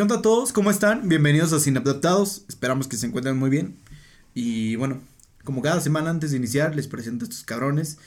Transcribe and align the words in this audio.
¿Qué 0.00 0.02
onda 0.04 0.16
a 0.16 0.22
todos? 0.22 0.54
¿Cómo 0.54 0.70
están? 0.70 1.10
Bienvenidos 1.10 1.52
a 1.52 1.60
Sin 1.60 1.76
Adaptados. 1.76 2.46
Esperamos 2.48 2.88
que 2.88 2.96
se 2.96 3.06
encuentren 3.06 3.36
muy 3.36 3.50
bien. 3.50 3.76
Y 4.32 4.74
bueno, 4.76 5.02
como 5.44 5.60
cada 5.60 5.78
semana 5.82 6.08
antes 6.08 6.30
de 6.30 6.38
iniciar, 6.38 6.74
les 6.74 6.86
presento 6.86 7.26
a 7.26 7.28
estos 7.28 7.44
cabrones. 7.44 7.98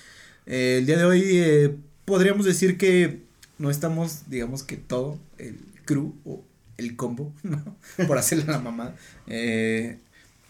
Eh, 0.48 0.78
el 0.80 0.88
día 0.88 0.98
de 0.98 1.06
hoy 1.06 1.22
eh, 1.24 1.76
podríamos 2.06 2.48
decir 2.48 2.80
que 2.80 3.22
no 3.60 3.70
estamos, 3.70 4.28
digamos 4.28 4.64
que 4.64 4.76
todo, 4.76 5.20
el 5.38 5.60
crew 5.86 6.16
o 6.26 6.44
el 6.78 6.96
combo, 6.96 7.32
¿no? 7.44 7.78
Por 8.08 8.18
hacerle 8.18 8.46
la 8.46 8.58
mamá. 8.58 8.96
Eh, 9.28 10.00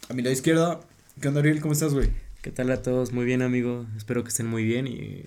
a 0.08 0.14
mi 0.14 0.22
lado 0.22 0.32
izquierda, 0.32 0.80
¿qué 1.20 1.28
onda 1.28 1.42
Ariel? 1.42 1.60
¿Cómo 1.60 1.74
estás, 1.74 1.94
güey? 1.94 2.10
¿Qué 2.42 2.52
tal 2.52 2.72
a 2.72 2.82
todos? 2.82 3.12
Muy 3.12 3.26
bien, 3.26 3.42
amigo. 3.42 3.86
Espero 3.98 4.24
que 4.24 4.30
estén 4.30 4.48
muy 4.48 4.64
bien 4.64 4.88
y 4.88 5.26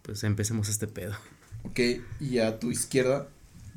pues 0.00 0.24
empecemos 0.24 0.70
este 0.70 0.86
pedo. 0.86 1.12
Ok, 1.64 1.78
y 2.20 2.38
a 2.38 2.58
tu 2.58 2.70
izquierda, 2.70 3.28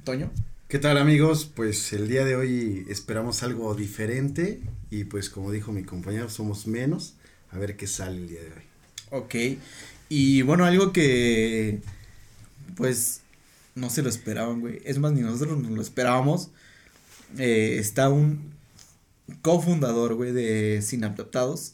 Toño. 0.06 0.32
¿Qué 0.72 0.80
tal 0.80 0.98
amigos? 0.98 1.52
Pues 1.54 1.92
el 1.92 2.08
día 2.08 2.24
de 2.24 2.38
hoy 2.38 2.86
esperamos 2.88 3.44
algo 3.44 3.76
diferente 3.76 4.62
y 4.90 5.04
pues 5.04 5.30
como 5.30 5.52
dijo 5.52 5.74
mi 5.74 5.84
compañero 5.84 6.30
somos 6.30 6.66
menos. 6.66 7.16
A 7.50 7.58
ver 7.58 7.76
qué 7.76 7.88
sale 7.88 8.16
el 8.16 8.30
día 8.30 8.40
de 8.40 8.54
hoy. 8.54 8.64
Ok, 9.10 9.60
y 10.08 10.44
bueno, 10.44 10.64
algo 10.64 10.94
que 10.94 11.82
pues 12.78 13.20
no 13.76 13.90
se 13.90 14.02
lo 14.02 14.08
esperaban, 14.08 14.62
güey. 14.62 14.82
Es 14.86 14.98
más, 14.98 15.12
ni 15.12 15.20
nosotros 15.20 15.62
nos 15.62 15.72
lo 15.72 15.82
esperábamos. 15.82 16.52
Eh, 17.38 17.76
está 17.78 18.08
un 18.08 18.54
cofundador, 19.42 20.14
güey, 20.14 20.32
de 20.32 20.82
Sin 20.82 21.04
Adaptados. 21.04 21.74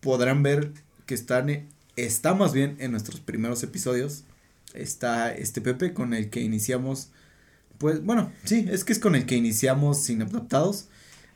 Podrán 0.00 0.42
ver 0.42 0.72
que 1.06 1.14
están, 1.14 1.66
está 1.96 2.34
más 2.34 2.52
bien 2.52 2.76
en 2.80 2.90
nuestros 2.90 3.20
primeros 3.20 3.62
episodios. 3.62 4.24
Está 4.74 5.34
este 5.34 5.62
Pepe 5.62 5.94
con 5.94 6.12
el 6.12 6.28
que 6.28 6.42
iniciamos 6.42 7.12
pues 7.78 8.04
bueno, 8.04 8.32
sí, 8.44 8.66
es 8.70 8.84
que 8.84 8.92
es 8.92 8.98
con 8.98 9.14
el 9.14 9.24
que 9.26 9.36
iniciamos 9.36 10.02
sin 10.02 10.22
adaptados. 10.22 10.86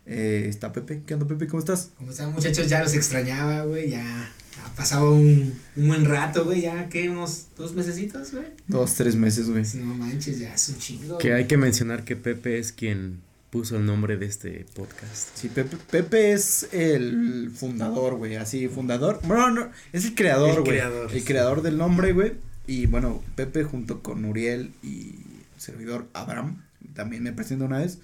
Eh, 0.07 0.47
está 0.48 0.73
Pepe. 0.73 1.03
¿Qué 1.07 1.15
onda, 1.15 1.27
Pepe? 1.27 1.47
¿Cómo 1.47 1.61
estás? 1.61 1.91
¿Cómo 1.97 2.11
están, 2.11 2.33
muchachos? 2.33 2.69
Ya 2.69 2.83
los 2.83 2.95
extrañaba, 2.95 3.65
güey. 3.65 3.91
Ya 3.91 4.33
ha 4.65 4.75
pasado 4.75 5.13
un, 5.13 5.55
un 5.77 5.89
buen 5.89 6.05
rato, 6.05 6.45
güey. 6.45 6.63
Ya, 6.63 6.89
¿qué? 6.89 7.09
¿Unos 7.09 7.47
dos 7.57 7.75
mesecitos, 7.75 8.33
güey? 8.33 8.47
Dos, 8.67 8.95
tres 8.95 9.15
meses, 9.15 9.48
güey. 9.48 9.65
No 9.75 9.95
manches, 9.95 10.41
ya 10.41 10.55
es 10.55 10.69
un 10.69 10.79
chingo. 10.79 11.19
Que 11.19 11.33
hay 11.33 11.47
que 11.47 11.57
mencionar 11.57 12.05
que 12.05 12.17
Pepe 12.17 12.59
es 12.59 12.73
quien 12.73 13.20
puso 13.51 13.77
el 13.77 13.87
nombre 13.87 14.17
de 14.17 14.27
este 14.27 14.67
podcast. 14.75 15.37
Sí, 15.37 15.48
Pepe, 15.48 15.77
Pepe 15.91 16.33
es 16.33 16.69
el 16.73 17.53
fundador, 17.55 18.15
güey. 18.17 18.37
Así, 18.37 18.67
fundador. 18.67 19.20
Bueno, 19.25 19.51
no, 19.51 19.70
es 19.93 20.07
el 20.07 20.15
creador, 20.17 20.63
güey. 20.63 20.79
El, 20.79 20.83
creador, 20.83 21.13
el 21.13 21.25
creador 21.25 21.63
del 21.63 21.79
nombre, 21.79 22.13
güey. 22.13 22.33
Y 22.67 22.87
bueno, 22.87 23.23
Pepe 23.37 23.63
junto 23.63 24.03
con 24.03 24.25
Uriel 24.25 24.73
y 24.83 25.15
servidor 25.62 26.08
Abraham, 26.12 26.62
también 26.94 27.22
me 27.22 27.32
presento 27.32 27.64
una 27.64 27.78
vez, 27.78 27.98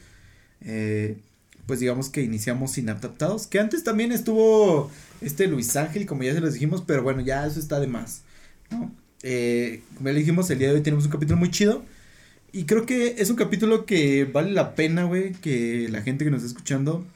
eh, 0.60 1.18
pues 1.66 1.80
digamos 1.80 2.08
que 2.08 2.22
iniciamos 2.22 2.72
sin 2.72 2.88
adaptados, 2.88 3.46
que 3.46 3.58
antes 3.58 3.84
también 3.84 4.12
estuvo 4.12 4.90
este 5.20 5.46
Luis 5.46 5.76
Ángel, 5.76 6.06
como 6.06 6.22
ya 6.22 6.32
se 6.32 6.40
los 6.40 6.54
dijimos, 6.54 6.82
pero 6.86 7.02
bueno, 7.02 7.20
ya 7.20 7.46
eso 7.46 7.60
está 7.60 7.80
de 7.80 7.86
más. 7.86 8.22
Eh, 9.22 9.82
como 9.94 10.08
ya 10.08 10.12
le 10.14 10.20
dijimos, 10.20 10.48
el 10.50 10.58
día 10.58 10.68
de 10.68 10.74
hoy 10.74 10.82
tenemos 10.82 11.04
un 11.04 11.10
capítulo 11.10 11.38
muy 11.38 11.50
chido. 11.50 11.84
Y 12.52 12.64
creo 12.64 12.86
que 12.86 13.16
es 13.18 13.28
un 13.28 13.36
capítulo 13.36 13.84
que 13.84 14.24
vale 14.24 14.52
la 14.52 14.74
pena, 14.74 15.04
güey, 15.04 15.32
que 15.32 15.88
la 15.90 16.00
gente 16.00 16.24
que 16.24 16.30
nos 16.30 16.42
está 16.42 16.56
escuchando, 16.56 17.06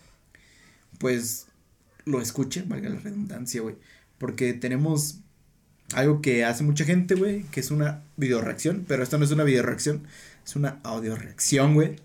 pues, 0.99 1.47
lo 2.05 2.21
escuche, 2.21 2.63
valga 2.67 2.91
la 2.91 3.01
redundancia, 3.01 3.63
güey. 3.63 3.77
Porque 4.19 4.53
tenemos 4.53 5.21
algo 5.95 6.21
que 6.21 6.45
hace 6.45 6.65
mucha 6.65 6.85
gente, 6.85 7.15
güey, 7.15 7.45
que 7.45 7.61
es 7.61 7.71
una 7.71 8.03
video 8.17 8.41
reacción, 8.41 8.85
pero 8.87 9.03
esto 9.03 9.19
no 9.19 9.25
es 9.25 9.31
una 9.31 9.45
video 9.45 9.63
reacción, 9.63 10.03
es 10.45 10.57
una 10.57 10.81
audio 10.83 11.17
reacción, 11.17 11.75
güey. 11.75 11.97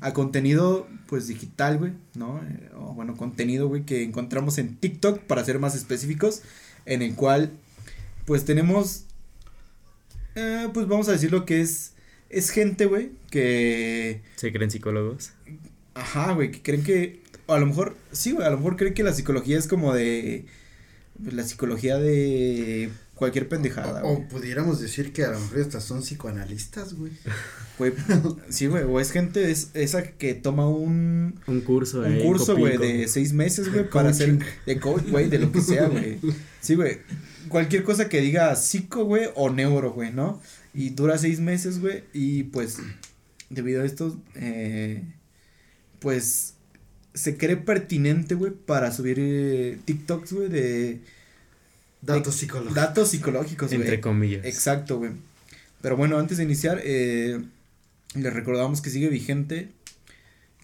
A 0.00 0.12
contenido, 0.12 0.88
pues 1.06 1.28
digital, 1.28 1.78
güey, 1.78 1.92
¿no? 2.14 2.38
Eh, 2.38 2.70
o 2.76 2.94
bueno, 2.94 3.16
contenido, 3.16 3.68
güey, 3.68 3.84
que 3.84 4.02
encontramos 4.02 4.58
en 4.58 4.76
TikTok, 4.76 5.20
para 5.20 5.44
ser 5.44 5.58
más 5.58 5.74
específicos, 5.74 6.42
en 6.86 7.02
el 7.02 7.14
cual, 7.14 7.52
pues 8.24 8.44
tenemos, 8.44 9.04
eh, 10.34 10.68
pues 10.72 10.88
vamos 10.88 11.08
a 11.08 11.12
decir 11.12 11.30
lo 11.30 11.44
que 11.44 11.60
es, 11.60 11.92
es 12.30 12.50
gente, 12.50 12.86
güey, 12.86 13.10
que... 13.30 14.22
¿Se 14.36 14.52
creen 14.52 14.70
psicólogos? 14.70 15.32
Ajá, 15.94 16.32
güey, 16.32 16.50
que 16.50 16.62
creen 16.62 16.82
que, 16.82 17.20
a 17.46 17.58
lo 17.58 17.66
mejor, 17.66 17.96
sí, 18.12 18.32
güey, 18.32 18.46
a 18.46 18.50
lo 18.50 18.56
mejor 18.56 18.76
creen 18.76 18.94
que 18.94 19.02
la 19.02 19.12
psicología 19.12 19.58
es 19.58 19.68
como 19.68 19.92
de, 19.94 20.46
la 21.22 21.42
psicología 21.42 21.98
de 21.98 22.90
cualquier 23.22 23.48
pendejada. 23.48 24.02
O, 24.02 24.26
pudiéramos 24.26 24.80
decir 24.80 25.12
que 25.12 25.22
a 25.24 25.30
lo 25.30 25.38
mejor 25.38 25.60
estas 25.60 25.84
son 25.84 26.00
psicoanalistas, 26.00 26.94
güey. 26.94 27.12
Güey, 27.78 27.94
sí, 28.50 28.66
güey, 28.66 28.84
o 28.84 29.00
es 29.00 29.10
gente 29.12 29.50
es, 29.50 29.70
esa 29.72 30.02
que 30.02 30.34
toma 30.34 30.68
un... 30.68 31.40
Un 31.46 31.60
curso, 31.62 32.02
Un 32.02 32.18
curso, 32.18 32.54
güey, 32.54 32.76
de 32.76 33.08
seis 33.08 33.32
meses, 33.32 33.72
güey, 33.72 33.88
para 33.90 34.10
hacer 34.10 34.38
de 34.66 34.78
coach, 34.78 35.08
güey, 35.08 35.30
de 35.30 35.38
lo 35.38 35.50
que 35.50 35.62
sea, 35.62 35.88
güey. 35.88 36.18
Sí, 36.60 36.74
güey, 36.74 36.98
cualquier 37.48 37.82
cosa 37.82 38.10
que 38.10 38.20
diga 38.20 38.54
psico, 38.56 39.04
güey, 39.04 39.30
o 39.34 39.48
neuro, 39.50 39.92
güey, 39.92 40.12
¿no? 40.12 40.40
Y 40.74 40.90
dura 40.90 41.16
seis 41.16 41.40
meses, 41.40 41.80
güey, 41.80 42.04
y 42.12 42.44
pues, 42.44 42.76
debido 43.48 43.82
a 43.82 43.86
esto, 43.86 44.20
eh, 44.34 45.02
pues, 45.98 46.54
se 47.14 47.38
cree 47.38 47.56
pertinente, 47.56 48.34
güey, 48.34 48.52
para 48.52 48.92
subir 48.92 49.16
eh, 49.18 49.78
TikToks, 49.86 50.32
güey, 50.34 50.48
de 50.48 51.00
Datos 52.02 52.34
psicológicos. 52.34 52.74
Datos 52.74 53.08
psicológicos, 53.08 53.68
güey. 53.68 53.80
Entre 53.80 54.00
comillas. 54.00 54.44
Exacto, 54.44 54.98
güey. 54.98 55.12
Pero 55.80 55.96
bueno, 55.96 56.18
antes 56.18 56.38
de 56.38 56.44
iniciar, 56.44 56.80
eh, 56.84 57.40
les 58.14 58.32
recordamos 58.32 58.82
que 58.82 58.90
sigue 58.90 59.08
vigente, 59.08 59.70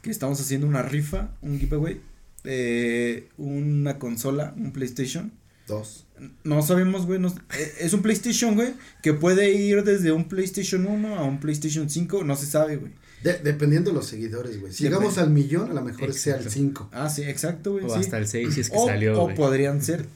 que 0.03 0.11
estamos 0.11 0.41
haciendo 0.41 0.67
una 0.67 0.83
rifa, 0.83 1.31
un 1.41 1.59
giveaway, 1.59 2.01
eh, 2.45 3.29
una 3.37 3.99
consola, 3.99 4.53
un 4.57 4.73
PlayStation. 4.73 5.33
Dos. 5.67 6.07
No 6.43 6.63
sabemos, 6.63 7.07
güey, 7.07 7.21
eh, 7.25 7.73
es 7.81 7.93
un 7.93 8.03
PlayStation, 8.03 8.55
güey, 8.55 8.75
que 9.03 9.13
puede 9.13 9.53
ir 9.53 9.85
desde 9.85 10.11
un 10.11 10.29
PlayStation 10.29 10.87
1 10.87 11.17
a 11.17 11.25
un 11.25 11.39
PlayStation 11.39 11.89
5, 11.89 12.25
no 12.25 12.35
se 12.35 12.47
sabe, 12.47 12.77
güey. 12.77 12.93
dependiendo 13.23 13.91
de 13.91 13.97
los 13.97 14.07
seguidores, 14.07 14.61
güey. 14.61 14.73
Si 14.73 14.85
llegamos 14.85 15.19
al 15.19 15.31
millón, 15.31 15.71
a 15.71 15.75
lo 15.75 15.83
mejor 15.83 16.13
sea 16.15 16.37
el 16.37 16.51
5. 16.51 16.91
Ah, 16.93 17.11
sí, 17.11 17.23
exacto, 17.23 17.73
güey. 17.73 17.85
O 17.85 17.95
hasta 17.95 18.19
el 18.19 18.27
6 18.27 18.55
si 18.55 18.61
es 18.61 18.71
que 18.71 18.77
o, 18.77 18.87
salió, 18.87 19.23
O 19.23 19.35
podrían 19.35 19.83
ser 19.83 20.07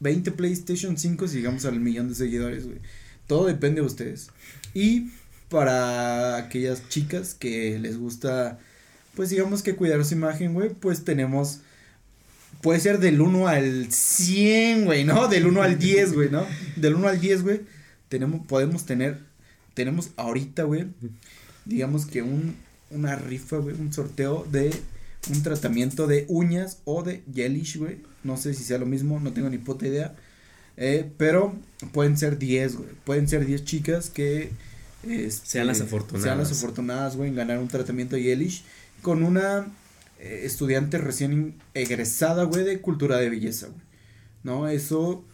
20 0.00 0.32
PlayStation 0.32 0.96
5 0.96 1.28
si 1.28 1.36
llegamos 1.36 1.64
al 1.64 1.80
millón 1.80 2.08
de 2.08 2.14
seguidores, 2.14 2.66
güey. 2.66 2.78
Todo 3.26 3.46
depende 3.46 3.80
de 3.80 3.86
ustedes. 3.86 4.30
Y 4.74 5.10
para 5.48 6.36
aquellas 6.36 6.88
chicas 6.88 7.34
que 7.34 7.78
les 7.78 7.98
gusta, 7.98 8.58
pues 9.14 9.30
digamos 9.30 9.62
que 9.62 9.76
cuidar 9.76 10.04
su 10.04 10.14
imagen, 10.14 10.54
güey, 10.54 10.70
pues 10.70 11.04
tenemos, 11.04 11.60
puede 12.60 12.80
ser 12.80 12.98
del 12.98 13.20
1 13.20 13.48
al 13.48 13.92
100, 13.92 14.84
güey, 14.84 15.04
¿no? 15.04 15.28
Del 15.28 15.46
1 15.46 15.62
al 15.62 15.78
10, 15.78 16.12
güey, 16.12 16.30
¿no? 16.30 16.46
Del 16.76 16.94
1 16.94 17.08
al 17.08 17.20
10, 17.20 17.42
güey, 17.42 17.60
tenemos, 18.08 18.46
podemos 18.46 18.86
tener, 18.86 19.18
tenemos 19.74 20.10
ahorita, 20.16 20.64
güey, 20.64 20.86
digamos 21.64 22.06
que 22.06 22.22
un, 22.22 22.56
una 22.90 23.16
rifa, 23.16 23.56
güey, 23.58 23.74
un 23.78 23.92
sorteo 23.92 24.46
de 24.50 24.70
un 25.30 25.42
tratamiento 25.42 26.06
de 26.06 26.24
uñas 26.28 26.78
o 26.84 27.02
de 27.02 27.22
gelish, 27.34 27.76
güey. 27.78 27.98
No 28.24 28.36
sé 28.36 28.54
si 28.54 28.64
sea 28.64 28.78
lo 28.78 28.86
mismo, 28.86 29.20
no 29.20 29.32
tengo 29.32 29.48
ni 29.48 29.58
puta 29.58 29.86
idea. 29.86 30.14
Eh, 30.76 31.10
pero 31.16 31.54
pueden 31.92 32.16
ser 32.16 32.38
10, 32.38 32.76
güey. 32.76 32.90
Pueden 33.04 33.28
ser 33.28 33.44
10 33.44 33.64
chicas 33.64 34.10
que 34.10 34.50
este, 35.02 35.46
sean 35.46 35.66
las 35.66 35.80
afortunadas. 35.80 36.24
Sean 36.24 36.38
las 36.38 36.52
afortunadas, 36.52 37.16
güey, 37.16 37.30
en 37.30 37.36
ganar 37.36 37.58
un 37.58 37.68
tratamiento 37.68 38.16
de 38.16 38.22
gelish 38.22 38.64
con 39.02 39.22
una 39.22 39.66
eh, 40.18 40.42
estudiante 40.44 40.98
recién 40.98 41.54
egresada, 41.74 42.44
güey, 42.44 42.64
de 42.64 42.80
cultura 42.80 43.18
de 43.18 43.30
belleza, 43.30 43.66
güey. 43.66 43.80
¿No? 44.44 44.68
Eso 44.68 45.24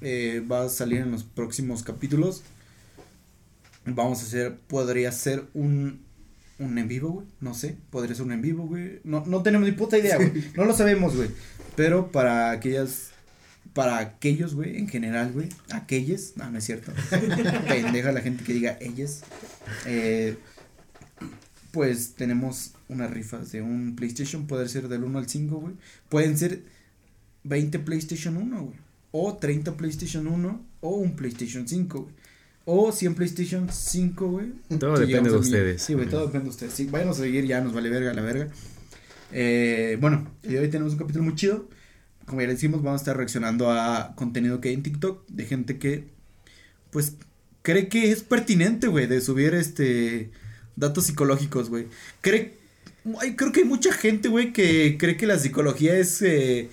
eh, 0.00 0.42
va 0.50 0.64
a 0.64 0.68
salir 0.68 1.00
en 1.00 1.10
los 1.10 1.24
próximos 1.24 1.82
capítulos. 1.82 2.42
Vamos 3.84 4.20
a 4.20 4.22
hacer, 4.22 4.56
podría 4.68 5.12
ser 5.12 5.44
un 5.52 6.04
un 6.58 6.78
en 6.78 6.88
vivo, 6.88 7.10
güey. 7.10 7.26
No 7.40 7.54
sé, 7.54 7.76
podría 7.90 8.14
ser 8.14 8.26
un 8.26 8.32
en 8.32 8.42
vivo, 8.42 8.66
güey. 8.66 9.00
No, 9.04 9.24
no 9.26 9.42
tenemos 9.42 9.68
ni 9.68 9.74
puta 9.74 9.98
idea, 9.98 10.16
güey. 10.16 10.32
No 10.56 10.64
lo 10.64 10.74
sabemos, 10.74 11.16
güey. 11.16 11.28
Pero 11.76 12.10
para 12.12 12.50
aquellas, 12.50 13.10
para 13.72 13.98
aquellos, 13.98 14.54
güey, 14.54 14.76
en 14.76 14.88
general, 14.88 15.32
güey. 15.32 15.48
Aquellas, 15.70 16.34
no, 16.36 16.50
no 16.50 16.58
es 16.58 16.64
cierto. 16.64 16.92
Pendeja 17.68 18.12
la 18.12 18.20
gente 18.20 18.44
que 18.44 18.54
diga 18.54 18.78
ellas. 18.80 19.22
Eh, 19.86 20.36
pues 21.72 22.14
tenemos 22.14 22.72
unas 22.88 23.10
rifas 23.10 23.50
de 23.50 23.60
un 23.60 23.96
PlayStation, 23.96 24.46
puede 24.46 24.68
ser 24.68 24.88
del 24.88 25.02
1 25.02 25.18
al 25.18 25.28
5, 25.28 25.56
güey. 25.56 25.74
Pueden 26.08 26.38
ser 26.38 26.62
20 27.42 27.80
PlayStation 27.80 28.36
1, 28.36 28.62
güey. 28.62 28.76
O 29.10 29.36
30 29.36 29.76
PlayStation 29.76 30.26
1 30.26 30.66
o 30.80 30.90
un 30.90 31.16
PlayStation 31.16 31.66
5, 31.66 32.00
güey. 32.00 32.14
O 32.66 32.92
100 32.92 33.14
PlayStation 33.14 33.68
5, 33.70 34.30
güey. 34.30 34.52
Todo 34.78 34.98
depende 34.98 35.30
de 35.30 35.36
ustedes. 35.36 35.82
Sí, 35.82 35.94
güey, 35.94 36.08
todo 36.08 36.26
depende 36.26 36.44
de 36.44 36.50
ustedes. 36.50 36.72
Sí, 36.72 36.86
vayan 36.86 37.10
a 37.10 37.14
seguir, 37.14 37.44
ya 37.44 37.60
nos 37.60 37.74
vale 37.74 37.90
verga 37.90 38.14
la 38.14 38.22
verga. 38.22 38.48
Eh, 39.32 39.98
bueno, 40.00 40.30
hoy 40.44 40.68
tenemos 40.68 40.92
un 40.92 40.98
capítulo 40.98 41.24
muy 41.24 41.34
chido. 41.34 41.68
Como 42.26 42.40
ya 42.40 42.46
le 42.46 42.54
decimos, 42.54 42.82
vamos 42.82 43.00
a 43.00 43.02
estar 43.02 43.16
reaccionando 43.16 43.70
a 43.70 44.14
contenido 44.16 44.60
que 44.60 44.68
hay 44.68 44.74
en 44.74 44.82
TikTok 44.82 45.26
de 45.28 45.44
gente 45.44 45.78
que, 45.78 46.08
pues, 46.90 47.16
cree 47.62 47.88
que 47.88 48.10
es 48.12 48.22
pertinente, 48.22 48.86
güey, 48.86 49.06
de 49.06 49.20
subir 49.20 49.54
este 49.54 50.30
datos 50.76 51.04
psicológicos, 51.04 51.68
güey. 51.68 51.86
Cree, 52.20 52.54
creo 53.36 53.52
que 53.52 53.60
hay 53.60 53.66
mucha 53.66 53.92
gente, 53.92 54.28
güey, 54.28 54.52
que 54.52 54.96
cree 54.98 55.16
que 55.16 55.26
la 55.26 55.38
psicología 55.38 55.96
es, 55.96 56.22
eh, 56.22 56.70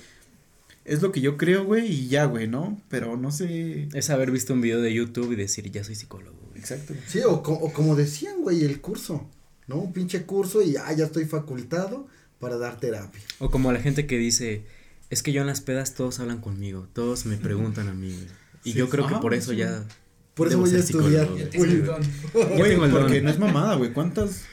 es 0.86 1.02
lo 1.02 1.12
que 1.12 1.22
yo 1.22 1.38
creo, 1.38 1.66
güey, 1.66 1.88
y 1.88 2.08
ya, 2.08 2.26
güey, 2.26 2.48
¿no? 2.48 2.82
Pero 2.90 3.18
no 3.18 3.32
sé. 3.32 3.90
Es 3.94 4.10
haber 4.10 4.32
visto 4.32 4.54
un 4.54 4.62
video 4.62 4.82
de 4.82 4.94
YouTube 4.94 5.34
y 5.34 5.36
decir, 5.36 5.70
ya 5.72 5.84
soy 5.84 5.96
psicólogo, 5.96 6.38
güey. 6.50 6.60
Exacto. 6.60 6.94
Sí, 7.08 7.20
o, 7.20 7.34
o 7.34 7.74
como 7.74 7.96
decían, 7.96 8.42
güey, 8.42 8.64
el 8.64 8.80
curso, 8.82 9.30
¿no? 9.68 9.78
Un 9.78 9.94
pinche 9.94 10.24
curso 10.24 10.62
y 10.62 10.76
ah, 10.78 10.94
ya 10.94 11.06
estoy 11.06 11.26
facultado 11.26 12.08
para 12.42 12.58
dar 12.58 12.78
terapia. 12.78 13.22
O 13.40 13.50
como 13.50 13.72
la 13.72 13.80
gente 13.80 14.06
que 14.06 14.18
dice, 14.18 14.66
es 15.10 15.24
que 15.24 15.32
yo 15.32 15.40
en 15.40 15.48
las 15.48 15.62
pedas 15.62 15.94
todos 15.94 16.20
hablan 16.20 16.42
conmigo, 16.42 16.90
todos 16.92 17.26
me 17.26 17.38
preguntan 17.38 17.88
a 17.88 17.94
mí, 17.94 18.28
Y 18.66 18.74
yo 18.74 18.90
creo 18.90 19.08
que 19.08 19.16
por 19.16 19.34
eso 19.34 19.54
ya 19.54 19.86
por 20.34 20.48
eso 20.48 20.58
voy 20.58 20.74
a 20.74 20.80
estudiar. 20.80 21.28
Güey, 21.28 22.78
porque 22.78 23.22
no 23.22 23.30
es 23.30 23.38
mamada, 23.38 23.76
güey. 23.76 23.94
¿Cuántas? 23.94 24.46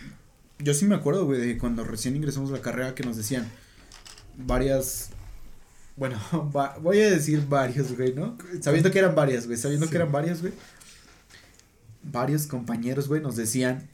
Yo 0.59 0.75
sí 0.75 0.85
me 0.87 0.97
acuerdo, 0.97 1.25
güey, 1.25 1.41
de 1.41 1.59
cuando 1.59 1.85
recién 1.85 2.17
ingresamos 2.17 2.51
a 2.51 2.55
la 2.55 2.63
carrera 2.63 2.95
que 2.95 3.05
nos 3.05 3.17
decían 3.17 3.49
varias. 4.37 5.11
Bueno, 5.97 6.19
voy 6.83 7.01
a 7.01 7.11
decir 7.11 7.47
varios, 7.49 7.97
güey, 7.97 8.13
¿no? 8.13 8.37
Sabiendo 8.61 8.91
que 8.91 8.99
eran 8.99 9.15
varias, 9.15 9.47
güey. 9.47 9.57
Sabiendo 9.57 9.89
que 9.89 9.97
eran 9.97 10.11
varias, 10.11 10.41
güey. 10.41 10.53
Varios 12.03 12.47
compañeros, 12.47 13.09
güey, 13.09 13.23
nos 13.23 13.37
decían. 13.37 13.89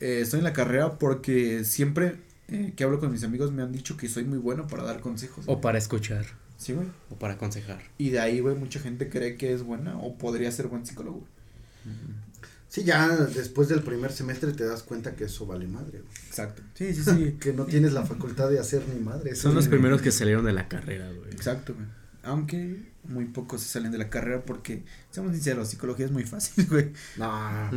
Eh, 0.00 0.20
estoy 0.20 0.40
en 0.40 0.44
la 0.44 0.52
carrera 0.52 0.98
porque 0.98 1.64
siempre 1.64 2.18
eh, 2.48 2.72
que 2.76 2.84
hablo 2.84 3.00
con 3.00 3.10
mis 3.10 3.24
amigos 3.24 3.52
me 3.52 3.62
han 3.62 3.72
dicho 3.72 3.96
que 3.96 4.08
soy 4.08 4.24
muy 4.24 4.38
bueno 4.38 4.66
para 4.66 4.82
dar 4.82 5.00
consejos. 5.00 5.44
O 5.48 5.60
para 5.60 5.78
escuchar. 5.78 6.26
Sí, 6.56 6.72
güey. 6.72 6.86
O 7.10 7.16
para 7.16 7.34
aconsejar. 7.34 7.82
Y 7.98 8.10
de 8.10 8.20
ahí, 8.20 8.40
güey, 8.40 8.54
mucha 8.54 8.80
gente 8.80 9.08
cree 9.08 9.36
que 9.36 9.52
es 9.52 9.62
buena 9.62 9.98
o 9.98 10.16
podría 10.16 10.50
ser 10.52 10.68
buen 10.68 10.86
psicólogo. 10.86 11.26
Sí, 12.68 12.84
ya 12.84 13.08
después 13.16 13.68
del 13.68 13.82
primer 13.82 14.10
semestre 14.10 14.52
te 14.52 14.64
das 14.64 14.82
cuenta 14.82 15.14
que 15.14 15.24
eso 15.24 15.46
vale 15.46 15.66
madre. 15.66 16.00
Güey. 16.00 16.12
Exacto. 16.26 16.62
Sí, 16.74 16.92
sí, 16.94 17.02
sí. 17.02 17.36
que 17.40 17.52
no 17.52 17.66
tienes 17.66 17.92
la 17.92 18.04
facultad 18.04 18.50
de 18.50 18.58
hacer 18.58 18.82
ni 18.88 19.00
madre. 19.00 19.34
Son 19.36 19.54
los 19.54 19.68
primeros 19.68 20.02
que 20.02 20.10
salieron 20.10 20.44
de 20.44 20.52
la 20.52 20.68
carrera, 20.68 21.10
güey. 21.12 21.30
Exacto, 21.30 21.74
güey. 21.74 21.86
Aunque 22.22 22.93
muy 23.06 23.26
pocos 23.26 23.62
se 23.62 23.68
salen 23.68 23.92
de 23.92 23.98
la 23.98 24.08
carrera 24.08 24.44
porque, 24.44 24.82
seamos 25.10 25.32
sinceros, 25.32 25.68
psicología 25.68 26.06
es 26.06 26.12
muy 26.12 26.24
fácil, 26.24 26.66
güey. 26.70 26.92
No, 27.16 27.70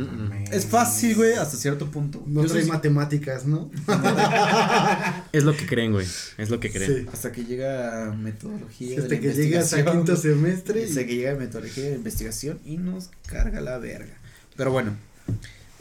es 0.50 0.66
fácil, 0.66 1.16
güey, 1.16 1.34
hasta 1.34 1.56
cierto 1.56 1.90
punto. 1.90 2.22
No 2.26 2.44
trae 2.44 2.64
matemáticas, 2.64 3.46
¿no? 3.46 3.70
es 5.32 5.44
lo 5.44 5.56
que 5.56 5.66
creen, 5.66 5.92
güey. 5.92 6.06
Es 6.36 6.50
lo 6.50 6.60
que 6.60 6.70
creen. 6.70 7.04
Sí. 7.04 7.06
Hasta 7.12 7.32
que 7.32 7.44
llega 7.44 8.12
metodología. 8.16 9.00
hasta 9.00 9.20
que 9.20 9.32
llegas 9.32 9.72
a 9.74 9.84
quinto 9.84 10.16
semestre. 10.16 10.84
Hasta 10.84 11.06
que 11.06 11.16
llega 11.16 11.34
metodología 11.34 11.84
de 11.84 11.94
investigación 11.94 12.60
y 12.64 12.76
nos 12.76 13.10
carga 13.26 13.60
la 13.60 13.78
verga. 13.78 14.14
Pero 14.56 14.72
bueno, 14.72 14.96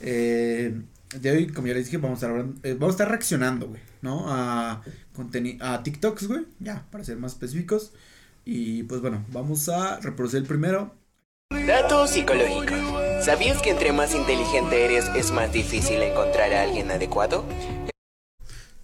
eh, 0.01 0.79
de 1.19 1.31
hoy, 1.31 1.47
como 1.47 1.67
ya 1.67 1.73
les 1.73 1.85
dije, 1.85 1.97
vamos 1.97 2.21
a 2.21 2.27
estar, 2.27 2.45
eh, 2.63 2.73
vamos 2.73 2.89
a 2.89 2.95
estar 2.95 3.09
reaccionando, 3.09 3.67
güey, 3.67 3.81
¿no? 4.01 4.25
A, 4.27 4.83
a 5.61 5.83
TikToks, 5.83 6.27
güey, 6.27 6.45
ya, 6.59 6.85
para 6.91 7.03
ser 7.03 7.17
más 7.17 7.33
específicos. 7.33 7.93
Y 8.49 8.83
pues 8.83 9.01
bueno, 9.01 9.25
vamos 9.33 9.67
a 9.67 9.99
reproducir 9.99 10.39
el 10.39 10.45
primero. 10.45 10.95
Dato 11.49 12.07
psicológico. 12.07 12.75
¿Sabías 13.21 13.61
que 13.61 13.71
entre 13.71 13.91
más 13.91 14.15
inteligente 14.15 14.85
eres 14.85 15.03
es 15.17 15.33
más 15.33 15.51
difícil 15.51 16.01
encontrar 16.01 16.53
a 16.53 16.61
alguien 16.61 16.89
adecuado? 16.89 17.43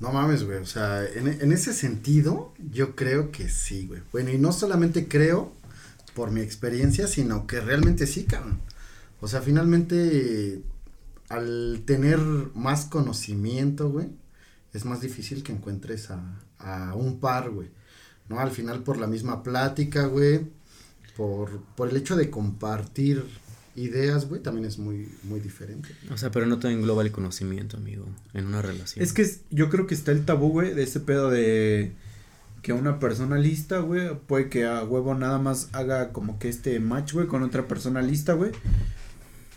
No 0.01 0.11
mames, 0.11 0.43
güey. 0.43 0.57
O 0.57 0.65
sea, 0.65 1.05
en, 1.05 1.49
ese 1.53 1.73
sentido, 1.73 2.53
yo 2.73 2.93
creo 2.97 3.31
que 3.31 3.47
sí, 3.47 3.87
güey. 3.87 4.01
Bueno, 4.11 4.31
y 4.31 4.37
no 4.37 4.51
solamente 4.51 5.07
creo 5.07 5.53
por 6.13 6.29
mi 6.29 6.41
experiencia, 6.41 7.07
sino 7.07 7.47
que 7.47 7.61
realmente 7.61 8.05
sí, 8.05 8.25
cabrón. 8.25 8.59
O 9.21 9.29
sea, 9.29 9.41
finalmente, 9.41 10.61
al 11.29 11.83
tener 11.85 12.19
más 12.53 12.83
conocimiento, 12.83 13.89
güey, 13.89 14.09
es 14.73 14.83
más 14.83 14.99
difícil 14.99 15.41
que 15.41 15.53
encuentres 15.53 16.11
a, 16.11 16.21
a 16.59 16.95
un 16.95 17.21
par, 17.21 17.49
güey. 17.49 17.69
¿No? 18.29 18.39
Al 18.39 18.51
final 18.51 18.83
por 18.83 18.97
la 18.97 19.07
misma 19.07 19.43
plática, 19.43 20.05
güey, 20.05 20.41
por, 21.15 21.61
por 21.75 21.89
el 21.89 21.97
hecho 21.97 22.15
de 22.15 22.29
compartir 22.29 23.23
ideas, 23.75 24.27
güey, 24.29 24.41
también 24.41 24.65
es 24.65 24.77
muy, 24.77 25.09
muy 25.23 25.39
diferente. 25.39 25.89
O 26.11 26.17
sea, 26.17 26.31
pero 26.31 26.45
no 26.45 26.59
te 26.59 26.69
engloba 26.69 27.01
el 27.01 27.11
conocimiento, 27.11 27.77
amigo, 27.77 28.05
en 28.33 28.45
una 28.45 28.61
relación. 28.61 29.03
Es 29.03 29.13
que 29.13 29.27
yo 29.49 29.69
creo 29.69 29.87
que 29.87 29.95
está 29.95 30.11
el 30.11 30.25
tabú, 30.25 30.49
güey, 30.49 30.73
de 30.73 30.83
ese 30.83 30.99
pedo 30.99 31.29
de 31.29 31.93
que 32.61 32.71
una 32.73 32.99
persona 32.99 33.37
lista, 33.37 33.79
güey, 33.79 34.15
puede 34.27 34.49
que 34.49 34.65
a 34.65 34.83
huevo 34.83 35.15
nada 35.15 35.37
más 35.37 35.69
haga 35.73 36.13
como 36.13 36.39
que 36.39 36.49
este 36.49 36.79
match, 36.79 37.13
güey, 37.13 37.27
con 37.27 37.43
otra 37.43 37.67
persona 37.67 38.01
lista, 38.01 38.33
güey. 38.33 38.51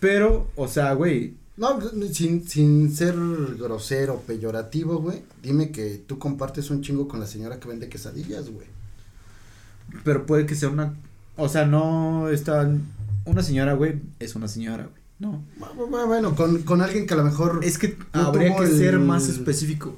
Pero, 0.00 0.50
o 0.56 0.66
sea, 0.69 0.92
güey, 0.94 1.36
no, 1.56 1.81
sin, 2.12 2.47
sin 2.47 2.94
ser 2.94 3.14
grosero, 3.58 4.20
peyorativo, 4.26 4.99
güey. 4.99 5.23
Dime 5.43 5.70
que 5.70 6.03
tú 6.06 6.19
compartes 6.19 6.70
un 6.70 6.82
chingo 6.82 7.08
con 7.08 7.19
la 7.19 7.26
señora 7.26 7.58
que 7.58 7.69
vende 7.69 7.88
quesadillas, 7.88 8.50
güey. 8.50 8.67
Pero 10.05 10.26
puede 10.26 10.44
que 10.44 10.55
sea 10.55 10.69
una. 10.69 10.94
O 11.37 11.49
sea, 11.49 11.64
no 11.64 12.29
está. 12.29 12.70
Una 13.25 13.43
señora, 13.43 13.73
güey, 13.73 14.00
es 14.19 14.35
una 14.35 14.49
señora, 14.49 14.85
güey. 14.85 15.03
No. 15.19 15.43
Bueno, 15.88 16.35
con, 16.35 16.62
con 16.62 16.82
alguien 16.82 17.06
que 17.06 17.14
a 17.14 17.17
lo 17.17 17.25
mejor. 17.25 17.61
Es 17.62 17.79
que 17.79 17.97
habría 18.12 18.55
que 18.56 18.67
ser 18.67 18.99
más 18.99 19.29
específico. 19.29 19.97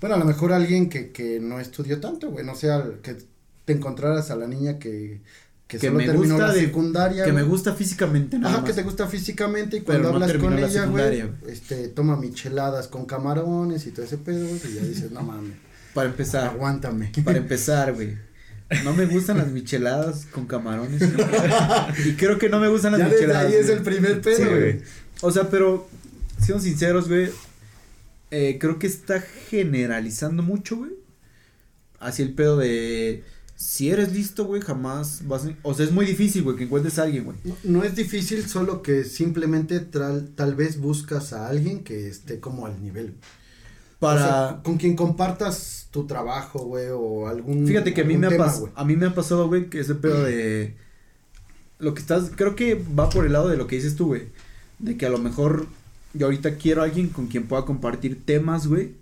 Bueno, 0.00 0.14
a 0.14 0.18
lo 0.18 0.24
mejor 0.24 0.52
alguien 0.52 0.88
que, 0.88 1.10
que 1.10 1.40
no 1.40 1.58
estudió 1.58 2.00
tanto, 2.00 2.30
güey. 2.30 2.44
No 2.44 2.54
sea 2.54 2.84
que 3.02 3.16
te 3.64 3.72
encontraras 3.72 4.30
a 4.30 4.36
la 4.36 4.46
niña 4.46 4.78
que 4.78 5.20
que, 5.66 5.90
me 5.90 6.08
gusta 6.12 6.52
de 6.52 6.60
secundaria. 6.60 7.24
Que 7.24 7.32
me 7.32 7.42
gusta 7.42 7.74
físicamente, 7.74 8.38
nada 8.38 8.58
Ajá, 8.58 8.64
que 8.64 8.72
te 8.72 8.82
gusta 8.84 9.08
físicamente 9.08 9.78
y 9.78 9.80
cuando 9.80 10.10
hablas 10.10 10.32
con 10.34 10.56
ella, 10.58 10.86
güey, 10.86 11.24
este, 11.48 11.88
toma 11.88 12.16
micheladas 12.16 12.86
con 12.86 13.04
camarones 13.04 13.84
y 13.86 13.90
todo 13.90 14.06
ese 14.06 14.18
pedo, 14.18 14.46
güey, 14.46 14.60
y 14.70 14.74
ya 14.74 14.82
dices, 14.82 15.10
no 15.10 15.22
mames. 15.22 15.54
Para 15.92 16.10
empezar. 16.10 16.50
Aguántame. 16.50 17.10
Para 17.24 17.38
empezar, 17.38 17.94
güey. 17.94 18.16
No 18.84 18.92
me 18.92 19.06
gustan 19.06 19.38
las 19.38 19.48
micheladas 19.48 20.26
con 20.26 20.46
camarones. 20.46 21.02
y 22.04 22.12
creo 22.14 22.38
que 22.38 22.48
no 22.48 22.60
me 22.60 22.68
gustan 22.68 22.92
las 22.92 23.00
ya 23.00 23.08
micheladas. 23.08 23.46
ahí 23.46 23.54
es 23.54 23.68
el 23.68 23.82
primer 23.82 24.20
pedo, 24.20 24.48
güey. 24.48 24.82
O 25.22 25.30
sea, 25.30 25.48
pero, 25.48 25.88
siendo 26.38 26.62
sinceros, 26.62 27.08
güey, 27.08 27.30
eh, 28.30 28.58
creo 28.60 28.78
que 28.78 28.86
está 28.86 29.20
generalizando 29.48 30.42
mucho, 30.42 30.76
güey. 30.76 30.92
Hacia 31.98 32.24
el 32.24 32.34
pedo 32.34 32.58
de 32.58 33.24
si 33.56 33.90
eres 33.90 34.12
listo, 34.12 34.44
güey, 34.44 34.60
jamás 34.60 35.22
vas 35.26 35.46
a... 35.46 35.54
O 35.62 35.72
sea, 35.72 35.86
es 35.86 35.92
muy 35.92 36.04
difícil, 36.04 36.42
güey, 36.42 36.56
que 36.56 36.64
encuentres 36.64 36.98
a 36.98 37.04
alguien, 37.04 37.24
güey. 37.24 37.38
No, 37.64 37.82
es 37.82 37.96
difícil, 37.96 38.46
solo 38.46 38.82
que 38.82 39.04
simplemente 39.04 39.80
tal, 39.80 40.28
tal 40.34 40.54
vez 40.54 40.78
buscas 40.78 41.32
a 41.32 41.48
alguien 41.48 41.82
que 41.82 42.06
esté 42.06 42.38
como 42.38 42.66
al 42.66 42.82
nivel. 42.82 43.14
Para... 43.98 44.60
con 44.62 44.76
quien 44.76 44.94
compartas 44.94 45.88
tu 45.90 46.06
trabajo, 46.06 46.66
güey, 46.66 46.88
o 46.92 47.28
algún... 47.28 47.66
Fíjate 47.66 47.94
que 47.94 48.02
a 48.02 48.04
mí, 48.04 48.18
me 48.18 48.26
ha 48.26 48.36
pasado, 48.36 48.70
a 48.74 48.84
mí 48.84 48.94
me 48.94 49.06
ha 49.06 49.14
pasado, 49.14 49.48
güey, 49.48 49.70
que 49.70 49.80
ese 49.80 49.94
pedo 49.94 50.22
de... 50.22 50.76
Lo 51.78 51.94
que 51.94 52.02
estás... 52.02 52.30
Creo 52.36 52.54
que 52.56 52.74
va 52.74 53.08
por 53.08 53.24
el 53.24 53.32
lado 53.32 53.48
de 53.48 53.56
lo 53.56 53.66
que 53.66 53.76
dices 53.76 53.96
tú, 53.96 54.08
güey. 54.08 54.28
De 54.78 54.98
que 54.98 55.06
a 55.06 55.10
lo 55.10 55.18
mejor 55.18 55.66
yo 56.12 56.26
ahorita 56.26 56.56
quiero 56.56 56.82
a 56.82 56.84
alguien 56.84 57.08
con 57.08 57.28
quien 57.28 57.46
pueda 57.48 57.64
compartir 57.64 58.22
temas, 58.22 58.66
güey. 58.66 58.92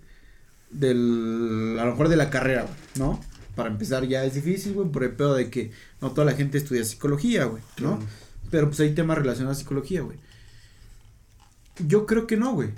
Del... 0.71 1.75
A 1.77 1.83
lo 1.83 1.91
mejor 1.91 2.07
de 2.07 2.15
la 2.15 2.29
carrera, 2.29 2.61
güey, 2.61 2.73
¿no? 2.95 3.19
Para 3.55 3.69
empezar 3.69 4.07
ya 4.07 4.23
es 4.25 4.33
difícil, 4.33 4.73
güey, 4.73 4.89
por 4.89 5.03
el 5.03 5.11
pedo 5.11 5.35
de 5.35 5.49
que 5.49 5.71
no 6.01 6.11
toda 6.11 6.25
la 6.25 6.33
gente 6.33 6.57
estudia 6.57 6.83
psicología, 6.83 7.45
güey, 7.45 7.63
¿no? 7.81 7.99
Pero 8.51 8.67
pues 8.67 8.79
hay 8.79 8.93
temas 8.93 9.17
relacionados 9.17 9.57
a 9.57 9.59
psicología, 9.59 10.01
güey. 10.01 10.17
Yo 11.87 12.05
creo 12.05 12.27
que 12.27 12.37
no, 12.37 12.53
güey. 12.53 12.69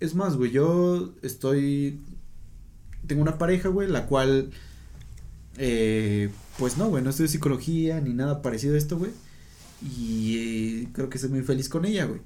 Es 0.00 0.14
más, 0.14 0.36
güey, 0.36 0.50
yo 0.50 1.14
estoy... 1.22 2.00
Tengo 3.06 3.22
una 3.22 3.38
pareja, 3.38 3.68
güey, 3.68 3.88
la 3.88 4.06
cual... 4.06 4.50
Eh, 5.56 6.30
pues 6.58 6.76
no, 6.76 6.88
güey, 6.88 7.02
no 7.02 7.10
estudio 7.10 7.28
psicología 7.28 8.00
ni 8.00 8.12
nada 8.12 8.42
parecido 8.42 8.74
a 8.74 8.78
esto, 8.78 8.98
güey. 8.98 9.12
Y 9.82 10.36
eh, 10.82 10.88
creo 10.92 11.08
que 11.08 11.18
soy 11.18 11.30
muy 11.30 11.42
feliz 11.42 11.68
con 11.68 11.84
ella, 11.84 12.06
güey. 12.06 12.20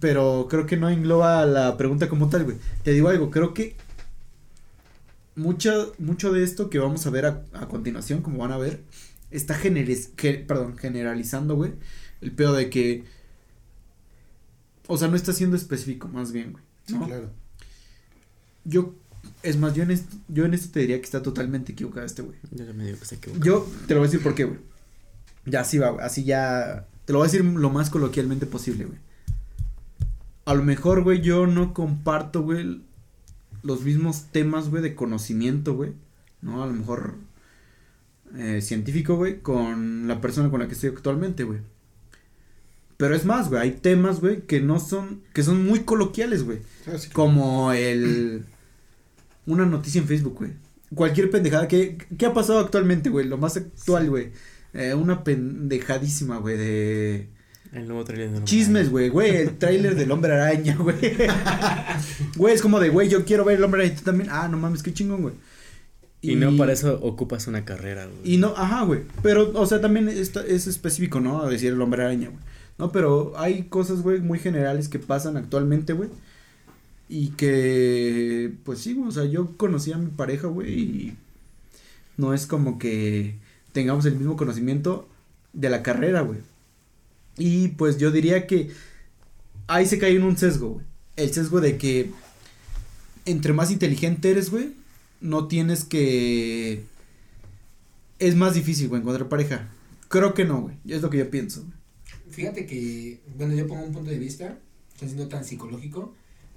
Pero 0.00 0.46
creo 0.50 0.66
que 0.66 0.76
no 0.76 0.88
engloba 0.88 1.44
la 1.46 1.76
pregunta 1.76 2.08
como 2.08 2.28
tal, 2.28 2.44
güey. 2.44 2.56
Te 2.82 2.92
digo 2.92 3.08
algo, 3.08 3.30
creo 3.30 3.54
que 3.54 3.76
mucho, 5.38 5.94
mucho 5.98 6.32
de 6.32 6.42
esto 6.42 6.68
que 6.68 6.78
vamos 6.78 7.06
a 7.06 7.10
ver 7.10 7.26
a, 7.26 7.68
continuación, 7.68 8.22
como 8.22 8.38
van 8.38 8.52
a 8.52 8.58
ver, 8.58 8.82
está 9.30 9.56
perdón, 10.46 10.76
generalizando, 10.76 11.54
güey, 11.54 11.72
el 12.20 12.32
pedo 12.32 12.54
de 12.54 12.68
que, 12.68 13.04
o 14.88 14.98
sea, 14.98 15.08
no 15.08 15.16
está 15.16 15.32
siendo 15.32 15.56
específico, 15.56 16.08
más 16.08 16.32
bien, 16.32 16.52
güey. 16.52 16.64
Sí, 16.86 16.94
claro. 16.98 17.30
Yo, 18.64 18.94
es 19.42 19.56
más, 19.56 19.74
yo 19.74 19.84
en, 19.84 19.92
esto, 19.92 20.16
yo 20.28 20.44
en 20.44 20.54
esto 20.54 20.72
te 20.72 20.80
diría 20.80 20.98
que 20.98 21.04
está 21.04 21.22
totalmente 21.22 21.72
equivocado 21.72 22.04
este 22.04 22.22
güey. 22.22 22.36
Yo 22.50 22.74
me 22.74 22.84
digo 22.84 22.98
que 22.98 23.04
está 23.04 23.14
equivocado. 23.14 23.44
Yo 23.44 23.68
te 23.86 23.94
lo 23.94 24.00
voy 24.00 24.08
a 24.08 24.10
decir 24.10 24.22
por 24.22 24.34
qué, 24.34 24.44
güey. 24.44 24.58
Ya 25.46 25.60
así 25.60 25.78
va, 25.78 25.96
así 26.00 26.24
ya, 26.24 26.86
te 27.04 27.12
lo 27.12 27.20
voy 27.20 27.28
a 27.28 27.30
decir 27.30 27.44
lo 27.44 27.70
más 27.70 27.90
coloquialmente 27.90 28.46
posible, 28.46 28.86
güey. 28.86 28.98
A 30.46 30.54
lo 30.54 30.64
mejor, 30.64 31.04
güey, 31.04 31.20
yo 31.20 31.46
no 31.46 31.74
comparto, 31.74 32.42
güey, 32.42 32.82
los 33.62 33.82
mismos 33.82 34.26
temas, 34.32 34.70
güey, 34.70 34.82
de 34.82 34.94
conocimiento, 34.94 35.74
güey, 35.74 35.92
¿no? 36.42 36.62
A 36.62 36.66
lo 36.66 36.72
mejor 36.72 37.14
eh, 38.36 38.60
científico, 38.60 39.16
güey, 39.16 39.40
con 39.40 40.06
la 40.08 40.20
persona 40.20 40.50
con 40.50 40.60
la 40.60 40.68
que 40.68 40.74
estoy 40.74 40.90
actualmente, 40.90 41.44
güey. 41.44 41.60
Pero 42.96 43.14
es 43.14 43.24
más, 43.24 43.48
güey, 43.48 43.62
hay 43.62 43.70
temas, 43.72 44.20
güey, 44.20 44.42
que 44.42 44.60
no 44.60 44.80
son, 44.80 45.22
que 45.32 45.42
son 45.42 45.64
muy 45.64 45.80
coloquiales, 45.80 46.42
güey. 46.42 46.58
Ah, 46.86 46.96
como 47.12 47.72
el, 47.72 48.44
una 49.46 49.66
noticia 49.66 50.00
en 50.00 50.08
Facebook, 50.08 50.34
güey. 50.38 50.52
Cualquier 50.94 51.30
pendejada, 51.30 51.68
¿qué, 51.68 51.98
qué 52.18 52.26
ha 52.26 52.34
pasado 52.34 52.58
actualmente, 52.58 53.08
güey? 53.08 53.26
Lo 53.26 53.38
más 53.38 53.56
actual, 53.56 54.10
güey. 54.10 54.32
Eh, 54.74 54.94
una 54.94 55.22
pendejadísima, 55.24 56.38
güey, 56.38 56.56
de... 56.56 57.28
El 57.72 57.86
nuevo 57.86 58.04
trailer 58.04 58.30
del 58.30 58.44
Chismes, 58.44 58.90
güey, 58.90 59.08
güey, 59.08 59.36
el 59.36 59.58
trailer 59.58 59.94
del 59.94 60.10
Hombre 60.10 60.32
Araña, 60.32 60.76
güey. 60.76 60.96
güey, 62.36 62.54
es 62.54 62.62
como 62.62 62.80
de, 62.80 62.88
güey, 62.88 63.08
yo 63.08 63.24
quiero 63.24 63.44
ver 63.44 63.58
el 63.58 63.64
Hombre 63.64 63.82
Araña, 63.82 63.96
tú 63.96 64.04
también. 64.04 64.30
Ah, 64.32 64.48
no 64.48 64.56
mames, 64.56 64.82
qué 64.82 64.92
chingón, 64.92 65.22
güey. 65.22 65.34
Y, 66.20 66.34
no 66.34 66.56
para 66.56 66.72
eso 66.72 66.98
ocupas 67.02 67.46
una 67.46 67.64
carrera, 67.64 68.06
güey. 68.06 68.34
Y 68.34 68.36
no, 68.38 68.54
ajá, 68.56 68.82
güey. 68.84 69.02
Pero, 69.22 69.52
o 69.54 69.66
sea, 69.66 69.80
también 69.80 70.08
es, 70.08 70.34
es 70.34 70.66
específico, 70.66 71.20
¿no? 71.20 71.42
A 71.42 71.48
decir 71.48 71.72
el 71.72 71.80
Hombre 71.80 72.04
Araña, 72.04 72.28
güey. 72.28 72.40
No, 72.78 72.92
pero 72.92 73.34
hay 73.36 73.64
cosas, 73.64 74.02
güey, 74.02 74.20
muy 74.20 74.38
generales 74.38 74.88
que 74.88 74.98
pasan 74.98 75.36
actualmente, 75.36 75.92
güey. 75.92 76.08
Y 77.08 77.28
que, 77.30 78.52
pues 78.64 78.80
sí, 78.80 79.00
o 79.04 79.10
sea, 79.10 79.24
yo 79.24 79.56
conocí 79.56 79.92
a 79.92 79.98
mi 79.98 80.10
pareja, 80.10 80.46
güey, 80.46 80.72
y 80.72 81.16
no 82.16 82.34
es 82.34 82.46
como 82.46 82.78
que 82.78 83.36
tengamos 83.72 84.04
el 84.06 84.16
mismo 84.16 84.36
conocimiento 84.36 85.08
de 85.52 85.70
la 85.70 85.82
carrera, 85.82 86.20
güey. 86.20 86.40
Y 87.38 87.68
pues 87.68 87.98
yo 87.98 88.10
diría 88.10 88.46
que 88.46 88.70
ahí 89.66 89.86
se 89.86 89.98
cae 89.98 90.16
en 90.16 90.24
un 90.24 90.36
sesgo, 90.36 90.70
güey. 90.70 90.86
El 91.16 91.32
sesgo 91.32 91.60
de 91.60 91.76
que 91.78 92.10
entre 93.24 93.52
más 93.52 93.70
inteligente 93.70 94.30
eres, 94.30 94.50
güey, 94.50 94.72
no 95.20 95.48
tienes 95.48 95.84
que... 95.84 96.84
Es 98.18 98.34
más 98.34 98.54
difícil, 98.54 98.88
güey, 98.88 99.00
encontrar 99.00 99.28
pareja. 99.28 99.68
Creo 100.08 100.34
que 100.34 100.44
no, 100.44 100.62
güey. 100.62 100.76
Es 100.88 101.02
lo 101.02 101.10
que 101.10 101.18
yo 101.18 101.30
pienso. 101.30 101.64
Fíjate 102.30 102.66
que, 102.66 103.20
bueno, 103.36 103.54
yo 103.54 103.66
pongo 103.66 103.84
un 103.84 103.92
punto 103.92 104.10
de 104.10 104.18
vista, 104.18 104.58
no 105.16 105.28
tan 105.28 105.44
psicológico, 105.44 106.14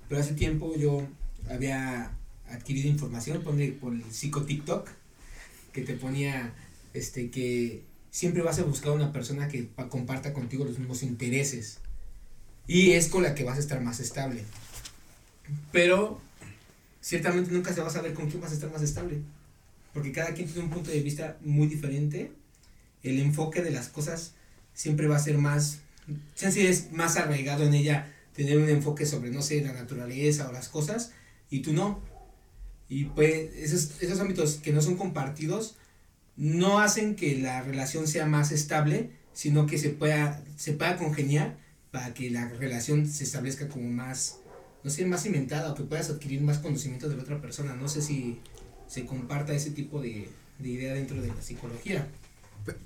pero 0.07 0.21
hace 0.21 0.33
tiempo 0.33 0.75
yo 0.75 1.07
había 1.49 2.11
adquirido 2.49 2.89
información 2.89 3.41
por 3.43 3.93
el 3.93 4.03
psico 4.11 4.43
TikTok, 4.43 4.89
que 5.73 5.81
te 5.81 5.93
ponía, 5.93 6.53
este, 6.93 7.29
que 7.29 7.83
siempre 8.11 8.43
vas 8.43 8.59
a 8.59 8.63
buscar 8.63 8.91
una 8.91 9.11
persona 9.11 9.47
que 9.47 9.69
comparta 9.89 10.33
contigo 10.33 10.65
los 10.65 10.77
mismos 10.77 11.01
intereses. 11.01 11.79
Y 12.67 12.91
es 12.91 13.07
con 13.07 13.23
la 13.23 13.33
que 13.33 13.43
vas 13.43 13.57
a 13.57 13.61
estar 13.61 13.81
más 13.81 13.99
estable. 13.99 14.43
Pero 15.71 16.21
ciertamente 17.01 17.51
nunca 17.51 17.73
se 17.73 17.81
va 17.81 17.87
a 17.87 17.91
saber 17.91 18.13
con 18.13 18.29
quién 18.29 18.41
vas 18.41 18.51
a 18.51 18.55
estar 18.55 18.71
más 18.71 18.83
estable. 18.83 19.21
Porque 19.93 20.11
cada 20.11 20.33
quien 20.33 20.47
tiene 20.47 20.65
un 20.65 20.69
punto 20.69 20.91
de 20.91 21.01
vista 21.01 21.37
muy 21.41 21.67
diferente. 21.67 22.31
El 23.01 23.19
enfoque 23.19 23.61
de 23.61 23.71
las 23.71 23.87
cosas 23.87 24.33
siempre 24.73 25.07
va 25.07 25.15
a 25.15 25.19
ser 25.19 25.37
más, 25.37 25.79
si 26.35 26.67
es 26.67 26.91
más 26.91 27.17
arraigado 27.17 27.63
en 27.63 27.73
ella 27.73 28.13
tener 28.35 28.57
un 28.57 28.69
enfoque 28.69 29.05
sobre, 29.05 29.31
no 29.31 29.41
sé, 29.41 29.61
la 29.61 29.73
naturaleza 29.73 30.47
o 30.49 30.51
las 30.51 30.69
cosas, 30.69 31.11
y 31.49 31.61
tú 31.61 31.73
no. 31.73 32.01
Y 32.87 33.05
pues 33.05 33.53
esos, 33.55 34.01
esos 34.01 34.19
ámbitos 34.19 34.55
que 34.55 34.71
no 34.71 34.81
son 34.81 34.97
compartidos 34.97 35.75
no 36.37 36.79
hacen 36.79 37.15
que 37.15 37.37
la 37.39 37.61
relación 37.61 38.07
sea 38.07 38.25
más 38.25 38.51
estable, 38.51 39.11
sino 39.33 39.65
que 39.65 39.77
se 39.77 39.89
pueda, 39.89 40.43
se 40.55 40.73
pueda 40.73 40.97
congeniar 40.97 41.57
para 41.91 42.13
que 42.13 42.29
la 42.29 42.47
relación 42.49 43.07
se 43.07 43.23
establezca 43.23 43.67
como 43.67 43.89
más, 43.89 44.39
no 44.83 44.89
sé, 44.89 45.05
más 45.05 45.23
cimentada 45.23 45.71
o 45.71 45.75
que 45.75 45.83
puedas 45.83 46.09
adquirir 46.09 46.41
más 46.41 46.59
conocimiento 46.59 47.09
de 47.09 47.17
la 47.17 47.23
otra 47.23 47.41
persona. 47.41 47.75
No 47.75 47.87
sé 47.87 48.01
si 48.01 48.39
se 48.87 49.05
comparta 49.05 49.53
ese 49.53 49.71
tipo 49.71 50.01
de, 50.01 50.29
de 50.59 50.69
idea 50.69 50.93
dentro 50.93 51.21
de 51.21 51.27
la 51.27 51.41
psicología. 51.41 52.07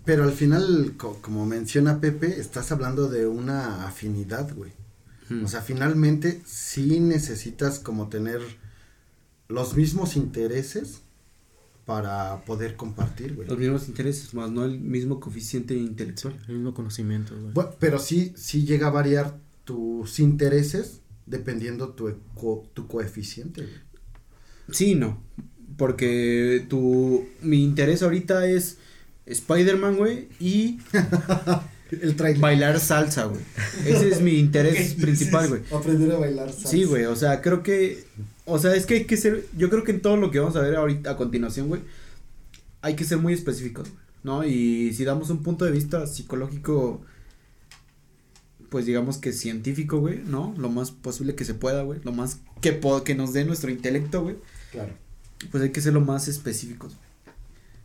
Pero 0.05 0.23
al 0.23 0.31
final, 0.31 0.95
como 0.97 1.45
menciona 1.45 1.99
Pepe, 1.99 2.39
estás 2.39 2.71
hablando 2.71 3.09
de 3.09 3.27
una 3.27 3.87
afinidad, 3.87 4.53
güey. 4.55 4.71
O 5.43 5.47
sea, 5.47 5.61
finalmente 5.61 6.43
sí 6.45 6.99
necesitas 6.99 7.79
como 7.79 8.09
tener 8.09 8.41
los 9.47 9.75
mismos 9.75 10.15
intereses 10.15 11.01
para 11.85 12.43
poder 12.45 12.75
compartir, 12.75 13.35
güey. 13.35 13.47
Los 13.47 13.57
mismos 13.57 13.87
intereses, 13.87 14.33
más 14.33 14.49
no 14.51 14.65
el 14.65 14.79
mismo 14.79 15.19
coeficiente 15.19 15.75
intelectual. 15.75 16.39
El 16.47 16.55
mismo 16.55 16.73
conocimiento, 16.73 17.35
güey. 17.39 17.67
pero 17.79 17.99
sí, 17.99 18.33
sí 18.35 18.65
llega 18.65 18.87
a 18.87 18.91
variar 18.91 19.37
tus 19.63 20.19
intereses 20.19 21.01
dependiendo 21.25 21.89
tu, 21.89 22.11
tu 22.73 22.87
coeficiente, 22.87 23.61
güey. 23.61 23.85
Sí, 24.71 24.95
no. 24.95 25.21
Porque 25.77 26.65
tu, 26.69 27.27
mi 27.41 27.63
interés 27.63 28.01
ahorita 28.01 28.47
es 28.47 28.77
Spider-Man, 29.27 29.97
güey, 29.97 30.29
y 30.39 30.79
el 31.91 32.15
trailer. 32.15 32.41
Bailar 32.41 32.79
salsa, 32.79 33.25
güey. 33.25 33.41
Ese 33.85 34.09
es 34.09 34.21
mi 34.21 34.31
interés 34.39 34.95
principal, 34.95 35.49
güey. 35.49 35.61
Aprender 35.71 36.11
a 36.13 36.17
bailar 36.17 36.51
salsa. 36.51 36.69
Sí, 36.69 36.83
güey, 36.83 37.05
o 37.05 37.15
sea, 37.15 37.41
creo 37.41 37.61
que 37.61 38.05
o 38.45 38.59
sea, 38.59 38.75
es 38.75 38.85
que 38.85 38.95
hay 38.95 39.05
que 39.05 39.17
ser 39.17 39.45
yo 39.57 39.69
creo 39.69 39.83
que 39.83 39.91
en 39.91 40.01
todo 40.01 40.17
lo 40.17 40.31
que 40.31 40.39
vamos 40.39 40.55
a 40.55 40.61
ver 40.61 40.75
ahorita 40.75 41.11
a 41.11 41.17
continuación, 41.17 41.67
güey, 41.67 41.81
hay 42.81 42.95
que 42.95 43.03
ser 43.03 43.17
muy 43.17 43.33
específicos, 43.33 43.89
güey, 43.89 44.03
¿no? 44.23 44.45
Y 44.45 44.93
si 44.93 45.03
damos 45.03 45.29
un 45.29 45.43
punto 45.43 45.65
de 45.65 45.71
vista 45.71 46.05
psicológico 46.07 47.01
pues 48.69 48.85
digamos 48.85 49.17
que 49.17 49.31
científico, 49.31 49.99
güey, 49.99 50.21
¿no? 50.25 50.53
Lo 50.57 50.69
más 50.69 50.91
posible 50.91 51.35
que 51.35 51.45
se 51.45 51.53
pueda, 51.53 51.83
güey, 51.83 51.99
lo 52.03 52.11
más 52.11 52.39
que 52.61 52.79
que 53.05 53.15
nos 53.15 53.31
dé 53.33 53.45
nuestro 53.45 53.71
intelecto, 53.71 54.23
güey. 54.23 54.35
Claro. 54.71 54.93
Pues 55.49 55.63
hay 55.63 55.71
que 55.71 55.81
ser 55.81 55.93
lo 55.93 56.01
más 56.01 56.27
específicos, 56.27 56.95
güey. 56.95 57.05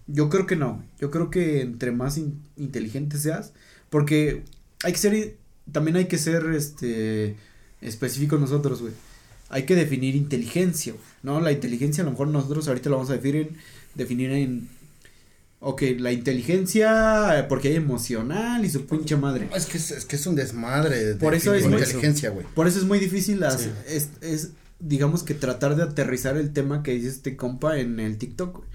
Yo 0.08 0.28
creo 0.28 0.46
que 0.46 0.56
no. 0.56 0.82
Yo 0.98 1.10
creo 1.10 1.30
que 1.30 1.60
entre 1.60 1.92
más 1.92 2.18
inteligente 2.56 3.18
seas, 3.18 3.52
porque 3.88 4.42
hay 4.82 4.92
que 4.92 4.98
ser, 4.98 5.36
también 5.70 5.96
hay 5.96 6.06
que 6.06 6.18
ser, 6.18 6.46
este, 6.46 7.36
específicos 7.80 8.40
nosotros, 8.40 8.80
güey. 8.82 8.92
Hay 9.50 9.64
que 9.64 9.74
definir 9.74 10.14
inteligencia, 10.16 10.94
¿no? 11.22 11.40
La 11.40 11.52
inteligencia 11.52 12.02
a 12.02 12.04
lo 12.06 12.12
mejor 12.12 12.28
nosotros 12.28 12.66
ahorita 12.68 12.88
lo 12.88 12.96
vamos 12.96 13.10
a 13.10 13.14
definir 13.14 13.48
en, 13.48 13.56
definir 13.94 14.30
en, 14.30 14.68
ok, 15.60 15.82
la 15.98 16.12
inteligencia, 16.12 17.46
porque 17.48 17.68
hay 17.68 17.76
emocional 17.76 18.64
y 18.64 18.70
su 18.70 18.86
pinche 18.86 19.16
madre. 19.16 19.48
Es 19.54 19.66
que 19.66 19.78
es, 19.78 20.04
que 20.04 20.16
es 20.16 20.26
un 20.26 20.36
desmadre. 20.36 21.16
Por 21.16 21.34
eso 21.34 21.52
es 21.52 21.64
inteligencia, 21.64 22.30
güey. 22.30 22.46
Por 22.54 22.66
eso 22.66 22.78
es 22.78 22.84
muy 22.84 22.98
difícil 22.98 23.40
las, 23.40 23.68
es, 23.88 24.08
es, 24.22 24.50
digamos 24.78 25.22
que 25.22 25.34
tratar 25.34 25.76
de 25.76 25.82
aterrizar 25.82 26.36
el 26.36 26.52
tema 26.52 26.82
que 26.82 26.92
dice 26.92 27.08
este 27.08 27.36
compa 27.36 27.78
en 27.78 28.00
el 28.00 28.16
TikTok, 28.16 28.56
güey 28.56 28.69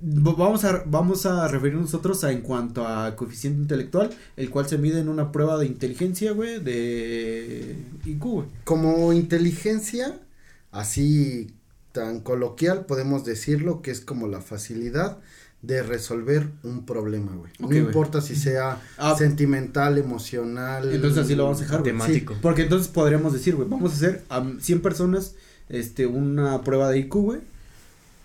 Vamos 0.00 0.64
a, 0.64 0.82
vamos 0.86 1.26
a 1.26 1.46
referirnos 1.48 1.82
nosotros 1.82 2.24
a 2.24 2.32
en 2.32 2.40
cuanto 2.40 2.86
a 2.86 3.14
coeficiente 3.16 3.60
intelectual, 3.62 4.10
el 4.36 4.50
cual 4.50 4.68
se 4.68 4.78
mide 4.78 5.00
en 5.00 5.08
una 5.08 5.32
prueba 5.32 5.58
de 5.58 5.66
inteligencia, 5.66 6.32
güey, 6.32 6.60
de 6.60 7.76
IQ, 8.04 8.24
güey. 8.24 8.46
Como 8.64 9.12
inteligencia, 9.12 10.18
así 10.70 11.52
tan 11.92 12.20
coloquial, 12.20 12.86
podemos 12.86 13.24
decirlo 13.24 13.82
que 13.82 13.90
es 13.90 14.00
como 14.00 14.28
la 14.28 14.40
facilidad 14.40 15.18
de 15.60 15.82
resolver 15.82 16.48
un 16.64 16.84
problema, 16.84 17.36
güey. 17.36 17.52
no 17.60 17.76
importa 17.76 18.20
si 18.20 18.34
sea 18.34 18.80
ah. 18.98 19.14
sentimental, 19.16 19.98
emocional. 19.98 20.92
Entonces 20.92 21.24
así 21.24 21.36
lo 21.36 21.44
vamos 21.44 21.60
a 21.60 21.64
dejar, 21.64 21.82
Temático. 21.82 22.34
porque 22.42 22.62
entonces 22.62 22.88
podríamos 22.88 23.32
decir, 23.32 23.54
güey, 23.54 23.68
vamos 23.68 23.92
a 23.92 23.94
hacer 23.94 24.24
a 24.28 24.44
100 24.58 24.82
personas, 24.82 25.36
este, 25.68 26.06
una 26.06 26.62
prueba 26.62 26.90
de 26.90 26.98
IQ, 26.98 27.14
güey 27.14 27.51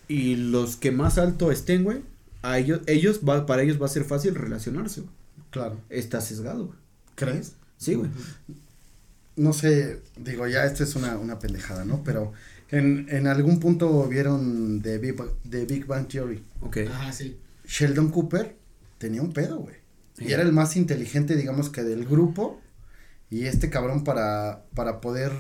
y 0.08 0.36
los 0.36 0.76
que 0.76 0.92
más 0.92 1.18
alto 1.18 1.52
estén, 1.52 1.84
güey, 1.84 2.02
a 2.42 2.60
ellos, 2.60 2.82
ellos 2.88 3.22
va, 3.28 3.46
para 3.46 3.64
ellos 3.64 3.82
va 3.82 3.88
a 3.88 3.90
ser 3.90 4.04
fácil 4.04 4.36
relacionarse, 4.36 5.02
güey. 5.02 5.14
Claro. 5.50 5.80
Está 5.90 6.22
sesgado, 6.22 6.68
güey. 6.68 6.78
¿Crees? 7.16 7.54
Sí, 7.78 7.96
güey. 7.96 8.10
No 9.36 9.54
sé, 9.54 10.02
digo, 10.18 10.48
ya 10.48 10.66
esto 10.66 10.84
es 10.84 10.96
una, 10.96 11.18
una 11.18 11.40
pendejada, 11.40 11.86
¿no? 11.86 12.04
Pero 12.04 12.34
en, 12.70 13.08
en 13.10 13.28
algún 13.28 13.60
punto 13.60 14.08
vieron 14.08 14.82
de 14.82 14.98
Big, 14.98 15.16
de 15.44 15.66
Big 15.66 15.86
Bang 15.86 16.08
Theory. 16.08 16.44
Ok. 16.62 16.78
Ajá, 16.90 17.12
sí. 17.12 17.38
Sheldon 17.66 18.10
Cooper 18.10 18.56
tenía 18.98 19.22
un 19.22 19.34
pedo, 19.34 19.58
güey. 19.60 19.76
Y 20.20 20.32
era 20.32 20.42
el 20.42 20.52
más 20.52 20.76
inteligente, 20.76 21.36
digamos, 21.36 21.70
que 21.70 21.84
del 21.84 22.06
grupo. 22.06 22.60
Y 23.30 23.46
este 23.46 23.70
cabrón 23.70 24.04
para, 24.04 24.64
para 24.74 25.02
poder, 25.02 25.32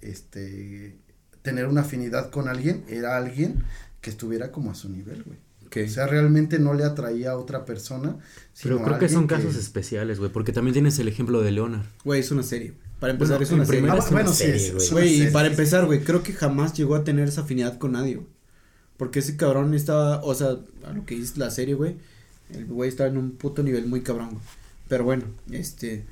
este, 0.00 0.96
tener 1.42 1.66
una 1.66 1.82
afinidad 1.82 2.30
con 2.30 2.48
alguien, 2.48 2.84
era 2.88 3.16
alguien 3.16 3.62
que 4.04 4.10
estuviera 4.10 4.52
como 4.52 4.70
a 4.70 4.74
su 4.74 4.90
nivel, 4.90 5.22
güey. 5.24 5.38
O 5.82 5.88
sea, 5.88 6.06
realmente 6.06 6.58
no 6.58 6.74
le 6.74 6.84
atraía 6.84 7.32
a 7.32 7.36
otra 7.36 7.64
persona. 7.64 8.16
Pero 8.62 8.82
creo 8.82 8.98
que 8.98 9.08
son 9.08 9.26
casos 9.26 9.56
especiales, 9.56 10.20
güey, 10.20 10.30
porque 10.30 10.52
también 10.52 10.74
tienes 10.74 10.98
el 10.98 11.08
ejemplo 11.08 11.40
de 11.40 11.50
Leonard. 11.50 11.86
Güey, 12.04 12.20
es 12.20 12.30
una 12.30 12.44
serie, 12.44 12.74
Para 13.00 13.14
empezar, 13.14 13.42
es 13.42 13.50
una 13.50 13.64
serie. 13.64 13.90
Ah, 13.90 13.98
bueno, 14.10 14.32
sí, 14.32 14.72
güey. 14.92 15.22
y 15.22 15.30
para 15.30 15.48
empezar, 15.48 15.86
güey, 15.86 16.04
creo 16.04 16.22
que 16.22 16.34
jamás 16.34 16.74
llegó 16.74 16.94
a 16.94 17.02
tener 17.02 17.28
esa 17.28 17.40
afinidad 17.40 17.78
con 17.78 17.92
nadie, 17.92 18.16
güey. 18.16 18.28
Porque 18.98 19.18
ese 19.18 19.36
cabrón 19.36 19.74
estaba, 19.74 20.22
o 20.22 20.34
sea, 20.34 20.58
a 20.86 20.92
lo 20.92 21.04
que 21.06 21.16
dice 21.16 21.40
la 21.40 21.50
serie, 21.50 21.74
güey, 21.74 21.96
el 22.50 22.66
güey 22.66 22.88
estaba 22.88 23.08
en 23.08 23.16
un 23.16 23.32
puto 23.32 23.62
nivel 23.62 23.86
muy 23.86 24.02
cabrón, 24.02 24.30
güey. 24.30 24.42
Pero 24.86 25.04
bueno, 25.04 25.24
este, 25.50 26.04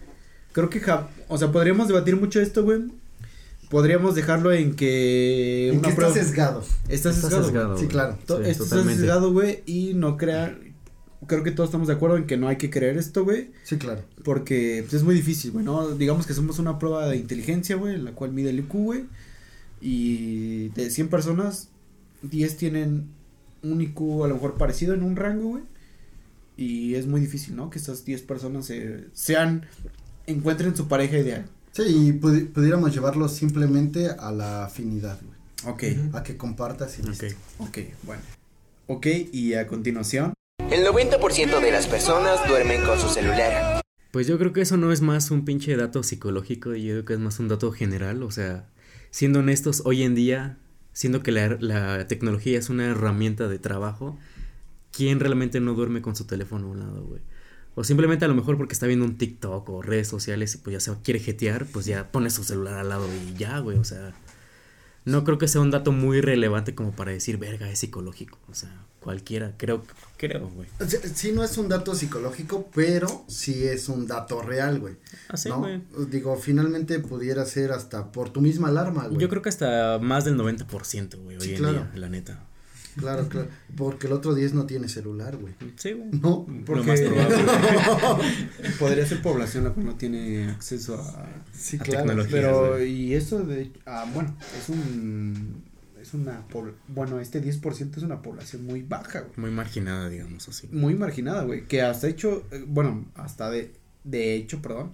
creo 0.53 0.71
que, 0.71 0.83
o 1.29 1.39
sea, 1.39 1.53
podríamos 1.53 1.87
debatir 1.87 2.17
mucho 2.17 2.41
esto, 2.41 2.65
güey, 2.65 2.81
podríamos 3.73 4.15
dejarlo 4.15 4.53
en 4.53 4.77
que. 4.77 5.71
En 5.71 5.79
una 5.79 5.89
está 5.89 6.13
sesgado. 6.13 6.63
Está 6.91 7.11
sesgado. 7.11 7.79
Sí, 7.79 7.87
claro. 7.87 8.19
está 8.45 8.85
sesgado, 8.85 9.33
güey, 9.33 9.63
y 9.65 9.95
no 9.95 10.19
crear. 10.19 10.61
creo 11.27 11.43
que 11.43 11.53
todos 11.53 11.69
estamos 11.69 11.89
de 11.89 11.95
acuerdo 11.95 12.19
en 12.19 12.27
que 12.27 12.37
no 12.37 12.49
hay 12.49 12.57
que 12.57 12.69
creer 12.69 12.99
esto, 12.99 13.25
güey. 13.25 13.51
Sí, 13.65 13.79
claro. 13.79 14.03
Porque 14.25 14.83
pues, 14.83 14.93
es 14.93 15.05
muy 15.05 15.15
difícil, 15.15 15.53
güey, 15.53 15.65
¿no? 15.65 15.89
Digamos 15.93 16.27
que 16.27 16.35
somos 16.35 16.59
una 16.59 16.79
prueba 16.79 17.09
de 17.09 17.17
inteligencia, 17.17 17.77
güey, 17.77 17.97
la 17.97 18.13
cual 18.13 18.33
mide 18.33 18.51
el 18.51 18.59
IQ, 18.59 18.73
güey. 18.75 19.05
Y 19.81 20.69
de 20.69 20.91
100 20.91 21.09
personas, 21.09 21.71
10 22.21 22.57
tienen 22.59 23.09
un 23.63 23.81
IQ 23.81 24.25
a 24.25 24.29
lo 24.29 24.35
mejor 24.35 24.55
parecido 24.59 24.93
en 24.93 25.03
un 25.03 25.17
rango, 25.17 25.49
güey. 25.49 25.63
Y 26.59 26.97
es 26.97 27.07
muy 27.07 27.23
difícil, 27.23 27.57
¿no? 27.57 27.71
Que 27.71 27.79
estas 27.79 28.05
10 28.05 28.21
personas 28.21 28.71
sean, 29.15 29.65
encuentren 30.27 30.77
su 30.77 30.89
pareja 30.89 31.17
ideal. 31.17 31.47
Sí, 31.73 31.83
y 31.87 32.13
pudiéramos 32.13 32.93
llevarlo 32.93 33.29
simplemente 33.29 34.09
a 34.09 34.31
la 34.31 34.67
afinidad, 34.67 35.19
güey. 35.23 35.75
Ok. 35.75 36.15
A 36.15 36.23
que 36.23 36.37
compartas 36.37 36.99
y 36.99 37.03
listo. 37.03 37.27
Ok, 37.59 37.79
bueno. 38.03 38.23
Ok, 38.89 39.07
y 39.33 39.55
a 39.55 39.67
continuación. 39.67 40.35
El 40.71 40.85
90% 40.85 41.61
de 41.61 41.71
las 41.71 41.87
personas 41.87 42.47
duermen 42.47 42.85
con 42.85 42.99
su 42.99 43.09
celular. 43.09 43.81
Pues 44.11 44.27
yo 44.27 44.39
creo 44.39 44.53
que 44.53 44.61
eso 44.61 44.77
no 44.77 44.93
es 44.93 45.01
más 45.01 45.31
un 45.31 45.47
pinche 45.47 45.75
dato 45.77 46.03
psicológico, 46.03 46.75
yo 46.75 46.93
creo 46.93 47.05
que 47.07 47.13
es 47.15 47.19
más 47.19 47.39
un 47.39 47.49
dato 47.49 47.73
general, 47.73 48.23
o 48.23 48.31
sea, 48.31 48.69
siendo 49.11 49.39
honestos, 49.39 49.83
hoy 49.87 50.03
en 50.03 50.15
día, 50.15 50.59
siendo 50.93 51.23
que 51.23 51.33
la, 51.33 51.57
la 51.61 52.07
tecnología 52.07 52.59
es 52.59 52.69
una 52.69 52.85
herramienta 52.85 53.49
de 53.49 53.59
trabajo, 53.59 54.19
¿quién 54.91 55.21
realmente 55.21 55.61
no 55.61 55.73
duerme 55.73 56.03
con 56.03 56.15
su 56.15 56.27
teléfono 56.27 56.67
a 56.67 56.71
un 56.71 56.81
lado, 56.81 57.05
güey? 57.05 57.23
O 57.75 57.85
simplemente 57.85 58.25
a 58.25 58.29
lo 58.29 58.35
mejor 58.35 58.57
porque 58.59 58.75
está 58.75 58.87
viendo 58.87 59.05
un 59.05 59.17
TikTok 59.17 59.69
o 59.69 59.83
redes 59.83 60.09
sociales 60.09 60.55
y 60.55 60.59
pues 60.59 60.75
ya 60.75 60.81
se 60.81 60.93
quiere 61.03 61.21
jetear, 61.21 61.67
pues 61.67 61.87
ya 61.87 62.11
pone 62.13 62.29
su 62.29 62.45
celular 62.45 62.75
al 62.75 62.89
lado 62.91 63.09
y 63.09 63.35
ya, 63.35 63.59
güey, 63.61 63.79
o 63.79 63.85
sea, 63.85 64.13
no 65.05 65.25
creo 65.25 65.39
que 65.39 65.49
sea 65.49 65.61
un 65.61 65.71
dato 65.71 65.91
muy 65.91 66.21
relevante 66.21 66.75
como 66.75 66.93
para 66.93 67.13
decir, 67.13 67.39
verga, 67.39 67.71
es 67.71 67.79
psicológico, 67.79 68.39
o 68.51 68.55
sea, 68.55 68.85
cualquiera, 69.01 69.55
creo, 69.57 69.83
creo, 70.19 70.49
güey. 70.51 70.69
Sí, 71.15 71.33
no 71.33 71.43
es 71.43 71.57
un 71.57 71.69
dato 71.69 71.95
psicológico, 71.95 72.69
pero 72.75 73.25
sí 73.27 73.65
es 73.67 73.89
un 73.89 74.07
dato 74.07 74.43
real, 74.43 74.79
güey. 74.79 74.97
Así, 75.29 75.49
ah, 75.51 75.57
güey. 75.57 75.83
Digo, 76.11 76.37
finalmente 76.37 76.99
pudiera 76.99 77.47
ser 77.47 77.73
hasta 77.73 78.13
por 78.13 78.31
tu 78.31 78.43
misma 78.43 78.69
alarma, 78.69 79.09
güey. 79.09 79.19
Yo 79.21 79.29
creo 79.29 79.41
que 79.41 79.49
hasta 79.49 79.99
más 79.99 80.27
del 80.27 80.37
90%, 80.37 81.17
güey, 81.23 81.39
hoy 81.39 81.55
en 81.55 81.63
día, 81.63 81.91
la 81.95 82.09
neta. 82.09 82.47
Claro, 82.97 83.29
claro. 83.29 83.49
Porque 83.77 84.07
el 84.07 84.13
otro 84.13 84.35
10 84.35 84.55
no 84.55 84.67
tiene 84.67 84.89
celular, 84.89 85.37
güey. 85.37 85.55
Sí, 85.77 85.93
güey. 85.93 86.11
No, 86.13 86.47
porque 86.67 86.87
más 86.87 87.01
podría 88.79 89.07
ser 89.07 89.23
población 89.23 89.65
la 89.65 89.75
que 89.75 89.81
no 89.81 89.95
tiene 89.95 90.51
acceso 90.51 90.97
a, 90.97 91.27
sí, 91.53 91.79
claro, 91.79 92.07
tecnología. 92.07 92.31
Pero, 92.33 92.85
y 92.85 93.15
eso 93.15 93.43
de, 93.45 93.73
ah, 93.87 94.11
bueno, 94.13 94.37
es 94.61 94.69
un, 94.69 95.63
es 96.01 96.15
una, 96.15 96.45
bueno, 96.89 97.21
este 97.21 97.43
10% 97.43 97.97
es 97.97 98.03
una 98.03 98.21
población 98.21 98.65
muy 98.65 98.83
baja, 98.83 99.21
güey. 99.21 99.33
Muy 99.37 99.51
marginada, 99.51 100.09
digamos 100.09 100.49
así. 100.49 100.69
Muy 100.71 100.95
marginada, 100.95 101.45
güey. 101.45 101.67
Que 101.67 101.83
hasta 101.83 102.09
hecho, 102.09 102.45
eh, 102.51 102.65
bueno, 102.67 103.07
hasta 103.15 103.51
de, 103.51 103.73
de 104.05 104.35
hecho, 104.35 104.61
perdón, 104.61 104.93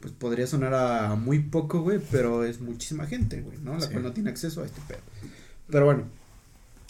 pues 0.00 0.12
podría 0.12 0.46
sonar 0.46 0.74
a 0.74 1.14
muy 1.14 1.38
poco, 1.38 1.80
güey, 1.80 2.00
pero 2.10 2.44
es 2.44 2.60
muchísima 2.60 3.06
gente, 3.06 3.40
güey, 3.40 3.58
¿no? 3.58 3.78
La 3.78 3.88
cual 3.88 4.02
no 4.02 4.12
tiene 4.12 4.30
acceso 4.30 4.62
a 4.62 4.66
este 4.66 4.80
pedo. 4.86 5.00
Pero 5.68 5.86
bueno, 5.86 6.04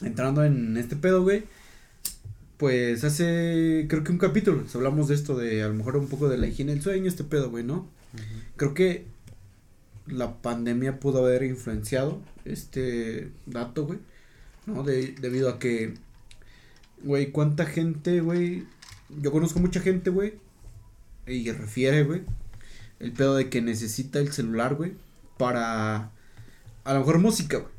entrando 0.03 0.45
en 0.45 0.76
este 0.76 0.97
pedo, 0.97 1.23
güey, 1.23 1.45
pues 2.57 3.05
hace, 3.05 3.87
creo 3.88 4.03
que 4.03 4.12
un 4.12 4.19
capítulo, 4.19 4.65
hablamos 4.75 5.09
de 5.09 5.15
esto, 5.15 5.37
de 5.37 5.62
a 5.62 5.69
lo 5.69 5.75
mejor 5.75 5.97
un 5.97 6.09
poco 6.09 6.29
de 6.29 6.38
la 6.38 6.47
higiene 6.47 6.73
del 6.73 6.83
sueño, 6.83 7.07
este 7.07 7.25
pedo, 7.25 7.50
güey, 7.50 7.65
¿no? 7.65 7.88
Creo 8.57 8.73
que 8.73 9.05
la 10.07 10.41
pandemia 10.41 10.99
pudo 11.00 11.25
haber 11.25 11.43
influenciado 11.43 12.23
este 12.45 13.31
dato, 13.45 13.87
güey, 13.87 13.99
¿no? 14.65 14.83
De, 14.83 15.15
debido 15.21 15.50
a 15.50 15.59
que, 15.59 15.95
güey, 17.03 17.31
cuánta 17.31 17.67
gente, 17.67 18.21
güey, 18.21 18.65
yo 19.21 19.32
conozco 19.32 19.59
mucha 19.59 19.80
gente, 19.80 20.11
güey, 20.11 20.35
y 21.26 21.50
refiere, 21.50 22.04
güey, 22.04 22.23
el 23.00 23.13
pedo 23.13 23.35
de 23.35 23.50
que 23.50 23.61
necesita 23.61 24.19
el 24.19 24.32
celular, 24.32 24.76
güey, 24.76 24.95
para, 25.37 26.11
a 26.85 26.95
lo 26.95 27.00
mejor 27.00 27.19
música, 27.19 27.59
güey. 27.59 27.75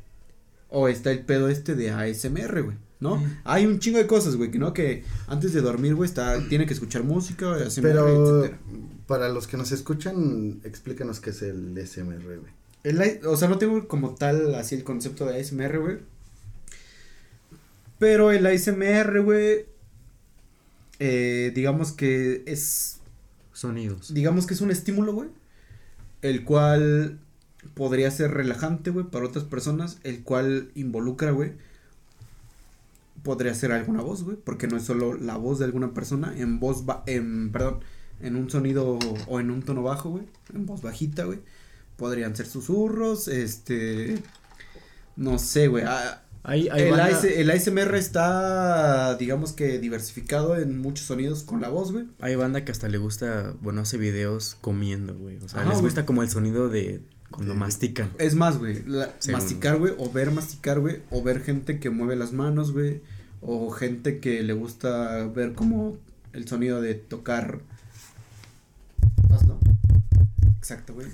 O 0.68 0.88
está 0.88 1.10
el 1.10 1.24
pedo 1.24 1.48
este 1.48 1.74
de 1.74 1.90
ASMR, 1.90 2.62
güey. 2.62 2.76
¿No? 3.00 3.22
Hay 3.44 3.64
un 3.64 3.78
chingo 3.78 3.98
de 3.98 4.08
cosas, 4.08 4.34
güey, 4.34 4.50
que 4.50 4.58
no 4.58 4.72
que 4.72 5.04
antes 5.28 5.52
de 5.52 5.60
dormir, 5.60 5.94
güey, 5.94 6.08
está 6.08 6.48
tiene 6.48 6.66
que 6.66 6.74
escuchar 6.74 7.04
música, 7.04 7.54
ASMR, 7.54 7.82
Pero 7.82 8.50
para 9.06 9.28
los 9.28 9.46
que 9.46 9.56
nos 9.56 9.70
escuchan, 9.70 10.60
explícanos 10.64 11.20
qué 11.20 11.30
es 11.30 11.42
el 11.42 11.78
ASMR, 11.78 12.24
güey. 12.24 12.52
El, 12.82 13.20
o 13.26 13.36
sea, 13.36 13.48
no 13.48 13.58
tengo 13.58 13.86
como 13.86 14.14
tal 14.14 14.54
así 14.54 14.74
el 14.74 14.84
concepto 14.84 15.26
de 15.26 15.40
ASMR, 15.40 15.78
güey. 15.78 15.98
Pero 17.98 18.30
el 18.30 18.46
ASMR, 18.46 19.20
güey, 19.22 19.66
eh, 20.98 21.52
digamos 21.54 21.92
que 21.92 22.42
es 22.46 23.00
sonidos. 23.52 24.12
Digamos 24.14 24.46
que 24.46 24.54
es 24.54 24.60
un 24.60 24.70
estímulo, 24.70 25.12
güey, 25.12 25.28
el 26.22 26.44
cual 26.44 27.18
podría 27.74 28.10
ser 28.10 28.32
relajante, 28.32 28.90
güey, 28.90 29.06
para 29.06 29.26
otras 29.26 29.44
personas, 29.44 29.98
el 30.02 30.22
cual 30.22 30.70
involucra, 30.74 31.30
güey, 31.30 31.52
podría 33.22 33.54
ser 33.54 33.72
alguna 33.72 34.02
voz, 34.02 34.22
güey, 34.22 34.36
porque 34.36 34.68
no 34.68 34.76
es 34.76 34.84
solo 34.84 35.14
la 35.14 35.36
voz 35.36 35.58
de 35.58 35.64
alguna 35.64 35.94
persona 35.94 36.34
en 36.36 36.60
voz, 36.60 36.86
ba 36.86 37.02
en, 37.06 37.50
perdón, 37.52 37.80
en 38.20 38.36
un 38.36 38.50
sonido 38.50 38.98
o 39.26 39.40
en 39.40 39.50
un 39.50 39.62
tono 39.62 39.82
bajo, 39.82 40.10
güey, 40.10 40.24
en 40.54 40.66
voz 40.66 40.82
bajita, 40.82 41.24
güey, 41.24 41.40
podrían 41.96 42.34
ser 42.36 42.46
susurros, 42.46 43.28
este, 43.28 44.22
no 45.16 45.38
sé, 45.38 45.68
güey, 45.68 45.84
ah, 45.86 46.22
el, 46.54 46.68
el, 46.68 47.50
ASMR 47.50 47.94
está, 47.96 49.16
digamos 49.16 49.52
que 49.52 49.78
diversificado 49.78 50.56
en 50.56 50.78
muchos 50.78 51.06
sonidos 51.06 51.42
con 51.42 51.60
la 51.60 51.68
voz, 51.68 51.92
güey. 51.92 52.06
Hay 52.20 52.36
banda 52.36 52.64
que 52.64 52.72
hasta 52.72 52.88
le 52.88 52.96
gusta, 52.96 53.54
bueno, 53.60 53.82
hace 53.82 53.98
videos 53.98 54.56
comiendo, 54.60 55.14
güey. 55.14 55.36
O 55.44 55.48
sea, 55.48 55.64
les 55.64 55.82
gusta 55.82 56.06
como 56.06 56.22
el 56.22 56.30
sonido 56.30 56.68
de 56.68 57.02
cuando 57.30 57.54
mastican. 57.54 58.10
Es 58.18 58.34
más, 58.34 58.58
güey, 58.58 58.82
masticar, 59.30 59.78
güey, 59.78 59.92
o 59.98 60.10
ver 60.10 60.30
masticar, 60.30 60.80
güey, 60.80 61.02
o 61.10 61.22
ver 61.22 61.42
gente 61.42 61.78
que 61.78 61.90
mueve 61.90 62.16
las 62.16 62.32
manos, 62.32 62.72
güey, 62.72 63.02
o 63.40 63.70
gente 63.70 64.18
que 64.18 64.42
le 64.42 64.52
gusta 64.54 65.26
ver 65.26 65.52
como 65.52 65.98
el 66.32 66.48
sonido 66.48 66.80
de 66.80 66.94
tocar. 66.94 67.60
¿Vas, 69.28 69.46
no? 69.46 69.58
Exacto, 70.58 70.94
güey. 70.94 71.08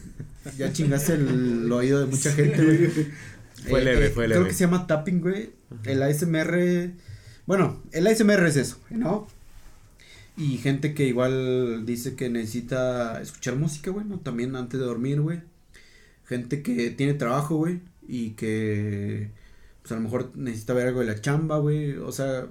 Ya 0.57 0.73
chingaste 0.73 1.15
el, 1.15 1.71
oído 1.73 2.01
de 2.01 2.07
mucha 2.07 2.33
gente, 2.33 2.65
güey. 2.65 2.91
Fue 3.69 3.81
eh, 3.81 3.85
leve, 3.85 4.07
eh, 4.07 4.11
fue 4.11 4.29
leve. 4.29 4.41
Creo 4.41 4.49
que 4.49 4.55
se 4.55 4.65
llama 4.65 4.87
tapping, 4.87 5.23
güey. 5.23 5.53
El 5.85 6.03
ASMR. 6.03 6.91
Bueno, 7.47 7.81
el 7.93 8.07
ASMR 8.07 8.47
es 8.47 8.57
eso, 8.57 8.79
¿no? 8.91 9.27
Y 10.37 10.59
gente 10.59 10.93
que 10.93 11.07
igual 11.07 11.87
dice 11.87 12.15
que 12.15 12.29
necesita 12.29 13.23
escuchar 13.23 13.57
música, 13.57 13.91
güey, 13.91 14.05
¿no? 14.05 14.19
También 14.19 14.55
antes 14.55 14.79
de 14.79 14.85
dormir, 14.85 15.23
güey 15.23 15.41
gente 16.27 16.63
que 16.63 16.91
tiene 16.91 17.15
trabajo, 17.15 17.57
güey, 17.57 17.81
y 18.07 18.31
que 18.31 19.31
pues 19.83 19.93
a 19.93 19.97
lo 19.97 20.01
mejor 20.01 20.33
necesita 20.35 20.73
ver 20.73 20.89
algo 20.89 21.01
de 21.01 21.07
la 21.07 21.21
chamba, 21.21 21.59
güey, 21.59 21.97
o 21.99 22.13
sea, 22.13 22.47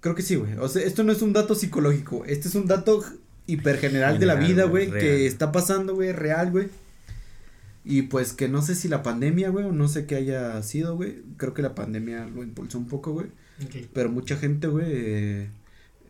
creo 0.00 0.14
que 0.14 0.22
sí, 0.22 0.36
güey. 0.36 0.52
O 0.58 0.68
sea, 0.68 0.82
esto 0.82 1.02
no 1.02 1.12
es 1.12 1.22
un 1.22 1.32
dato 1.32 1.54
psicológico, 1.54 2.24
este 2.24 2.48
es 2.48 2.54
un 2.54 2.66
dato 2.66 3.04
hiper 3.46 3.78
general, 3.78 4.18
de 4.18 4.26
la 4.26 4.36
vida, 4.36 4.64
güey, 4.64 4.90
que 4.90 5.26
está 5.26 5.52
pasando, 5.52 5.94
güey, 5.94 6.12
real, 6.12 6.50
güey. 6.50 6.68
Y 7.84 8.02
pues 8.02 8.32
que 8.32 8.48
no 8.48 8.62
sé 8.62 8.74
si 8.74 8.88
la 8.88 9.02
pandemia, 9.02 9.50
güey, 9.50 9.66
o 9.66 9.72
no 9.72 9.88
sé 9.88 10.06
qué 10.06 10.14
haya 10.14 10.62
sido, 10.62 10.96
güey. 10.96 11.22
Creo 11.36 11.52
que 11.52 11.60
la 11.60 11.74
pandemia 11.74 12.24
lo 12.26 12.42
impulsó 12.42 12.78
un 12.78 12.86
poco, 12.86 13.12
güey. 13.12 13.26
Pero 13.92 14.08
mucha 14.08 14.36
gente, 14.36 14.68
güey, 14.68 15.48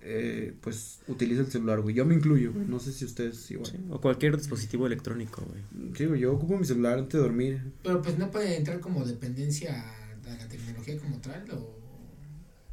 eh, 0.06 0.54
pues 0.60 1.00
utiliza 1.08 1.40
el 1.40 1.50
celular, 1.50 1.80
güey. 1.80 1.94
Yo 1.94 2.04
me 2.04 2.14
incluyo, 2.14 2.52
güey. 2.52 2.66
No 2.66 2.78
sé 2.78 2.92
si 2.92 3.06
ustedes 3.06 3.50
igual. 3.50 3.72
o 3.88 4.00
cualquier 4.00 4.36
dispositivo 4.36 4.86
electrónico, 4.86 5.42
güey. 5.48 5.94
Sí, 5.96 6.04
güey, 6.04 6.20
yo 6.20 6.34
ocupo 6.34 6.58
mi 6.58 6.66
celular 6.66 6.98
antes 6.98 7.14
de 7.14 7.20
dormir. 7.20 7.72
Pero 7.82 8.02
pues 8.02 8.18
no 8.18 8.30
puede 8.30 8.56
entrar 8.56 8.80
como 8.80 9.04
dependencia 9.04 9.82
a 9.82 10.28
la 10.28 10.48
tecnología 10.48 10.98
como 10.98 11.18
tal 11.18 11.50
o 11.52 11.78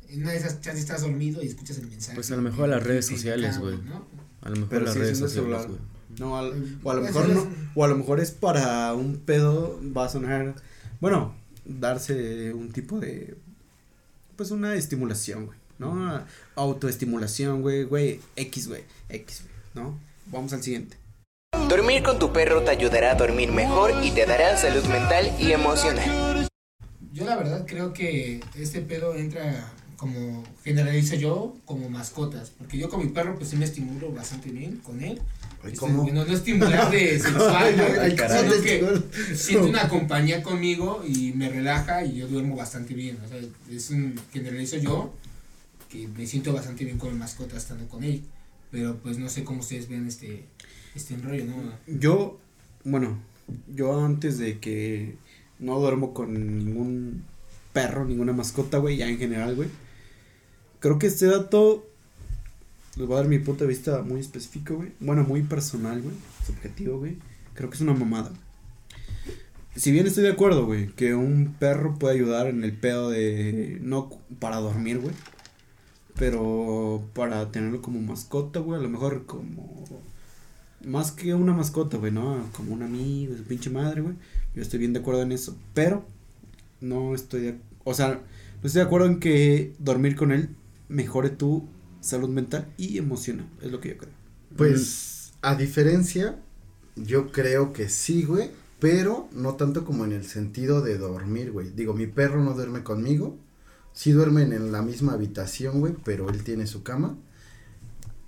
en 0.10 0.24
una 0.24 0.32
de 0.32 0.38
esas 0.38 0.60
chances 0.60 0.84
estás 0.84 1.02
dormido 1.04 1.42
y 1.42 1.48
escuchas 1.48 1.78
el 1.78 1.88
mensaje. 1.88 2.16
Pues 2.16 2.30
a 2.32 2.36
lo 2.36 2.42
mejor 2.42 2.68
las 2.68 2.84
redes 2.84 3.06
sociales, 3.06 3.58
güey. 3.60 3.78
A 4.42 4.50
lo 4.50 4.58
mejor 4.58 4.82
las 4.82 4.96
redes 4.96 5.18
sociales, 5.18 5.68
güey. 5.68 5.80
No, 6.20 6.34
o 6.34 6.36
a 6.92 6.96
lo 6.96 7.02
mejor 7.02 7.30
no, 7.30 7.48
o 7.74 7.86
a 7.86 7.88
lo 7.88 7.96
mejor 7.96 8.20
es 8.20 8.32
para 8.32 8.94
un 8.94 9.20
pedo, 9.20 9.80
va 9.96 10.06
a 10.06 10.10
sonar, 10.10 10.56
bueno, 11.00 11.34
darse 11.64 12.54
un 12.54 12.74
tipo 12.74 13.00
de, 13.00 13.38
pues 14.36 14.52
una 14.52 14.76
estimulación, 14.76 15.46
güey. 15.46 15.61
¿No? 15.82 16.24
Autoestimulación, 16.56 17.62
güey, 17.64 17.84
güey, 17.84 18.20
X, 18.36 18.68
güey, 18.68 18.84
X, 19.10 19.42
¿no? 19.74 19.98
Vamos 20.28 20.54
al 20.54 20.62
siguiente. 20.62 20.96
Dormir 21.68 22.04
con 22.04 22.20
tu 22.20 22.32
perro 22.32 22.62
te 22.62 22.70
ayudará 22.70 23.12
a 23.12 23.16
dormir 23.16 23.52
mejor 23.52 23.92
y 24.04 24.12
te 24.12 24.26
dará 24.26 24.56
salud 24.58 24.86
mental 24.86 25.34
y 25.40 25.52
emocional. 25.52 26.48
Yo 27.12 27.26
la 27.26 27.36
verdad 27.36 27.66
creo 27.68 27.94
que 27.94 28.42
este 28.56 28.82
pedo 28.82 29.16
entra 29.16 29.74
como 29.98 30.44
generalizo 30.64 31.16
yo 31.16 31.56
como 31.66 31.90
mascotas, 31.90 32.52
porque 32.58 32.78
yo 32.78 32.90
con 32.90 33.04
mi 33.04 33.12
perro 33.12 33.36
pues 33.36 33.50
sí 33.50 33.56
me 33.56 33.66
estimulo 33.66 34.12
bastante 34.12 34.50
bien 34.50 34.78
con 34.78 35.04
él. 35.04 35.20
¿Cómo? 35.78 36.08
No, 36.12 36.26
no 36.26 36.34
estimular 36.34 36.90
de 36.90 37.20
sexual, 37.20 37.76
sino 38.16 38.64
que 38.64 39.36
siente 39.36 39.68
una 39.68 39.90
compañía 39.90 40.42
conmigo 40.42 41.04
y 41.08 41.34
me 41.34 41.50
relaja 41.50 42.04
y 42.04 42.16
yo 42.16 42.28
duermo 42.28 42.56
bastante 42.56 42.94
bien. 42.94 43.20
O 43.24 43.28
sea, 43.28 43.40
es 43.70 43.90
un 43.90 44.20
generalizo 44.32 44.78
yo 44.78 45.14
que 45.92 46.08
me 46.08 46.26
siento 46.26 46.54
bastante 46.54 46.86
bien 46.86 46.98
con 46.98 47.12
mi 47.12 47.20
mascota 47.20 47.58
estando 47.58 47.88
con 47.88 48.04
él. 48.04 48.24
Pero 48.72 48.98
pues 48.98 49.18
no 49.18 49.28
sé 49.28 49.44
cómo 49.44 49.60
ustedes 49.60 49.90
ven 49.90 50.08
este, 50.08 50.46
este 50.96 51.14
enrollo, 51.16 51.46
¿no? 51.46 51.56
Yo, 51.88 52.40
bueno, 52.86 53.20
yo 53.76 54.04
antes 54.04 54.38
de 54.38 54.60
que 54.60 55.16
no 55.60 55.80
duermo 55.80 56.14
con 56.14 56.34
ningún 56.34 57.24
perro, 57.74 58.06
ninguna 58.06 58.32
mascota, 58.32 58.78
güey, 58.78 58.98
ya 58.98 59.10
en 59.10 59.18
general, 59.18 59.56
güey. 59.56 59.70
Creo 60.80 60.98
que 60.98 61.08
este 61.08 61.26
dato 61.26 61.86
les 62.96 63.08
voy 63.08 63.16
a 63.16 63.22
dar 63.22 63.30
mi 63.30 63.40
punto 63.40 63.66
de 63.66 63.70
vista 63.70 64.02
muy 64.02 64.20
específico, 64.20 64.76
güey. 64.76 64.92
Bueno, 65.00 65.24
muy 65.24 65.42
personal, 65.44 66.02
güey. 66.02 66.16
Subjetivo, 66.46 67.00
güey. 67.00 67.18
Creo 67.54 67.70
que 67.70 67.76
es 67.76 67.82
una 67.82 67.94
mamada. 67.94 68.32
Si 69.76 69.92
bien 69.92 70.08
estoy 70.08 70.24
de 70.24 70.32
acuerdo, 70.32 70.66
güey, 70.66 70.88
que 70.88 71.14
un 71.16 71.56
perro 71.58 71.98
puede 71.98 72.16
ayudar 72.16 72.48
en 72.48 72.64
el 72.64 72.74
pedo 72.74 73.10
de. 73.10 73.78
No 73.82 74.10
para 74.40 74.58
dormir, 74.58 75.00
güey. 75.00 75.14
Pero 76.16 77.04
para 77.14 77.52
tenerlo 77.52 77.82
como 77.82 78.02
mascota, 78.02 78.60
güey. 78.60 78.80
A 78.80 78.84
lo 78.84 78.90
mejor 78.90 79.26
como. 79.26 79.86
Más 80.86 81.12
que 81.12 81.34
una 81.34 81.54
mascota, 81.54 81.98
güey, 81.98 82.12
¿no? 82.12 82.50
Como 82.56 82.74
un 82.74 82.84
amigo, 82.84 83.36
su 83.36 83.44
pinche 83.44 83.70
madre, 83.70 84.02
güey. 84.02 84.16
Yo 84.56 84.62
estoy 84.62 84.80
bien 84.80 84.94
de 84.94 85.00
acuerdo 85.00 85.22
en 85.22 85.32
eso. 85.32 85.56
Pero. 85.74 86.06
No 86.80 87.16
estoy 87.16 87.42
de. 87.42 87.58
O 87.84 87.94
sea, 87.94 88.10
no 88.10 88.68
estoy 88.68 88.82
de 88.82 88.88
acuerdo 88.88 89.08
en 89.08 89.20
que 89.20 89.74
dormir 89.80 90.16
con 90.16 90.32
él 90.32 90.50
mejore 90.90 91.30
tu 91.30 91.68
salud 92.02 92.30
mental 92.30 92.68
y 92.78 92.98
emocional. 92.98 93.48
Es 93.62 93.72
lo 93.72 93.80
que 93.80 93.90
yo 93.90 93.98
creo. 93.98 94.12
Pues, 94.58 95.34
a 95.42 95.56
diferencia, 95.56 96.38
yo 96.96 97.32
creo 97.32 97.74
que 97.74 97.90
sí, 97.90 98.24
güey. 98.24 98.52
Pero 98.80 99.30
no 99.32 99.54
tanto 99.56 99.86
como 99.86 100.06
en 100.06 100.12
el 100.12 100.26
sentido 100.26 100.82
de 100.82 100.98
dormir, 100.98 101.52
güey. 101.52 101.70
Digo, 101.70 101.94
mi 101.94 102.08
perro 102.08 102.44
no 102.44 102.56
duerme 102.56 102.82
conmigo. 102.82 103.38
Sí 103.94 104.12
duermen 104.12 104.54
en 104.54 104.72
la 104.72 104.82
misma 104.82 105.14
habitación, 105.14 105.80
güey, 105.80 105.94
pero 106.04 106.30
él 106.30 106.44
tiene 106.44 106.68
su 106.68 106.84
cama. 106.84 107.18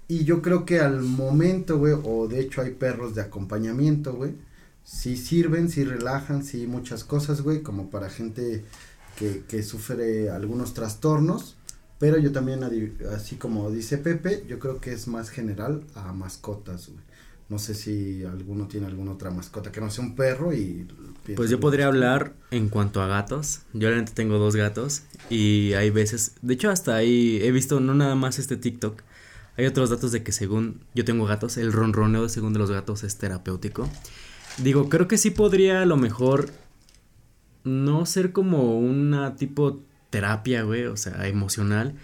Y 0.08 0.26
yo 0.26 0.42
creo 0.42 0.66
que 0.66 0.80
al 0.80 1.02
momento, 1.02 1.78
güey, 1.80 1.96
o 2.04 2.28
de 2.28 2.40
hecho 2.40 2.62
hay 2.62 2.72
perros 2.72 3.16
de 3.16 3.22
acompañamiento, 3.22 4.14
güey, 4.14 4.36
sí 4.84 5.18
sirven, 5.18 5.70
sí 5.70 5.84
relajan, 5.84 6.44
sí 6.44 6.68
muchas 6.68 7.04
cosas, 7.04 7.42
güey, 7.42 7.62
como 7.62 7.90
para 7.90 8.10
gente 8.10 8.66
que, 9.18 9.44
que 9.48 9.64
sufre 9.64 10.30
algunos 10.30 10.74
trastornos. 10.74 11.56
Pero 12.00 12.18
yo 12.18 12.32
también, 12.34 12.64
así 13.16 13.38
como 13.38 13.72
dice 13.72 13.98
Pepe, 13.98 14.44
yo 14.48 14.60
creo 14.60 14.82
que 14.82 14.92
es 14.92 15.08
más 15.08 15.30
general 15.30 15.84
a 15.96 16.12
mascotas, 16.12 16.90
güey. 16.90 17.00
No 17.50 17.60
sé 17.60 17.76
si 17.76 18.24
alguno 18.24 18.68
tiene 18.68 18.88
alguna 18.88 19.12
otra 19.12 19.30
mascota 19.30 19.72
que 19.72 19.82
no 19.82 19.90
sea 19.90 20.04
un 20.04 20.16
perro 20.16 20.54
y... 20.54 20.88
Pues 21.36 21.50
yo 21.50 21.60
podría 21.60 21.88
hablar 21.88 22.34
en 22.52 22.70
cuanto 22.70 23.02
a 23.02 23.08
gatos. 23.08 23.62
Yo 23.74 23.88
realmente 23.88 24.14
tengo 24.14 24.38
dos 24.40 24.56
gatos 24.56 25.04
y 25.30 25.74
hay 25.74 25.90
veces, 25.90 26.36
de 26.42 26.54
hecho 26.56 26.70
hasta 26.70 26.96
ahí 26.96 27.40
he 27.42 27.52
visto 27.52 27.80
no 27.80 27.94
nada 27.94 28.16
más 28.16 28.40
este 28.40 28.58
TikTok, 28.58 29.02
hay 29.56 29.66
otros 29.66 29.90
datos 29.90 30.12
de 30.12 30.24
que 30.24 30.32
según 30.32 30.82
yo 30.96 31.06
tengo 31.06 31.26
gatos, 31.26 31.58
el 31.58 31.72
ronroneo 31.72 32.28
según 32.28 32.54
de 32.54 32.60
los 32.60 32.72
gatos 32.72 33.04
es 33.04 33.18
terapéutico. 33.18 33.88
Digo, 34.58 34.90
creo 34.90 35.08
que 35.08 35.18
sí 35.18 35.32
podría 35.32 35.82
a 35.82 35.86
lo 35.86 35.98
mejor 35.98 36.50
no 37.64 38.06
ser 38.06 38.32
como 38.32 38.78
una 38.80 39.36
tipo 39.36 39.82
terapia, 40.10 40.64
güey, 40.64 40.86
o 40.86 40.98
sea, 40.98 41.28
emocional, 41.28 41.96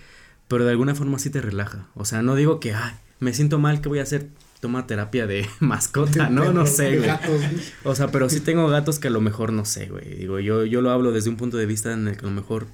pero 0.48 0.66
de 0.66 0.72
alguna 0.72 0.96
forma 0.96 1.20
sí 1.20 1.30
te 1.30 1.42
relaja. 1.42 1.88
O 1.96 2.06
sea, 2.06 2.22
no 2.22 2.36
digo 2.36 2.60
que, 2.60 2.74
ay, 2.74 2.94
me 3.20 3.34
siento 3.34 3.60
mal, 3.60 3.82
¿qué 3.82 3.90
voy 3.90 4.00
a 4.00 4.04
hacer? 4.04 4.30
Toma 4.60 4.88
terapia 4.88 5.28
de 5.28 5.48
mascota, 5.60 6.30
¿no? 6.30 6.52
No 6.52 6.66
sé, 6.66 6.98
güey. 6.98 7.10
O 7.84 7.96
sea, 7.96 8.08
pero 8.08 8.30
sí 8.30 8.40
tengo 8.40 8.68
gatos 8.68 9.00
que 9.00 9.08
a 9.08 9.12
lo 9.12 9.22
mejor 9.22 9.54
no 9.54 9.66
sé, 9.66 9.88
güey. 9.88 10.16
Digo, 10.16 10.40
yo, 10.40 10.66
yo 10.66 10.82
lo 10.82 10.92
hablo 10.92 11.12
desde 11.12 11.30
un 11.30 11.38
punto 11.38 11.58
de 11.58 11.66
vista 11.66 11.94
en 11.94 12.08
el 12.08 12.18
que 12.18 12.26
a 12.26 12.30
lo 12.30 12.36
mejor 12.36 12.68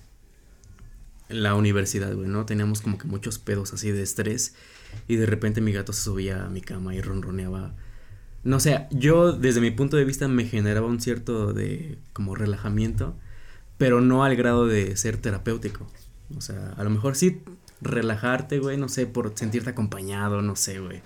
en 1.29 1.43
la 1.43 1.55
universidad, 1.55 2.13
güey, 2.13 2.27
¿no? 2.27 2.45
Teníamos 2.45 2.81
como 2.81 2.97
que 2.97 3.07
muchos 3.07 3.39
pedos 3.39 3.73
así 3.73 3.91
de 3.91 4.03
estrés 4.03 4.55
y 5.07 5.15
de 5.15 5.25
repente 5.25 5.61
mi 5.61 5.71
gato 5.71 5.93
se 5.93 6.01
subía 6.01 6.45
a 6.45 6.49
mi 6.49 6.61
cama 6.61 6.95
y 6.95 7.01
ronroneaba. 7.01 7.73
No 8.43 8.59
sé, 8.59 8.85
yo 8.91 9.31
desde 9.31 9.61
mi 9.61 9.71
punto 9.71 9.97
de 9.97 10.05
vista 10.05 10.27
me 10.27 10.45
generaba 10.45 10.85
un 10.87 11.01
cierto 11.01 11.51
de 11.53 11.97
como 12.13 12.35
relajamiento, 12.35 13.15
pero 13.77 14.01
no 14.01 14.23
al 14.23 14.35
grado 14.35 14.67
de 14.67 14.95
ser 14.97 15.17
terapéutico. 15.17 15.87
O 16.37 16.41
sea, 16.41 16.73
a 16.77 16.83
lo 16.83 16.89
mejor 16.89 17.15
sí 17.15 17.41
relajarte, 17.81 18.59
güey, 18.59 18.77
no 18.77 18.87
sé, 18.87 19.07
por 19.07 19.33
sentirte 19.35 19.71
acompañado, 19.71 20.41
no 20.41 20.55
sé, 20.55 20.79
güey. 20.79 21.01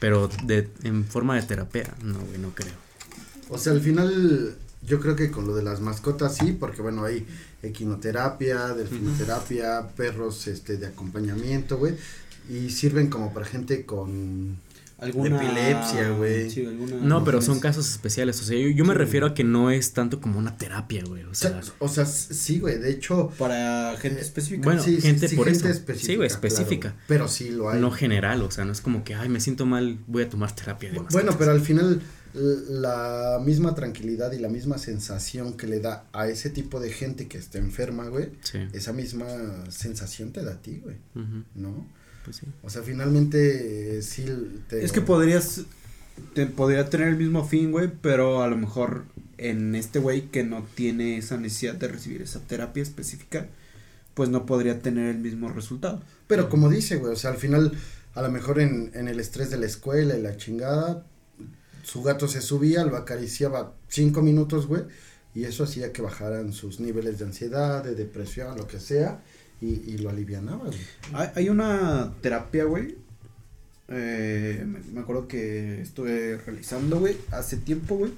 Pero 0.00 0.28
de, 0.44 0.68
en 0.82 1.04
forma 1.04 1.36
de 1.36 1.42
terapia, 1.42 1.94
no, 2.02 2.18
güey, 2.18 2.38
no 2.38 2.50
creo. 2.50 2.74
O 3.48 3.58
sea, 3.58 3.72
al 3.72 3.80
final, 3.80 4.56
yo 4.82 5.00
creo 5.00 5.16
que 5.16 5.30
con 5.30 5.46
lo 5.46 5.54
de 5.54 5.62
las 5.62 5.80
mascotas 5.80 6.36
sí, 6.36 6.52
porque 6.52 6.82
bueno, 6.82 7.04
hay 7.04 7.26
equinoterapia, 7.62 8.74
delfinoterapia, 8.74 9.88
perros 9.96 10.46
este 10.46 10.76
de 10.76 10.86
acompañamiento, 10.86 11.78
güey, 11.78 11.94
y 12.48 12.70
sirven 12.70 13.08
como 13.08 13.32
para 13.32 13.46
gente 13.46 13.86
con 13.86 14.58
alguna 15.04 15.36
epilepsia, 15.36 16.10
güey. 16.10 16.48
No, 17.02 17.24
pero 17.24 17.40
son 17.40 17.60
casos 17.60 17.90
especiales. 17.90 18.40
O 18.40 18.44
sea, 18.44 18.58
yo, 18.58 18.84
me 18.84 18.94
refiero 18.94 19.26
a 19.26 19.34
que 19.34 19.44
no 19.44 19.70
es 19.70 19.92
tanto 19.92 20.20
como 20.20 20.38
una 20.38 20.56
terapia, 20.56 21.04
güey. 21.06 21.24
O 21.24 21.34
sea, 21.34 21.60
o 21.78 21.88
sea, 21.88 22.06
sí, 22.06 22.58
güey. 22.58 22.78
De 22.78 22.90
hecho. 22.90 23.32
Para 23.38 23.96
gente 23.98 24.18
eh, 24.18 24.22
específica. 24.22 24.64
Bueno, 24.64 24.82
gente 24.82 25.28
por 25.30 25.48
eso. 25.48 25.68
sí, 25.94 26.16
güey, 26.16 26.26
específica. 26.26 26.94
pero 27.06 27.28
sí 27.28 27.50
lo 27.50 27.70
hay. 27.70 27.80
No 27.80 27.90
general, 27.90 28.42
o 28.42 28.50
sea, 28.50 28.64
no 28.64 28.72
es 28.72 28.80
como 28.80 29.04
que, 29.04 29.14
ay, 29.14 29.28
me 29.28 29.40
siento 29.40 29.66
mal, 29.66 29.98
voy 30.06 30.22
a 30.22 30.28
tomar 30.28 30.54
terapia. 30.54 30.90
De 30.90 30.98
bueno, 30.98 31.36
pero 31.38 31.52
al 31.52 31.60
final 31.60 32.00
la 32.34 33.40
misma 33.44 33.74
tranquilidad 33.74 34.32
y 34.32 34.38
la 34.38 34.48
misma 34.48 34.78
sensación 34.78 35.56
que 35.56 35.66
le 35.66 35.80
da 35.80 36.06
a 36.12 36.28
ese 36.28 36.50
tipo 36.50 36.80
de 36.80 36.90
gente 36.90 37.28
que 37.28 37.38
está 37.38 37.58
enferma, 37.58 38.08
güey, 38.08 38.30
esa 38.72 38.92
misma 38.92 39.26
sensación 39.70 40.32
te 40.32 40.42
da 40.42 40.54
a 40.54 40.62
ti, 40.62 40.80
güey, 40.82 40.96
¿no? 41.54 41.86
Pues 42.24 42.40
o 42.62 42.70
sea, 42.70 42.82
finalmente 42.82 44.00
sí 44.02 44.24
Es 44.70 44.92
que 44.92 45.02
podrías 45.02 45.66
te 46.34 46.46
podría 46.46 46.88
tener 46.90 47.08
el 47.08 47.16
mismo 47.16 47.44
fin, 47.44 47.72
güey, 47.72 47.90
pero 48.00 48.42
a 48.42 48.48
lo 48.48 48.56
mejor 48.56 49.04
en 49.38 49.74
este 49.74 49.98
güey 49.98 50.28
que 50.28 50.44
no 50.44 50.66
tiene 50.74 51.18
esa 51.18 51.36
necesidad 51.36 51.74
de 51.74 51.88
recibir 51.88 52.22
esa 52.22 52.40
terapia 52.40 52.82
específica, 52.82 53.48
pues 54.14 54.28
no 54.28 54.46
podría 54.46 54.80
tener 54.80 55.10
el 55.10 55.18
mismo 55.18 55.48
resultado. 55.48 56.02
Pero 56.26 56.48
como 56.48 56.68
dice, 56.68 56.96
güey, 56.96 57.12
o 57.12 57.16
sea, 57.16 57.30
al 57.30 57.36
final, 57.36 57.72
a 58.14 58.22
lo 58.22 58.30
mejor 58.30 58.60
en, 58.60 58.92
en 58.94 59.08
el 59.08 59.18
estrés 59.20 59.50
de 59.50 59.58
la 59.58 59.66
escuela 59.66 60.16
y 60.16 60.22
la 60.22 60.36
chingada, 60.36 61.04
su 61.82 62.02
gato 62.02 62.28
se 62.28 62.40
subía, 62.40 62.84
lo 62.84 62.96
acariciaba 62.96 63.74
cinco 63.88 64.22
minutos, 64.22 64.66
güey, 64.66 64.82
y 65.34 65.44
eso 65.44 65.64
hacía 65.64 65.92
que 65.92 66.00
bajaran 66.00 66.52
sus 66.52 66.78
niveles 66.78 67.18
de 67.18 67.24
ansiedad, 67.26 67.82
de 67.82 67.94
depresión, 67.94 68.56
lo 68.56 68.68
que 68.68 68.78
sea, 68.78 69.20
y, 69.60 69.98
lo 69.98 70.10
alivianaba, 70.10 70.64
güey. 70.66 71.30
Hay, 71.34 71.48
una 71.48 72.12
terapia, 72.20 72.64
güey. 72.64 72.96
Eh, 73.88 74.64
me, 74.92 75.00
acuerdo 75.00 75.28
que 75.28 75.80
estuve 75.80 76.38
realizando, 76.38 76.98
güey, 76.98 77.16
hace 77.30 77.56
tiempo, 77.56 77.96
güey. 77.96 78.12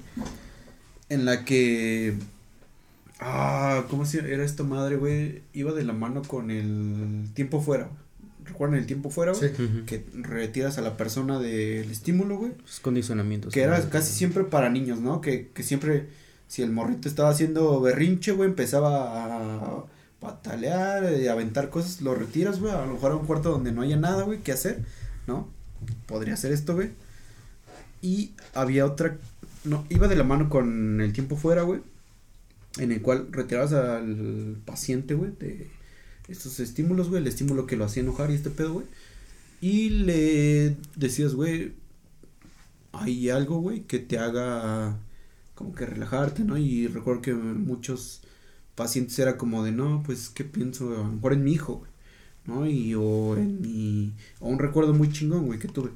En 1.09 1.25
la 1.25 1.44
que. 1.44 2.14
Ah, 3.20 3.85
¿cómo 3.88 4.05
se 4.05 4.18
era 4.33 4.44
esta 4.44 4.64
madre, 4.64 4.96
güey? 4.96 5.42
Iba 5.53 5.72
de 5.72 5.85
la 5.85 5.92
mano 5.92 6.22
con 6.22 6.51
el 6.51 7.29
tiempo 7.35 7.61
fuera. 7.61 7.88
¿Recuerdan 8.44 8.79
el 8.79 8.87
tiempo 8.87 9.11
fuera, 9.11 9.33
güey? 9.33 9.53
Que 9.87 10.05
retiras 10.14 10.79
a 10.79 10.83
la 10.83 10.96
persona 10.96 11.38
del 11.38 11.90
estímulo, 11.90 12.38
güey. 12.38 12.53
Los 12.62 12.81
condicionamientos. 12.81 13.53
Que 13.53 13.62
era 13.62 13.88
casi 13.88 14.12
siempre 14.12 14.44
para 14.44 14.68
niños, 14.68 15.01
¿no? 15.01 15.20
Que, 15.20 15.49
que 15.49 15.62
siempre, 15.62 16.09
si 16.49 16.62
el 16.62 16.70
morrito 16.70 17.09
estaba 17.09 17.31
haciendo 17.31 17.81
berrinche, 17.81 18.33
güey, 18.33 18.49
empezaba 18.51 19.81
a 19.81 19.87
patalear, 20.21 21.19
y 21.21 21.29
aventar 21.29 21.71
cosas, 21.71 22.01
lo 22.01 22.15
retiras, 22.15 22.61
güey, 22.61 22.73
a 22.73 22.85
lo 22.87 22.95
mejor 22.95 23.13
a 23.13 23.17
un 23.17 23.27
cuarto 23.27 23.51
donde 23.51 23.73
no 23.73 23.83
haya 23.83 23.97
nada, 23.97 24.25
güey, 24.25 24.43
que 24.43 24.53
hacer, 24.53 24.85
¿no? 25.27 25.49
Podría 26.07 26.37
ser 26.37 26.53
esto, 26.53 26.75
güey. 26.75 26.91
Y 28.03 28.33
había 28.55 28.87
otra, 28.87 29.19
no, 29.65 29.87
iba 29.89 30.09
de 30.09 30.17
la 30.17 30.25
mano 30.25 30.49
con 30.49 31.01
el 31.01 31.13
tiempo 31.13 31.37
fuera, 31.37 31.63
güey, 31.63 31.81
en 32.79 32.93
el 32.93 33.03
cual 33.03 33.29
retirabas 33.31 33.73
al 33.73 34.57
paciente, 34.65 35.15
güey, 35.15 35.33
de 35.33 35.69
estos 36.29 36.61
estímulos, 36.61 37.09
güey, 37.09 37.23
el 37.23 37.29
estímulo 37.29 37.67
que 37.67 37.77
lo 37.77 37.85
hacía 37.85 38.03
enojar 38.03 38.31
y 38.31 38.35
este 38.35 38.51
pedo, 38.51 38.75
güey. 38.75 38.87
Y 39.61 39.91
le 39.91 40.77
decías, 40.97 41.35
güey, 41.35 41.73
hay 42.93 43.31
algo, 43.31 43.61
güey, 43.61 43.83
que 43.83 43.99
te 43.99 44.19
haga 44.19 44.97
como 45.55 45.75
que 45.75 45.87
relajarte, 45.87 46.45
¿no? 46.45 46.59
Y 46.59 46.87
recuerdo 46.89 47.23
que 47.23 47.35
muchos 47.35 48.23
pacientes 48.77 49.19
era 49.19 49.37
como 49.37 49.65
de, 49.65 49.73
no, 49.73 50.03
pues, 50.05 50.29
¿qué 50.29 50.45
pienso? 50.45 50.91
A 50.95 50.99
lo 50.99 51.12
mejor 51.12 51.33
en 51.33 51.43
mi 51.43 51.53
hijo, 51.53 51.79
güey, 51.79 51.91
¿no? 52.45 52.67
Y 52.71 52.95
o 52.95 53.37
en 53.37 53.61
mi, 53.61 54.12
o 54.39 54.49
un 54.49 54.61
recuerdo 54.61 54.95
muy 54.95 55.11
chingón, 55.11 55.47
güey, 55.47 55.59
que 55.59 55.67
tuve. 55.67 55.91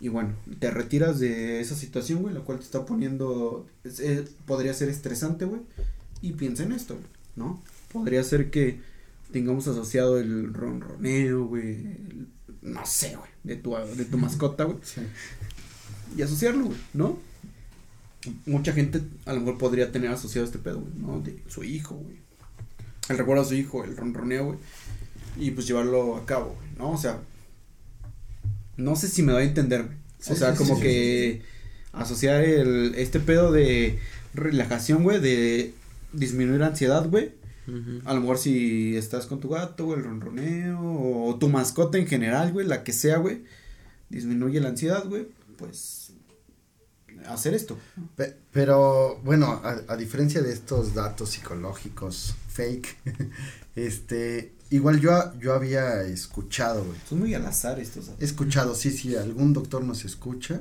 Y 0.00 0.08
bueno, 0.08 0.34
te 0.58 0.70
retiras 0.70 1.20
de 1.20 1.60
esa 1.60 1.74
situación, 1.74 2.22
güey, 2.22 2.34
la 2.34 2.40
cual 2.40 2.58
te 2.58 2.64
está 2.64 2.84
poniendo, 2.86 3.66
eh, 3.84 4.24
podría 4.46 4.72
ser 4.74 4.88
estresante, 4.88 5.44
güey, 5.44 5.60
y 6.22 6.32
piensa 6.32 6.62
en 6.64 6.72
esto, 6.72 6.96
¿no? 7.36 7.62
Podría 7.92 8.24
ser 8.24 8.50
que 8.50 8.80
tengamos 9.32 9.68
asociado 9.68 10.18
el 10.18 10.54
ronroneo, 10.54 11.46
güey, 11.46 11.78
no 12.62 12.86
sé, 12.86 13.16
güey, 13.16 13.30
de 13.44 13.56
tu, 13.56 13.74
de 13.74 14.04
tu 14.04 14.18
mascota, 14.18 14.64
güey. 14.64 14.78
Y 16.16 16.22
asociarlo, 16.22 16.66
güey, 16.66 16.78
¿no? 16.94 17.18
Mucha 18.46 18.72
gente 18.72 19.00
a 19.26 19.32
lo 19.32 19.40
mejor 19.40 19.58
podría 19.58 19.92
tener 19.92 20.10
asociado 20.10 20.46
este 20.46 20.58
pedo, 20.58 20.80
güey, 20.80 20.92
¿no? 20.96 21.20
De 21.20 21.42
su 21.48 21.64
hijo, 21.64 21.94
güey. 21.94 22.16
El 23.08 23.18
recuerdo 23.18 23.42
a 23.42 23.46
su 23.46 23.54
hijo, 23.54 23.84
el 23.84 23.96
ronroneo, 23.96 24.46
güey. 24.46 24.58
y 25.36 25.50
pues 25.52 25.66
llevarlo 25.66 26.16
a 26.16 26.26
cabo, 26.26 26.56
¿no? 26.76 26.90
O 26.90 26.98
sea, 26.98 27.20
no 28.76 28.96
sé 28.96 29.08
si 29.08 29.22
me 29.22 29.32
doy 29.32 29.42
a 29.42 29.46
entender, 29.46 29.88
o 30.28 30.34
sea, 30.34 30.54
como 30.54 30.78
que 30.80 31.42
asociar 31.92 32.42
el, 32.42 32.94
este 32.96 33.20
pedo 33.20 33.52
de 33.52 33.98
relajación, 34.34 35.02
güey, 35.02 35.20
de 35.20 35.74
disminuir 36.12 36.62
ansiedad, 36.62 37.06
güey. 37.08 37.36
A 38.06 38.14
lo 38.14 38.20
mejor 38.22 38.38
si 38.38 38.96
estás 38.96 39.26
con 39.26 39.40
tu 39.40 39.50
gato, 39.50 39.84
güey, 39.84 39.98
el 39.98 40.04
ronroneo, 40.04 40.80
o, 40.80 41.36
tu 41.38 41.50
mascota 41.50 41.98
en 41.98 42.06
general, 42.06 42.50
güey, 42.50 42.66
la 42.66 42.82
que 42.82 42.94
sea, 42.94 43.18
güey, 43.18 43.42
disminuye 44.08 44.58
la 44.58 44.70
ansiedad, 44.70 45.04
güey, 45.06 45.26
pues 45.58 45.97
hacer 47.26 47.54
esto. 47.54 47.76
pero 48.52 49.20
bueno, 49.24 49.60
a, 49.64 49.92
a, 49.92 49.96
diferencia 49.96 50.42
de 50.42 50.52
estos 50.52 50.94
datos 50.94 51.30
psicológicos 51.30 52.34
fake, 52.48 52.96
este, 53.76 54.52
igual 54.70 55.00
yo, 55.00 55.32
yo 55.38 55.54
había 55.54 56.02
escuchado, 56.02 56.84
güey. 56.84 56.98
Son 57.08 57.18
muy 57.18 57.34
al 57.34 57.46
azar 57.46 57.78
estos. 57.80 58.10
He 58.20 58.24
escuchado, 58.24 58.74
sí, 58.74 58.90
sí, 58.90 59.16
algún 59.16 59.52
doctor 59.52 59.84
nos 59.84 60.04
escucha, 60.04 60.60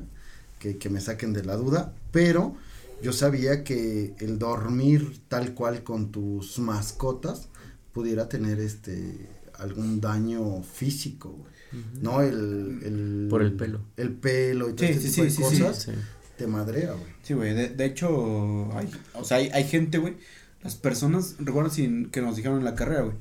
que, 0.59 0.77
que 0.77 0.89
me 0.89 1.01
saquen 1.01 1.33
de 1.33 1.43
la 1.43 1.55
duda, 1.55 1.93
pero 2.11 2.55
yo 3.01 3.13
sabía 3.13 3.63
que 3.63 4.15
el 4.19 4.39
dormir 4.39 5.21
tal 5.27 5.53
cual 5.53 5.83
con 5.83 6.11
tus 6.11 6.57
mascotas 6.59 7.47
pudiera 7.93 8.27
tener 8.29 8.59
este 8.59 9.29
algún 9.55 9.99
daño 9.99 10.61
físico, 10.63 11.29
güey. 11.29 11.57
No 12.01 12.21
el, 12.21 12.79
el 12.83 13.27
por 13.29 13.41
el 13.41 13.53
pelo. 13.53 13.81
El 13.97 14.13
pelo 14.13 14.69
y 14.69 14.73
todo 14.73 14.87
sí, 14.87 15.09
sí, 15.09 15.29
sí, 15.29 15.41
cosas 15.41 15.89
te 16.37 16.47
madrea, 16.47 16.93
güey. 16.93 17.13
Sí, 17.23 17.33
güey, 17.33 17.53
de, 17.53 17.69
de, 17.69 17.85
hecho 17.85 18.69
hay 18.75 18.89
o 19.13 19.23
sea, 19.23 19.37
hay, 19.37 19.49
hay 19.49 19.63
gente, 19.65 19.97
güey, 19.97 20.15
las 20.63 20.75
personas, 20.75 21.35
recuerdo 21.39 21.71
que 22.11 22.21
nos 22.21 22.35
dijeron 22.35 22.59
en 22.59 22.65
la 22.65 22.75
carrera, 22.75 23.01
güey, 23.01 23.15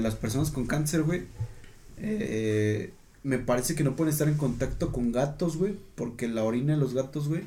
las 0.00 0.14
personas 0.14 0.50
con 0.50 0.66
cáncer, 0.66 1.02
güey, 1.02 1.22
eh, 1.98 2.92
me 3.22 3.38
parece 3.38 3.74
que 3.74 3.82
no 3.82 3.96
pueden 3.96 4.12
estar 4.12 4.28
en 4.28 4.36
contacto 4.36 4.92
con 4.92 5.12
gatos, 5.12 5.56
güey, 5.56 5.74
porque 5.94 6.28
la 6.28 6.44
orina 6.44 6.74
de 6.74 6.78
los 6.78 6.94
gatos, 6.94 7.28
güey, 7.28 7.42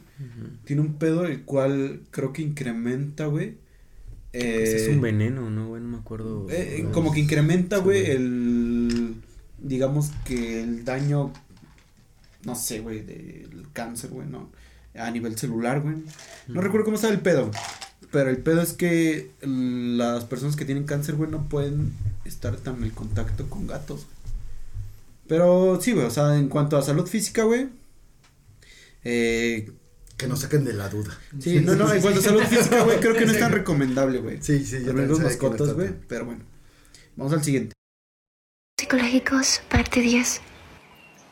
tiene 0.65 0.81
un 0.81 0.95
pedo 0.95 1.25
el 1.25 1.43
cual 1.43 2.01
creo 2.11 2.33
que 2.33 2.41
incrementa, 2.41 3.27
güey. 3.27 3.55
es 4.33 4.87
un 4.89 4.95
eh, 4.95 4.99
veneno, 4.99 5.49
¿no, 5.49 5.69
güey? 5.69 5.81
No 5.81 5.87
me 5.87 5.97
acuerdo. 5.97 6.47
Eh, 6.49 6.85
como 6.91 7.13
que 7.13 7.21
incrementa, 7.21 7.77
güey, 7.77 8.07
el, 8.11 9.15
digamos 9.57 10.11
que 10.25 10.61
el 10.61 10.83
daño, 10.83 11.31
no 12.43 12.55
sé, 12.55 12.81
güey, 12.81 13.01
del 13.01 13.67
cáncer, 13.71 14.09
güey, 14.09 14.27
¿no? 14.27 14.49
A 14.95 15.11
nivel 15.11 15.37
celular, 15.37 15.81
güey. 15.81 15.95
No 16.47 16.61
recuerdo 16.61 16.85
cómo 16.85 16.95
está 16.95 17.09
el 17.09 17.19
pedo, 17.19 17.51
pero 18.11 18.29
el 18.29 18.37
pedo 18.37 18.61
es 18.61 18.73
que 18.73 19.31
las 19.41 20.25
personas 20.25 20.55
que 20.55 20.65
tienen 20.65 20.85
cáncer, 20.85 21.15
güey, 21.15 21.29
no 21.29 21.47
pueden 21.47 21.93
estar 22.25 22.57
tan 22.57 22.83
en 22.83 22.89
contacto 22.91 23.49
con 23.49 23.67
gatos. 23.67 24.07
Pero 25.27 25.79
sí, 25.79 25.91
güey, 25.91 26.05
o 26.05 26.09
sea, 26.09 26.35
en 26.37 26.49
cuanto 26.49 26.77
a 26.77 26.81
salud 26.81 27.05
física, 27.05 27.43
güey. 27.43 27.69
Eh, 29.03 29.71
que 30.17 30.27
nos 30.27 30.41
saquen 30.41 30.65
de 30.65 30.73
la 30.73 30.89
duda. 30.89 31.17
Sí, 31.39 31.61
no, 31.61 31.75
no, 31.75 31.93
en 31.93 32.01
cuanto 32.01 32.19
a 32.19 32.23
salud 32.23 32.43
física, 32.43 32.83
güey, 32.83 32.99
creo 32.99 33.15
que 33.15 33.25
no 33.25 33.31
es 33.31 33.39
tan 33.39 33.51
recomendable, 33.51 34.19
güey. 34.19 34.41
Sí, 34.41 34.65
sí, 34.65 34.83
yo 34.83 34.93
mascotas, 34.93 35.73
güey, 35.73 35.91
pero 36.07 36.25
bueno. 36.25 36.43
Vamos 37.15 37.31
al 37.33 37.43
siguiente. 37.43 37.73
Psicológicos, 38.79 39.61
parte 39.69 40.01
10. 40.01 40.41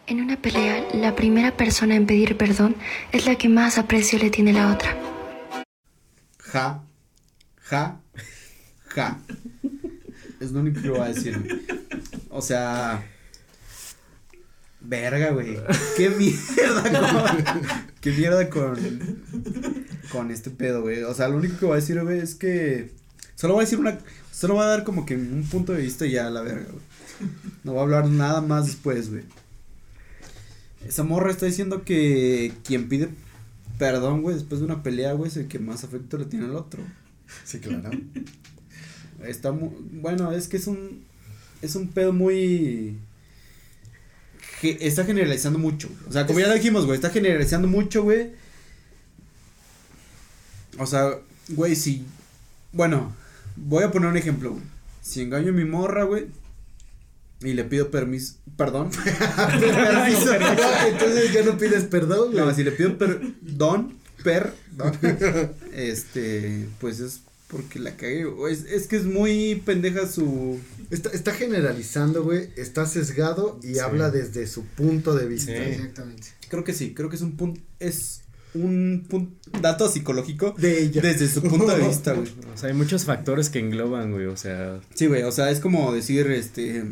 En 0.07 0.21
una 0.21 0.41
pelea, 0.41 0.87
la 0.93 1.15
primera 1.17 1.57
persona 1.57 1.95
en 1.95 2.05
pedir 2.05 2.37
perdón 2.37 2.77
es 3.11 3.25
la 3.25 3.35
que 3.35 3.49
más 3.49 3.77
aprecio 3.77 4.17
le 4.17 4.29
tiene 4.29 4.53
la 4.53 4.73
otra. 4.73 4.97
Ja, 6.39 6.81
ja, 7.57 7.99
ja. 8.87 9.19
Es 10.39 10.51
lo 10.51 10.61
único 10.61 10.81
que 10.81 10.89
voy 10.91 11.01
a 11.01 11.09
decir. 11.09 11.65
O 12.29 12.41
sea, 12.41 13.03
Verga, 14.79 15.31
güey. 15.31 15.57
Qué 15.97 16.09
mierda 16.09 16.83
con. 17.01 17.63
qué 17.99 18.11
mierda 18.11 18.49
con. 18.49 18.77
Con 20.09 20.31
este 20.31 20.51
pedo, 20.51 20.83
güey. 20.83 21.03
O 21.03 21.13
sea, 21.13 21.27
lo 21.27 21.35
único 21.35 21.57
que 21.59 21.65
voy 21.65 21.73
a 21.73 21.81
decir, 21.81 22.01
güey, 22.01 22.19
es 22.19 22.35
que. 22.35 22.93
Solo 23.35 23.55
voy 23.55 23.63
a 23.63 23.65
decir 23.65 23.79
una. 23.79 23.99
Solo 24.31 24.53
voy 24.53 24.63
a 24.63 24.67
dar 24.67 24.85
como 24.85 25.05
que 25.05 25.17
un 25.17 25.45
punto 25.51 25.73
de 25.73 25.81
vista 25.81 26.05
y 26.05 26.11
ya 26.11 26.29
la 26.29 26.41
verga, 26.41 26.67
güey. 26.71 27.29
No 27.65 27.73
voy 27.73 27.81
a 27.81 27.83
hablar 27.83 28.07
nada 28.07 28.39
más 28.39 28.67
después, 28.67 29.09
güey. 29.09 29.23
Esa 30.85 31.03
morra 31.03 31.31
está 31.31 31.45
diciendo 31.45 31.83
que 31.83 32.53
quien 32.63 32.89
pide 32.89 33.09
perdón, 33.77 34.21
güey, 34.21 34.35
después 34.35 34.59
de 34.59 34.65
una 34.65 34.83
pelea, 34.83 35.13
güey, 35.13 35.29
es 35.29 35.37
el 35.37 35.47
que 35.47 35.59
más 35.59 35.83
afecto 35.83 36.17
le 36.17 36.25
tiene 36.25 36.45
al 36.45 36.55
otro. 36.55 36.83
Sí, 37.43 37.59
claro. 37.59 37.91
Está 39.23 39.51
muy. 39.51 39.69
Bueno, 39.91 40.31
es 40.31 40.47
que 40.47 40.57
es 40.57 40.67
un. 40.67 41.05
Es 41.61 41.75
un 41.75 41.87
pedo 41.89 42.13
muy 42.13 42.97
que 44.61 44.77
está 44.81 45.05
generalizando 45.05 45.59
mucho. 45.59 45.89
O 46.07 46.11
sea, 46.11 46.25
como 46.25 46.39
ya 46.39 46.47
lo 46.47 46.53
dijimos, 46.53 46.85
güey, 46.85 46.95
está 46.95 47.09
generalizando 47.09 47.67
mucho, 47.67 48.03
güey. 48.03 48.31
O 50.77 50.85
sea, 50.85 51.15
güey, 51.49 51.75
si. 51.75 52.05
Bueno, 52.71 53.15
voy 53.55 53.83
a 53.83 53.91
poner 53.91 54.09
un 54.09 54.17
ejemplo, 54.17 54.51
güey. 54.51 54.63
Si 55.01 55.21
engaño 55.21 55.49
a 55.49 55.53
mi 55.53 55.65
morra, 55.65 56.03
güey. 56.03 56.27
Y 57.41 57.53
le 57.53 57.63
pido 57.63 57.89
permiso. 57.91 58.35
Perdón. 58.57 58.89
permiso. 58.91 60.33
entonces 60.33 61.33
ya 61.33 61.43
no 61.43 61.57
pides 61.57 61.83
perdón, 61.85 62.31
güey. 62.31 62.45
No, 62.45 62.53
si 62.53 62.63
le 62.63 62.71
pido 62.71 62.97
perdón, 62.97 63.93
per. 64.23 64.53
este. 65.73 66.67
Pues 66.79 66.99
es 66.99 67.21
porque 67.47 67.79
la 67.79 67.95
cagué. 67.95 68.25
Es, 68.51 68.65
es 68.65 68.87
que 68.87 68.97
es 68.97 69.05
muy 69.05 69.61
pendeja 69.65 70.07
su 70.07 70.59
Está, 70.89 71.09
está 71.09 71.33
generalizando, 71.33 72.23
güey, 72.23 72.49
está 72.55 72.85
sesgado 72.85 73.59
y 73.61 73.79
habla 73.79 74.09
desde 74.09 74.47
su 74.47 74.63
punto 74.63 75.15
de 75.15 75.27
vista. 75.27 75.51
Exactamente. 75.51 76.29
Creo 76.49 76.63
que 76.63 76.73
sí, 76.73 76.93
creo 76.93 77.09
que 77.09 77.17
es 77.17 77.21
un 77.21 77.35
punto, 77.35 77.59
es 77.79 78.21
un 78.53 79.05
punto, 79.09 79.35
dato 79.61 79.89
psicológico 79.89 80.55
de 80.57 80.83
ella. 80.83 81.01
Desde 81.01 81.27
su 81.27 81.41
punto 81.41 81.75
de 81.75 81.85
vista, 81.85 82.13
güey. 82.13 82.29
O 82.53 82.57
sea, 82.57 82.69
hay 82.69 82.75
muchos 82.75 83.03
factores 83.03 83.49
que 83.49 83.59
engloban, 83.59 84.13
güey, 84.13 84.27
o 84.27 84.37
sea. 84.37 84.79
Sí, 84.95 85.07
güey, 85.07 85.23
o 85.23 85.31
sea, 85.33 85.51
es 85.51 85.59
como 85.59 85.91
decir, 85.93 86.31
este, 86.31 86.85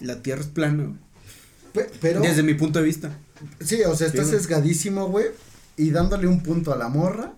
la 0.00 0.22
Tierra 0.22 0.42
es 0.42 0.48
plana, 0.48 0.98
Pero. 2.00 2.20
Desde 2.20 2.42
mi 2.42 2.54
punto 2.54 2.78
de 2.78 2.84
vista. 2.84 3.18
Sí, 3.60 3.82
o 3.82 3.94
sea, 3.94 4.06
está 4.06 4.24
sesgadísimo, 4.24 5.08
güey, 5.08 5.26
y 5.76 5.90
dándole 5.90 6.26
un 6.26 6.42
punto 6.42 6.72
a 6.72 6.76
la 6.76 6.88
morra. 6.88 7.34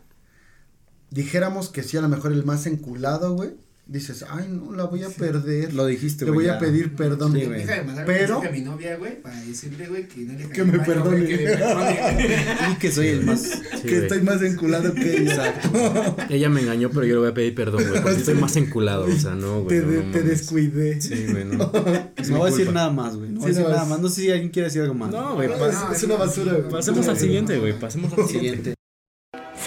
Dijéramos 1.10 1.70
que 1.70 1.82
sí, 1.82 1.96
a 1.96 2.00
lo 2.00 2.08
mejor 2.08 2.32
el 2.32 2.44
más 2.44 2.66
enculado, 2.66 3.34
güey 3.34 3.54
dices, 3.88 4.24
ay, 4.28 4.46
no, 4.50 4.72
la 4.72 4.84
voy 4.84 5.02
a 5.02 5.08
perder. 5.08 5.72
Lo 5.72 5.86
dijiste, 5.86 6.26
güey. 6.26 6.46
Le 6.46 6.52
voy 6.52 6.56
a 6.56 6.58
pedir 6.58 6.94
perdón. 6.94 7.32
Sí, 7.32 7.46
güey. 7.46 7.64
Pero. 8.06 8.42
a 8.42 8.50
mi 8.50 8.60
novia, 8.60 8.96
güey, 8.96 9.20
para 9.20 9.40
decirle, 9.40 9.88
güey, 9.88 10.06
que 10.06 10.20
no 10.20 10.38
le 10.38 10.48
Que 10.50 10.62
me 10.62 10.78
perdone. 10.80 11.26
que 11.26 11.36
me 11.38 11.56
perdone. 11.56 12.36
y 12.72 12.74
que 12.76 12.92
soy 12.92 13.08
el 13.08 13.24
más. 13.24 13.42
que 13.82 13.98
estoy 13.98 14.20
más 14.20 14.42
enculado 14.42 14.92
que 14.92 15.22
ella. 15.22 15.32
Exacto. 15.32 16.16
ella 16.28 16.48
me 16.50 16.60
engañó, 16.60 16.90
pero 16.90 17.06
yo 17.06 17.14
le 17.14 17.20
voy 17.20 17.30
a 17.30 17.34
pedir 17.34 17.54
perdón, 17.54 17.82
güey, 17.88 18.02
porque 18.02 18.18
estoy 18.18 18.34
más 18.34 18.54
enculado, 18.56 19.06
o 19.06 19.18
sea, 19.18 19.34
no, 19.34 19.62
güey. 19.62 19.80
Te, 19.80 20.02
te 20.12 20.22
descuidé. 20.22 21.00
Sí, 21.00 21.26
güey, 21.30 21.46
no. 21.46 21.56
no 22.28 22.38
voy 22.38 22.48
a 22.48 22.50
decir 22.50 22.72
nada 22.72 22.90
más, 22.90 23.16
güey. 23.16 23.30
No 23.30 23.40
voy 23.40 23.46
a 23.46 23.54
decir 23.54 23.68
nada 23.68 23.84
más. 23.86 24.00
No 24.00 24.08
sé 24.08 24.20
si 24.20 24.30
alguien 24.30 24.50
quiere 24.50 24.68
decir 24.68 24.82
algo 24.82 24.94
más. 24.94 25.10
No, 25.10 25.34
güey. 25.34 25.48
Es 25.92 26.02
una 26.04 26.16
basura, 26.16 26.52
güey. 26.52 26.70
Pasemos 26.70 27.08
al 27.08 27.18
siguiente, 27.18 27.58
güey. 27.58 27.78
Pasemos 27.78 28.12
al 28.12 28.28
siguiente. 28.28 28.77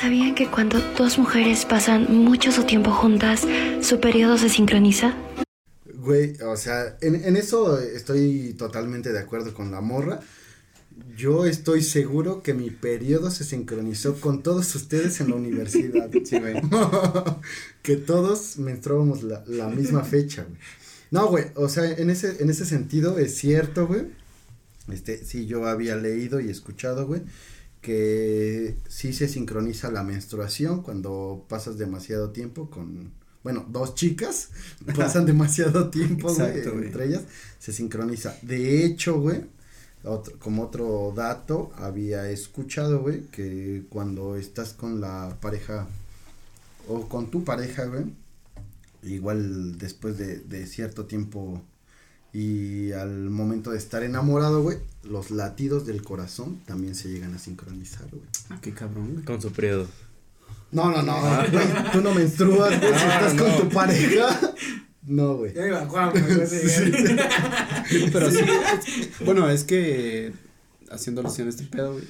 ¿Sabían 0.02 0.34
que 0.34 0.50
cuando 0.50 0.80
dos 0.98 1.20
mujeres 1.20 1.64
pasan 1.64 2.12
mucho 2.12 2.52
su 2.52 2.64
tiempo 2.64 2.90
juntas, 2.90 3.46
su 3.82 4.00
periodo 4.00 4.36
se 4.36 4.50
sincroniza? 4.50 5.14
Güey, 5.94 6.42
o 6.42 6.58
sea, 6.58 6.98
en, 7.02 7.36
eso 7.36 7.80
estoy 7.80 8.56
totalmente 8.58 9.14
de 9.14 9.20
acuerdo 9.20 9.54
con 9.54 9.70
la 9.70 9.80
morra. 9.80 10.20
Yo 11.16 11.46
estoy 11.46 11.84
seguro 11.84 12.42
que 12.42 12.56
mi 12.56 12.72
periodo 12.72 13.30
se 13.30 13.44
sincronizó 13.44 14.20
con 14.20 14.42
todos 14.42 14.74
ustedes 14.74 15.22
en 15.22 15.30
la 15.30 15.36
universidad. 15.36 16.10
Sí, 16.26 16.38
que 17.84 17.96
todos 17.96 18.58
menstruábamos 18.58 19.22
la, 19.22 19.44
la 19.46 19.68
misma 19.68 20.04
fecha, 20.04 20.46
güey. 20.50 20.58
No, 21.12 21.28
güey, 21.28 21.46
o 21.54 21.70
sea, 21.70 21.86
en 21.86 22.10
ese, 22.10 22.42
en 22.42 22.50
ese 22.50 22.66
sentido 22.66 23.20
es 23.20 23.36
cierto, 23.36 23.86
güey. 23.86 24.08
Este, 24.92 25.24
sí, 25.24 25.46
yo 25.46 25.68
había 25.68 25.96
leído 25.96 26.40
y 26.40 26.50
escuchado, 26.50 27.06
güey, 27.06 27.22
que 27.82 28.78
sí 28.88 29.12
se 29.12 29.28
sincroniza 29.28 29.92
la 29.92 30.04
menstruación 30.04 30.84
cuando 30.84 31.46
pasas 31.50 31.78
demasiado 31.78 32.30
tiempo 32.30 32.70
con, 32.70 33.12
bueno, 33.44 33.66
dos 33.70 33.96
chicas 33.96 34.50
pasan 34.96 35.26
demasiado 35.26 35.90
tiempo, 35.90 36.34
güey, 36.34 36.60
entre 36.60 37.08
ellas, 37.08 37.24
se 37.60 37.74
sincroniza. 37.74 38.38
De 38.44 38.86
hecho, 38.86 39.20
güey, 39.20 39.46
como 40.40 40.64
otro 40.64 41.14
dato, 41.16 41.72
había 41.76 42.30
escuchado, 42.30 43.02
güey, 43.02 43.22
que 43.28 43.84
cuando 43.90 44.36
estás 44.36 44.74
con 44.74 45.02
la 45.02 45.38
pareja 45.42 45.88
o 46.88 47.08
con 47.08 47.30
tu 47.32 47.44
pareja, 47.44 47.86
güey, 47.86 48.06
igual 49.04 49.78
después 49.78 50.18
de, 50.18 50.40
de 50.40 50.68
cierto 50.68 51.06
tiempo 51.06 51.62
y 52.34 52.94
al 52.94 53.30
momento 53.30 53.72
de 53.72 53.78
estar 53.78 54.04
enamorado, 54.04 54.64
güey, 54.64 54.78
los 55.04 55.32
latidos 55.32 55.86
del 55.86 56.02
corazón 56.02 56.60
también 56.66 56.96
se 56.96 57.10
llegan 57.10 57.34
a 57.34 57.40
sincronizar, 57.40 58.08
güey. 58.10 58.24
Ah, 58.50 58.60
qué 58.62 58.74
cabrón, 58.74 59.14
güey. 59.14 59.26
Con 59.26 59.42
su 59.42 59.52
periodo. 59.52 59.88
No, 60.72 60.90
no, 60.90 61.02
no, 61.02 61.20
güey, 61.20 61.68
tú 61.92 62.02
no 62.02 62.14
menstruas, 62.14 62.80
güey, 62.80 62.94
si 62.94 63.06
estás 63.06 63.34
con 63.34 63.58
tu 63.58 63.70
pareja. 63.70 64.40
No, 65.04 65.36
güey. 65.36 65.54
Ya 65.54 65.68
iba 65.68 65.86
Juan, 65.88 66.14
Pero 68.14 68.32
sí, 68.32 68.40
bueno, 69.26 69.50
es 69.50 69.66
que 69.66 70.32
haciendo 70.90 71.22
alusión 71.22 71.48
a 71.48 71.50
este 71.50 71.64
pedo, 71.64 71.94
güey. 71.94 72.06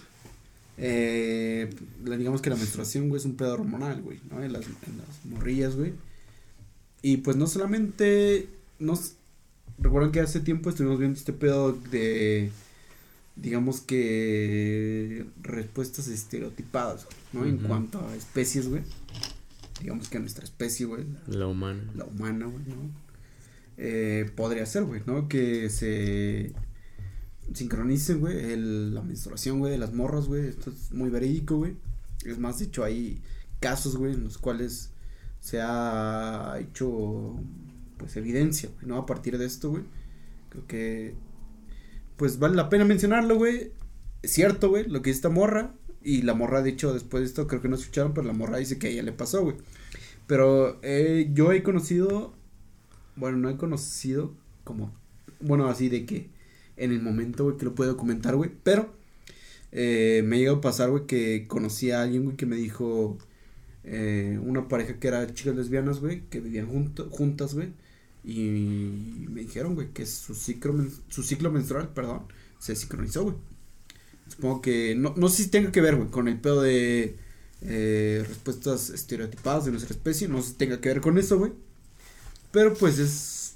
Eh, 0.77 1.69
digamos 2.03 2.41
que 2.41 2.49
la 2.49 2.55
menstruación, 2.55 3.09
güey, 3.09 3.19
es 3.19 3.25
un 3.25 3.35
pedo 3.35 3.53
hormonal, 3.53 4.01
güey, 4.01 4.19
¿no? 4.29 4.43
En 4.43 4.53
las, 4.53 4.65
en 4.65 4.97
las 4.97 5.25
morrillas, 5.25 5.75
güey. 5.75 5.93
Y 7.01 7.17
pues 7.17 7.37
no 7.37 7.47
solamente 7.47 8.49
nos 8.77 9.13
recuerdan 9.81 10.11
que 10.11 10.21
hace 10.21 10.39
tiempo 10.39 10.69
estuvimos 10.69 10.99
viendo 10.99 11.17
este 11.17 11.33
pedo 11.33 11.73
de 11.73 12.51
digamos 13.35 13.81
que 13.81 15.25
respuestas 15.41 16.07
estereotipadas, 16.07 17.07
¿no? 17.33 17.45
En 17.45 17.57
cuanto 17.57 18.05
a 18.07 18.15
especies, 18.15 18.69
güey. 18.69 18.83
Digamos 19.81 20.09
que 20.09 20.19
nuestra 20.19 20.43
especie, 20.43 20.85
güey. 20.85 21.05
La, 21.27 21.47
humana. 21.47 21.83
La 21.95 22.05
humana, 22.05 22.45
güey, 22.45 22.63
¿no? 22.65 22.91
Eh, 23.77 24.29
podría 24.35 24.65
ser, 24.65 24.83
güey, 24.83 25.01
¿no? 25.07 25.27
Que 25.27 25.69
se 25.69 26.53
sincronicen, 27.53 28.19
güey, 28.19 28.55
la 28.55 29.01
menstruación, 29.01 29.59
güey, 29.59 29.71
de 29.71 29.77
las 29.79 29.93
morras, 29.93 30.27
güey. 30.27 30.47
Esto 30.47 30.69
es 30.69 30.91
muy 30.91 31.09
verídico, 31.09 31.57
güey. 31.57 31.75
Es 32.25 32.37
más, 32.37 32.59
de 32.59 32.65
hecho, 32.65 32.83
hay 32.83 33.21
casos, 33.59 33.95
güey, 33.95 34.13
en 34.13 34.23
los 34.23 34.37
cuales 34.37 34.91
se 35.39 35.59
ha 35.61 36.57
hecho, 36.59 37.39
pues, 38.01 38.17
evidencia, 38.17 38.69
güey, 38.75 38.85
¿no? 38.87 38.97
A 38.97 39.05
partir 39.05 39.37
de 39.37 39.45
esto, 39.45 39.69
güey. 39.69 39.83
Creo 40.49 40.67
que 40.67 41.15
pues 42.21 42.37
vale 42.37 42.55
la 42.55 42.69
pena 42.69 42.85
mencionarlo, 42.85 43.35
güey. 43.35 43.71
Es 44.21 44.33
cierto, 44.33 44.69
güey, 44.69 44.87
lo 44.87 45.01
que 45.01 45.09
dice 45.09 45.17
esta 45.17 45.29
morra. 45.29 45.73
Y 46.03 46.21
la 46.21 46.35
morra 46.35 46.59
ha 46.59 46.61
dicho 46.61 46.93
después 46.93 47.21
de 47.21 47.25
esto, 47.25 47.47
creo 47.47 47.63
que 47.63 47.67
no 47.67 47.75
escucharon, 47.75 48.13
pero 48.13 48.27
la 48.27 48.33
morra 48.33 48.59
dice 48.59 48.77
que 48.77 48.85
a 48.85 48.89
ella 48.91 49.01
le 49.01 49.11
pasó, 49.11 49.41
güey. 49.41 49.55
Pero 50.27 50.79
eh, 50.83 51.31
yo 51.33 51.51
he 51.51 51.63
conocido, 51.63 52.35
bueno, 53.15 53.37
no 53.37 53.49
he 53.49 53.57
conocido 53.57 54.35
como, 54.63 54.93
bueno, 55.39 55.67
así 55.67 55.89
de 55.89 56.05
que 56.05 56.29
en 56.77 56.91
el 56.91 57.01
momento, 57.01 57.45
güey, 57.45 57.57
que 57.57 57.65
lo 57.65 57.73
puedo 57.73 57.97
comentar, 57.97 58.35
güey. 58.35 58.51
Pero 58.63 58.93
eh, 59.71 60.21
me 60.23 60.35
ha 60.35 60.39
llegado 60.39 60.57
a 60.57 60.61
pasar, 60.61 60.91
güey, 60.91 61.07
que 61.07 61.47
conocí 61.47 61.89
a 61.89 62.03
alguien, 62.03 62.25
güey, 62.25 62.37
que 62.37 62.45
me 62.45 62.55
dijo 62.55 63.17
eh, 63.83 64.39
una 64.43 64.67
pareja 64.67 64.99
que 64.99 65.07
era 65.07 65.25
chicas 65.33 65.55
lesbianas, 65.55 66.01
güey, 66.01 66.21
que 66.29 66.39
vivían 66.39 66.67
juntas, 66.67 67.55
güey. 67.55 67.73
Y 68.23 69.27
me 69.29 69.41
dijeron, 69.41 69.75
güey, 69.75 69.89
que 69.89 70.05
su 70.05 70.35
ciclo, 70.35 70.75
su 71.09 71.23
ciclo 71.23 71.51
menstrual, 71.51 71.89
perdón, 71.89 72.23
se 72.59 72.75
sincronizó, 72.75 73.23
güey. 73.23 73.35
Supongo 74.27 74.61
que, 74.61 74.95
no, 74.95 75.13
no 75.17 75.27
sé 75.27 75.43
si 75.43 75.49
tenga 75.49 75.71
que 75.71 75.81
ver, 75.81 75.95
güey, 75.95 76.09
con 76.09 76.27
el 76.27 76.39
pedo 76.39 76.61
de 76.61 77.17
eh, 77.61 78.23
respuestas 78.27 78.89
estereotipadas 78.89 79.65
de 79.65 79.71
nuestra 79.71 79.93
especie, 79.93 80.27
no 80.27 80.41
sé 80.41 80.49
si 80.49 80.53
tenga 80.55 80.79
que 80.79 80.89
ver 80.89 81.01
con 81.01 81.17
eso, 81.17 81.37
güey. 81.37 81.51
Pero 82.51 82.73
pues 82.75 82.99
es 82.99 83.55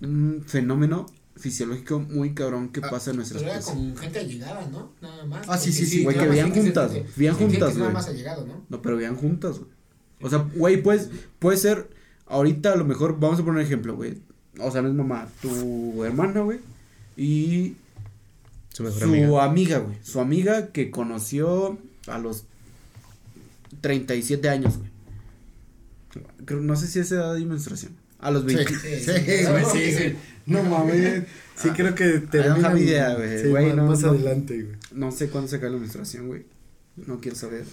un 0.00 0.44
fenómeno 0.46 1.06
fisiológico 1.36 2.00
muy 2.00 2.34
cabrón 2.34 2.70
que 2.70 2.80
ah, 2.82 2.90
pasa 2.90 3.10
en 3.10 3.16
nuestra 3.16 3.40
especie. 3.40 3.74
Con 3.74 3.96
gente 3.96 4.18
allegada, 4.20 4.66
¿no? 4.68 4.92
Nada 5.00 5.24
más. 5.26 5.46
Ah, 5.48 5.58
sí, 5.58 5.72
sí, 5.72 5.86
sí, 5.86 6.04
güey, 6.04 6.16
que 6.16 6.26
veían 6.26 6.52
juntas, 6.52 6.92
veían 7.16 7.34
juntas, 7.34 7.76
güey. 7.76 7.92
¿no? 7.92 8.66
no, 8.68 8.82
pero 8.82 8.96
veían 8.96 9.16
juntas, 9.16 9.58
güey. 9.58 9.70
O 10.20 10.30
sea, 10.30 10.38
güey, 10.54 10.82
pues, 10.82 11.10
puede 11.38 11.58
ser 11.58 11.90
ahorita 12.26 12.72
a 12.72 12.76
lo 12.76 12.84
mejor, 12.84 13.18
vamos 13.18 13.40
a 13.40 13.44
poner 13.44 13.60
un 13.60 13.66
ejemplo, 13.66 13.96
güey. 13.96 14.18
O 14.58 14.70
sea, 14.70 14.82
no 14.82 14.88
es 14.88 14.94
mamá, 14.94 15.28
tu 15.42 16.04
hermana, 16.04 16.40
güey. 16.40 16.60
Y 17.16 17.76
su, 18.72 18.86
amiga. 19.40 19.78
güey. 19.78 19.96
Su 20.02 20.20
amiga 20.20 20.68
que 20.68 20.90
conoció 20.90 21.78
a 22.06 22.18
los 22.18 22.44
37 23.80 24.48
años, 24.48 24.78
güey. 24.78 24.90
Creo, 26.44 26.60
no 26.60 26.76
sé 26.76 26.86
si 26.86 26.98
es 26.98 27.12
edad 27.12 27.34
de 27.34 27.44
menstruación. 27.44 27.92
A 28.18 28.30
los 28.30 28.44
20. 28.44 28.66
Sí, 28.66 28.74
sí, 28.74 29.10
sí, 29.72 29.92
sí, 29.92 30.16
No 30.46 30.62
mames. 30.62 31.24
Sí, 31.56 31.70
creo 31.70 31.94
que 31.94 32.20
termina. 32.20 32.70
mi 32.70 32.80
idea, 32.80 33.14
güey. 33.14 33.48
güey 33.48 33.72
no, 33.74 33.86
más 33.86 34.04
adelante, 34.04 34.62
güey. 34.62 34.76
No 34.92 35.12
sé 35.12 35.28
cuándo 35.28 35.48
se 35.48 35.60
cae 35.60 35.70
la 35.70 35.78
menstruación, 35.78 36.28
güey. 36.28 36.44
No 36.96 37.20
quiero 37.20 37.36
saber 37.36 37.64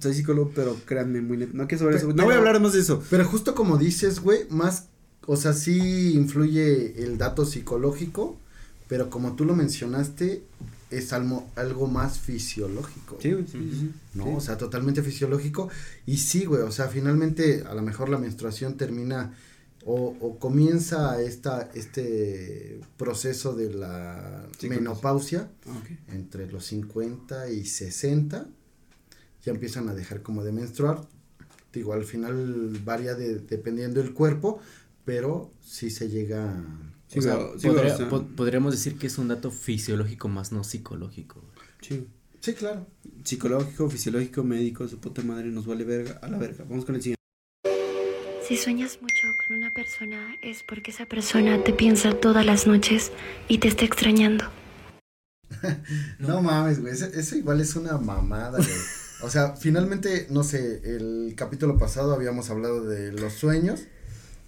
soy 0.00 0.14
psicólogo, 0.14 0.52
pero 0.54 0.76
créanme, 0.84 1.20
muy 1.20 1.38
No 1.52 1.66
quiero 1.66 1.84
saber 1.84 1.96
eso. 1.96 2.12
No 2.12 2.24
voy 2.24 2.34
a 2.34 2.38
hablar 2.38 2.60
más 2.60 2.72
de 2.72 2.80
eso. 2.80 3.02
Pero 3.10 3.24
justo 3.24 3.54
como 3.54 3.78
dices, 3.78 4.20
güey, 4.20 4.46
más, 4.50 4.88
o 5.26 5.36
sea, 5.36 5.52
sí 5.52 6.14
influye 6.14 7.02
el 7.02 7.18
dato 7.18 7.44
psicológico, 7.44 8.36
pero 8.88 9.10
como 9.10 9.34
tú 9.34 9.44
lo 9.44 9.54
mencionaste, 9.54 10.42
es 10.90 11.12
algo, 11.12 11.48
algo 11.56 11.86
más 11.86 12.18
fisiológico. 12.18 13.18
Sí, 13.20 13.34
sí, 13.50 13.70
sí. 13.72 13.92
No, 14.14 14.36
o 14.36 14.40
sea, 14.40 14.56
totalmente 14.56 15.02
fisiológico. 15.02 15.68
Y 16.06 16.18
sí, 16.18 16.44
güey, 16.44 16.62
o 16.62 16.70
sea, 16.70 16.88
finalmente 16.88 17.64
a 17.66 17.74
lo 17.74 17.82
mejor 17.82 18.08
la 18.08 18.18
menstruación 18.18 18.76
termina 18.76 19.34
o, 19.84 20.16
o 20.20 20.38
comienza 20.38 21.22
esta, 21.22 21.70
este 21.74 22.80
proceso 22.96 23.54
de 23.54 23.72
la 23.72 24.46
menopausia 24.62 25.48
entre 26.12 26.50
los 26.50 26.66
50 26.66 27.50
y 27.50 27.64
60 27.64 28.46
ya 29.46 29.52
empiezan 29.52 29.88
a 29.88 29.94
dejar 29.94 30.22
como 30.22 30.42
de 30.44 30.52
menstruar. 30.52 31.00
Digo, 31.72 31.92
al 31.92 32.04
final 32.04 32.78
varía 32.84 33.14
de, 33.14 33.38
dependiendo 33.38 34.02
del 34.02 34.12
cuerpo, 34.12 34.60
pero 35.04 35.50
sí 35.64 35.88
se 35.90 36.08
llega... 36.08 36.52
Sí, 37.06 37.20
podríamos 38.36 38.72
decir 38.72 38.98
que 38.98 39.06
es 39.06 39.16
un 39.16 39.28
dato 39.28 39.52
fisiológico 39.52 40.26
más 40.28 40.50
no 40.50 40.64
psicológico. 40.64 41.40
Sí. 41.80 42.08
Sí, 42.40 42.54
claro. 42.54 42.86
Psicológico, 43.22 43.88
fisiológico, 43.88 44.42
médico, 44.42 44.88
su 44.88 44.98
puta 44.98 45.22
madre 45.22 45.46
nos 45.46 45.66
vale 45.66 45.84
verga, 45.84 46.18
a 46.20 46.28
la 46.28 46.38
verga. 46.38 46.64
Vamos 46.68 46.84
con 46.84 46.96
el 46.96 47.02
siguiente. 47.02 47.16
Si 48.46 48.56
sueñas 48.56 48.98
mucho 49.00 49.28
con 49.46 49.56
una 49.58 49.72
persona 49.72 50.34
es 50.42 50.64
porque 50.64 50.90
esa 50.90 51.06
persona 51.06 51.62
te 51.62 51.72
piensa 51.72 52.12
todas 52.18 52.44
las 52.44 52.66
noches 52.66 53.12
y 53.48 53.58
te 53.58 53.68
está 53.68 53.84
extrañando. 53.84 54.44
no 56.18 56.42
mames, 56.42 56.80
güey, 56.80 56.92
eso, 56.92 57.06
eso, 57.06 57.36
igual 57.36 57.60
es 57.60 57.76
una 57.76 57.96
mamada, 57.98 58.58
güey. 58.58 58.70
O 59.22 59.30
sea, 59.30 59.56
finalmente, 59.56 60.26
no 60.30 60.44
sé, 60.44 60.82
el 60.84 61.34
capítulo 61.36 61.78
pasado 61.78 62.12
habíamos 62.12 62.50
hablado 62.50 62.84
de 62.84 63.12
los 63.12 63.32
sueños. 63.32 63.84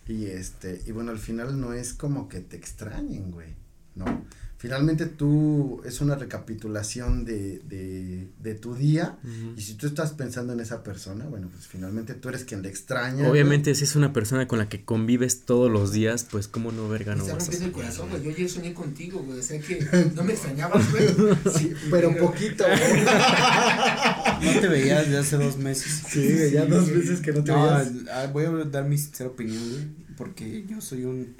Y 0.06 0.26
este, 0.26 0.82
y 0.86 0.92
bueno, 0.92 1.10
al 1.10 1.18
final 1.18 1.60
no 1.60 1.74
es 1.74 1.92
como 1.92 2.28
que 2.28 2.40
te 2.40 2.56
extrañen, 2.56 3.30
güey, 3.30 3.54
¿no? 3.94 4.24
Finalmente 4.58 5.06
tú 5.06 5.80
es 5.84 6.00
una 6.00 6.16
recapitulación 6.16 7.24
de, 7.24 7.60
de, 7.68 8.26
de 8.42 8.54
tu 8.56 8.74
día 8.74 9.16
y 9.56 9.62
si 9.62 9.74
tú 9.74 9.86
estás 9.86 10.10
pensando 10.12 10.52
en 10.52 10.58
esa 10.60 10.82
persona, 10.82 11.26
bueno, 11.26 11.48
pues 11.48 11.68
finalmente 11.68 12.14
tú 12.14 12.28
eres 12.28 12.44
quien 12.44 12.62
le 12.62 12.68
extraña. 12.68 13.30
Obviamente 13.30 13.74
si 13.76 13.84
es 13.84 13.94
una 13.94 14.12
persona 14.12 14.48
con 14.48 14.58
la 14.58 14.68
que 14.68 14.84
convives 14.84 15.42
todos 15.42 15.70
los 15.70 15.92
días, 15.92 16.26
pues 16.28 16.48
cómo 16.48 16.72
no 16.72 16.88
verga 16.88 17.14
no 17.14 17.24
vas 17.24 17.48
a 17.48 17.64
el 17.64 17.72
corazón, 17.72 18.10
güey. 18.10 18.24
Yo 18.24 18.30
ayer 18.30 18.50
soñé 18.50 18.74
contigo, 18.74 19.20
güey, 19.20 19.38
o 19.38 19.42
sea 19.42 19.60
que 19.60 20.10
no 20.14 20.24
me 20.24 20.32
extrañabas, 20.32 20.90
güey. 20.90 21.08
Sí, 21.56 21.72
pero 21.90 22.08
un 22.08 22.16
poquito, 22.16 22.64
güey. 24.40 24.54
No 24.54 24.60
te 24.60 24.68
veías 24.68 25.06
desde 25.06 25.18
hace 25.18 25.36
dos 25.36 25.56
meses. 25.56 26.02
Sí, 26.08 26.50
ya 26.52 26.66
dos 26.66 26.88
meses 26.88 27.20
que 27.20 27.32
no 27.32 27.44
te 27.44 27.52
veías. 27.52 27.92
Ah, 28.12 28.26
voy 28.32 28.44
a 28.44 28.50
dar 28.64 28.84
mi 28.84 28.98
sincera 28.98 29.30
opinión, 29.30 29.62
güey, 29.70 29.86
porque 30.16 30.64
yo 30.66 30.80
soy 30.80 31.04
un 31.04 31.36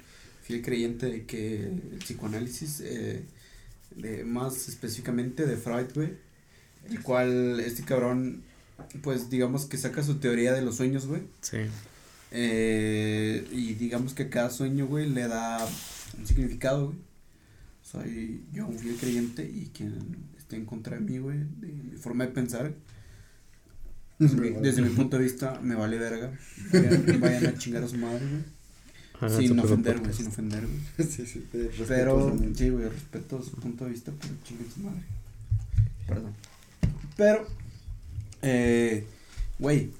fiel 0.49 0.63
creyente 0.63 1.05
de 1.05 1.25
que 1.25 1.65
el 1.65 1.99
psicoanálisis, 1.99 2.81
eh, 2.83 3.21
de, 3.95 4.23
más 4.23 4.67
específicamente 4.67 5.45
de 5.45 5.55
Freud, 5.55 5.85
güey, 5.93 6.13
el 6.89 7.03
cual 7.03 7.59
este 7.59 7.83
cabrón, 7.83 8.41
pues 9.03 9.29
digamos 9.29 9.65
que 9.65 9.77
saca 9.77 10.01
su 10.01 10.15
teoría 10.15 10.51
de 10.53 10.63
los 10.63 10.77
sueños, 10.77 11.05
güey. 11.05 11.21
Sí. 11.41 11.59
Eh, 12.31 13.47
y 13.51 13.75
digamos 13.75 14.15
que 14.15 14.29
cada 14.29 14.49
sueño, 14.49 14.87
güey, 14.87 15.07
le 15.07 15.27
da 15.27 15.63
un 16.17 16.25
significado, 16.25 16.87
güey. 16.87 16.97
Soy 17.83 18.43
yo 18.51 18.65
un 18.65 18.79
fiel 18.79 18.95
creyente 18.95 19.43
y 19.43 19.67
quien 19.67 20.17
esté 20.35 20.55
en 20.55 20.65
contra 20.65 20.97
de 20.97 21.03
mí, 21.03 21.19
güey, 21.19 21.37
de 21.59 21.67
mi 21.67 21.95
forma 21.97 22.25
de 22.25 22.31
pensar. 22.31 22.73
Desde, 24.17 24.81
mi, 24.81 24.89
punto 24.89 25.17
de 25.17 25.23
vista, 25.23 25.59
me 25.61 25.75
vale 25.75 25.99
verga. 25.99 26.35
Vayan, 26.73 27.19
vayan 27.21 27.45
a 27.45 27.57
chingar 27.57 27.83
a 27.83 27.87
su 27.87 27.97
madre, 27.97 28.25
güey 28.27 28.58
sin 29.27 29.59
ofender, 29.59 29.99
güey, 29.99 30.13
sin 30.13 30.27
ofender, 30.27 30.65
güey. 30.65 31.09
sí, 31.09 31.25
sí, 31.25 31.45
Pero, 31.87 32.37
sí, 32.55 32.69
güey, 32.69 32.87
respeto 32.87 33.43
su 33.43 33.51
punto 33.51 33.85
de 33.85 33.91
vista, 33.91 34.11
pero 34.19 34.33
chingue 34.45 34.65
su 34.73 34.79
madre. 34.81 35.01
Perdón. 36.07 36.33
Pero, 37.17 37.47
eh, 38.41 39.05
güey, 39.59 39.91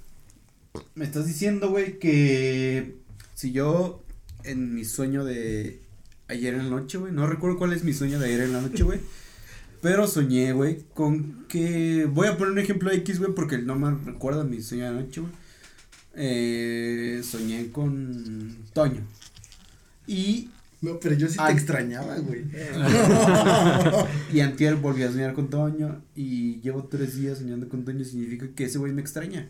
me 0.96 1.04
estás 1.04 1.28
diciendo, 1.28 1.70
güey, 1.70 2.00
que 2.00 2.96
si 3.36 3.52
yo 3.52 4.02
en 4.44 4.74
mi 4.74 4.86
sueño 4.86 5.26
de 5.26 5.82
ayer 6.30 6.54
en 6.54 6.70
la 6.70 6.78
noche, 6.80 6.98
güey, 6.98 7.12
no 7.12 7.28
recuerdo 7.28 7.58
cuál 7.58 7.74
es 7.74 7.84
mi 7.84 7.94
sueño 7.94 8.20
de 8.20 8.28
ayer 8.28 8.42
en 8.42 8.54
la 8.54 8.62
noche, 8.62 8.84
güey. 8.84 9.00
Pero 9.82 10.08
soñé, 10.08 10.54
güey, 10.54 10.84
con 10.94 11.46
que. 11.48 12.06
Voy 12.06 12.28
a 12.28 12.38
poner 12.38 12.52
un 12.52 12.60
ejemplo 12.60 12.90
de 12.90 12.98
X, 12.98 13.20
güey, 13.20 13.34
porque 13.34 13.58
no 13.58 13.76
me 13.76 13.92
recuerda 13.92 14.44
mi 14.44 14.62
sueño 14.62 14.84
de 14.84 14.90
anoche, 14.90 15.22
güey 15.22 15.32
eh, 16.16 17.22
soñé 17.24 17.72
con 17.72 18.58
Toño. 18.74 19.02
Y. 20.08 20.50
No, 20.82 20.98
pero 20.98 21.14
yo 21.16 21.28
sí 21.28 21.38
te 21.46 21.52
extrañaba, 21.52 22.16
güey. 22.20 22.46
y 24.34 24.40
antier 24.40 24.76
volví 24.76 25.04
a 25.04 25.12
soñar 25.12 25.34
con 25.34 25.50
Toño. 25.50 26.02
Y 26.16 26.62
llevo 26.62 26.86
tres 26.86 27.18
días 27.18 27.40
soñando 27.40 27.68
con 27.68 27.84
Toño. 27.84 28.04
Significa 28.06 28.48
que 28.56 28.66
ese 28.66 28.78
güey 28.78 28.94
me 28.94 29.02
extraña. 29.02 29.50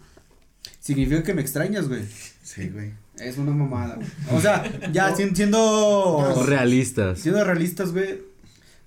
Significa 0.80 1.24
que 1.24 1.34
me 1.34 1.42
extrañas, 1.42 1.88
güey. 1.88 2.04
Sí, 2.42 2.70
güey. 2.70 2.94
Es 3.20 3.38
una 3.38 3.52
mamada, 3.52 3.96
güey. 3.96 4.08
O 4.32 4.42
sea, 4.42 4.64
ya 4.92 5.16
siendo. 5.16 6.44
realistas. 6.46 7.20
Siendo 7.20 7.44
realistas, 7.44 7.92
güey. 7.92 8.22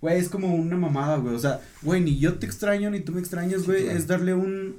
Güey, 0.01 0.18
es 0.18 0.29
como 0.29 0.55
una 0.55 0.77
mamada, 0.77 1.18
güey. 1.18 1.35
O 1.35 1.39
sea, 1.39 1.61
güey, 1.83 2.01
ni 2.01 2.18
yo 2.18 2.35
te 2.35 2.47
extraño, 2.47 2.91
ni 2.91 3.01
tú 3.01 3.12
me 3.12 3.20
extrañas, 3.20 3.64
güey. 3.64 3.87
Es 3.87 4.07
darle 4.07 4.35
un. 4.35 4.77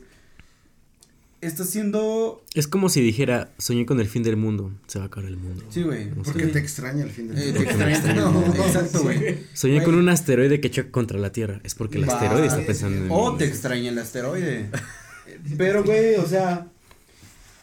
Está 1.46 1.64
siendo. 1.66 2.44
Es 2.54 2.68
como 2.68 2.90
si 2.90 3.02
dijera, 3.02 3.54
soñé 3.58 3.86
con 3.86 4.00
el 4.00 4.08
fin 4.08 4.24
del 4.24 4.38
mundo, 4.38 4.72
se 4.88 5.00
va 5.00 5.06
a 5.06 5.08
acabar 5.08 5.30
el 5.30 5.38
mundo. 5.38 5.64
Sí, 5.70 5.84
güey. 5.84 6.10
Porque 6.12 6.48
te 6.48 6.60
extraña 6.60 7.04
el 7.04 7.10
fin 7.12 7.28
del 7.28 7.38
Eh, 7.38 7.46
mundo. 7.46 7.60
te 7.60 7.66
extraña. 7.66 8.16
No, 8.16 8.46
exacto, 8.66 9.04
güey. 9.04 9.40
Soñé 9.54 9.76
Güey. 9.76 9.86
con 9.86 9.96
un 9.96 10.10
asteroide 10.10 10.62
que 10.62 10.72
choca 10.72 10.92
contra 10.92 11.20
la 11.20 11.32
Tierra. 11.32 11.60
Es 11.64 11.76
porque 11.76 11.98
el 11.98 12.08
Va, 12.08 12.14
asteroide 12.14 12.48
está 12.48 12.66
pensando 12.66 12.98
en 12.98 13.08
O 13.12 13.32
mí. 13.34 13.38
te 13.38 13.46
extraña 13.46 13.90
el 13.90 14.00
asteroide. 14.00 14.70
Pero, 15.58 15.84
güey, 15.84 16.16
o 16.16 16.26
sea, 16.28 16.68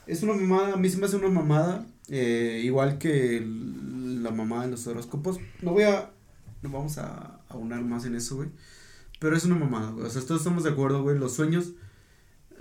es 0.06 0.22
una 0.22 0.34
mamada, 0.34 0.74
a 0.74 0.76
mí 0.76 0.88
se 0.88 0.96
me 0.98 1.06
hace 1.06 1.16
una 1.16 1.28
mamada, 1.28 1.86
eh, 2.08 2.60
igual 2.64 2.98
que 2.98 3.40
la 3.44 4.30
mamada 4.30 4.64
de 4.64 4.72
los 4.72 4.86
horóscopos. 4.86 5.38
No 5.62 5.72
voy 5.72 5.84
a, 5.84 6.10
no 6.62 6.70
vamos 6.70 6.98
a 6.98 7.40
aunar 7.48 7.82
más 7.82 8.04
en 8.04 8.14
eso, 8.14 8.36
güey. 8.36 8.48
Pero 9.18 9.36
es 9.36 9.44
una 9.44 9.56
mamada, 9.56 9.90
güey. 9.90 10.06
O 10.06 10.10
sea, 10.10 10.22
todos 10.22 10.40
estamos 10.40 10.64
de 10.64 10.70
acuerdo, 10.70 11.02
güey. 11.02 11.18
Los 11.18 11.34
sueños, 11.34 11.72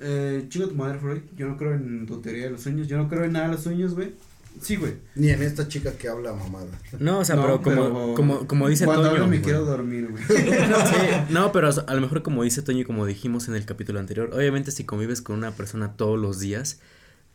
eh, 0.02 0.46
chinga 0.50 0.68
tu 0.68 0.76
madre, 0.76 1.00
Freud. 1.00 1.22
Yo 1.36 1.48
no 1.48 1.58
creo 1.58 1.74
en 1.74 2.06
tu 2.06 2.22
teoría 2.22 2.46
de 2.46 2.52
los 2.52 2.62
sueños. 2.62 2.88
Yo 2.88 2.98
no 2.98 3.08
creo 3.10 3.24
en 3.26 3.34
nada 3.34 3.48
de 3.48 3.54
los 3.54 3.64
sueños, 3.64 3.94
güey. 3.96 4.14
Sí, 4.62 4.76
güey. 4.76 4.94
Ni 5.16 5.30
en 5.30 5.42
esta 5.44 5.68
chica 5.68 5.94
que 5.94 6.10
habla 6.10 6.34
mamada. 6.34 6.68
No, 7.00 7.20
o 7.20 7.26
sea, 7.26 7.36
No, 7.36 7.44
pero 7.44 7.62
como, 7.62 7.76
pero 7.76 8.14
como, 8.16 8.48
como 8.48 8.68
dice 8.68 8.86
Cuando 8.86 9.04
Toño. 9.04 9.14
hablo 9.16 9.28
me 9.28 9.38
güey. 9.38 9.42
quiero 9.44 9.64
dormir, 9.64 10.08
güey. 10.10 10.24
Sí, 10.28 10.36
no, 11.30 11.52
pero 11.52 11.70
a 11.88 11.94
lo 11.94 12.02
mejor 12.02 12.24
como 12.24 12.44
dice 12.44 12.62
Toño, 12.62 12.80
y 12.80 12.84
como 12.86 13.06
dijimos 13.06 13.48
en 13.48 13.56
el 13.56 13.66
capítulo 13.66 14.00
anterior, 14.00 14.32
obviamente 14.34 14.72
si 14.72 14.84
convives 14.84 15.22
con 15.22 15.38
una 15.38 15.52
persona 15.52 15.94
todos 15.96 16.20
los 16.20 16.40
días, 16.40 16.82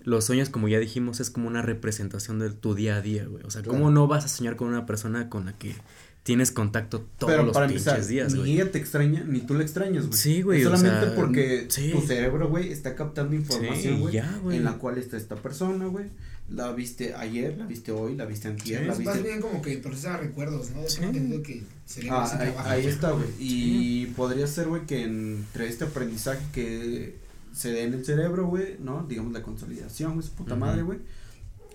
los 0.00 0.24
sueños, 0.26 0.50
como 0.50 0.68
ya 0.68 0.78
dijimos, 0.78 1.20
es 1.20 1.30
como 1.30 1.46
una 1.48 1.62
representación 1.62 2.38
de 2.40 2.50
tu 2.50 2.74
día 2.74 2.96
a 2.96 3.00
día, 3.00 3.24
güey. 3.26 3.42
O 3.44 3.50
sea, 3.50 3.62
¿cómo 3.62 3.78
Claro. 3.78 3.90
no 3.92 4.06
vas 4.08 4.24
a 4.26 4.28
soñar 4.28 4.56
con 4.56 4.68
una 4.68 4.84
persona 4.84 5.30
con 5.30 5.46
la 5.46 5.52
que 5.54 5.74
tienes 6.24 6.50
contacto 6.50 7.06
todos 7.18 7.32
Pero 7.32 7.44
los 7.44 7.52
para 7.54 7.68
pinches 7.68 7.86
empezar, 7.86 8.08
días, 8.08 8.32
ni 8.32 8.38
güey? 8.40 8.52
ella 8.54 8.72
te 8.72 8.78
extraña, 8.78 9.22
ni 9.24 9.40
tú 9.40 9.54
la 9.54 9.62
extrañas, 9.62 10.06
güey. 10.06 10.18
Sí, 10.18 10.42
güey, 10.42 10.60
Es 10.62 10.66
o 10.66 10.70
Solamente 10.76 11.06
sea, 11.06 11.14
porque 11.14 11.66
sí. 11.68 11.92
tu 11.92 12.00
cerebro, 12.00 12.48
güey, 12.48 12.72
está 12.72 12.96
captando 12.96 13.36
información, 13.36 14.00
güey. 14.00 14.18
en 14.56 14.64
la 14.64 14.72
cual 14.78 14.98
está 14.98 15.16
esta 15.16 15.36
persona, 15.36 15.86
güey. 15.86 16.06
La 16.50 16.72
viste 16.72 17.14
ayer, 17.14 17.56
la 17.56 17.64
viste 17.64 17.90
hoy, 17.92 18.16
la 18.16 18.26
viste 18.26 18.48
antier, 18.48 18.80
Sí, 18.80 19.02
la 19.04 19.12
más 19.12 19.22
bien 19.22 19.40
como 19.40 19.62
que 19.62 19.78
procesa 19.78 20.18
recuerdos, 20.18 20.70
¿no? 20.72 20.82
Sí. 20.88 21.00
Que 21.42 21.62
cerebro 21.86 22.18
Ah, 22.18 22.64
ahí, 22.66 22.86
está, 22.86 23.12
güey. 23.12 23.28
Y 23.38 24.06
podría 24.16 24.46
ser, 24.46 24.68
güey, 24.68 24.84
que 24.86 25.02
entre 25.04 25.68
este 25.68 25.84
aprendizaje 25.84 26.44
que 26.52 27.16
se 27.54 27.70
dé 27.70 27.84
en 27.84 27.94
el 27.94 28.04
cerebro, 28.04 28.46
güey, 28.46 28.76
¿no? 28.78 29.06
Digamos 29.08 29.32
la 29.32 29.42
consolidación, 29.42 30.14
güey, 30.14 30.26
su 30.26 30.32
puta 30.32 30.54
madre, 30.54 30.82
güey. 30.82 30.98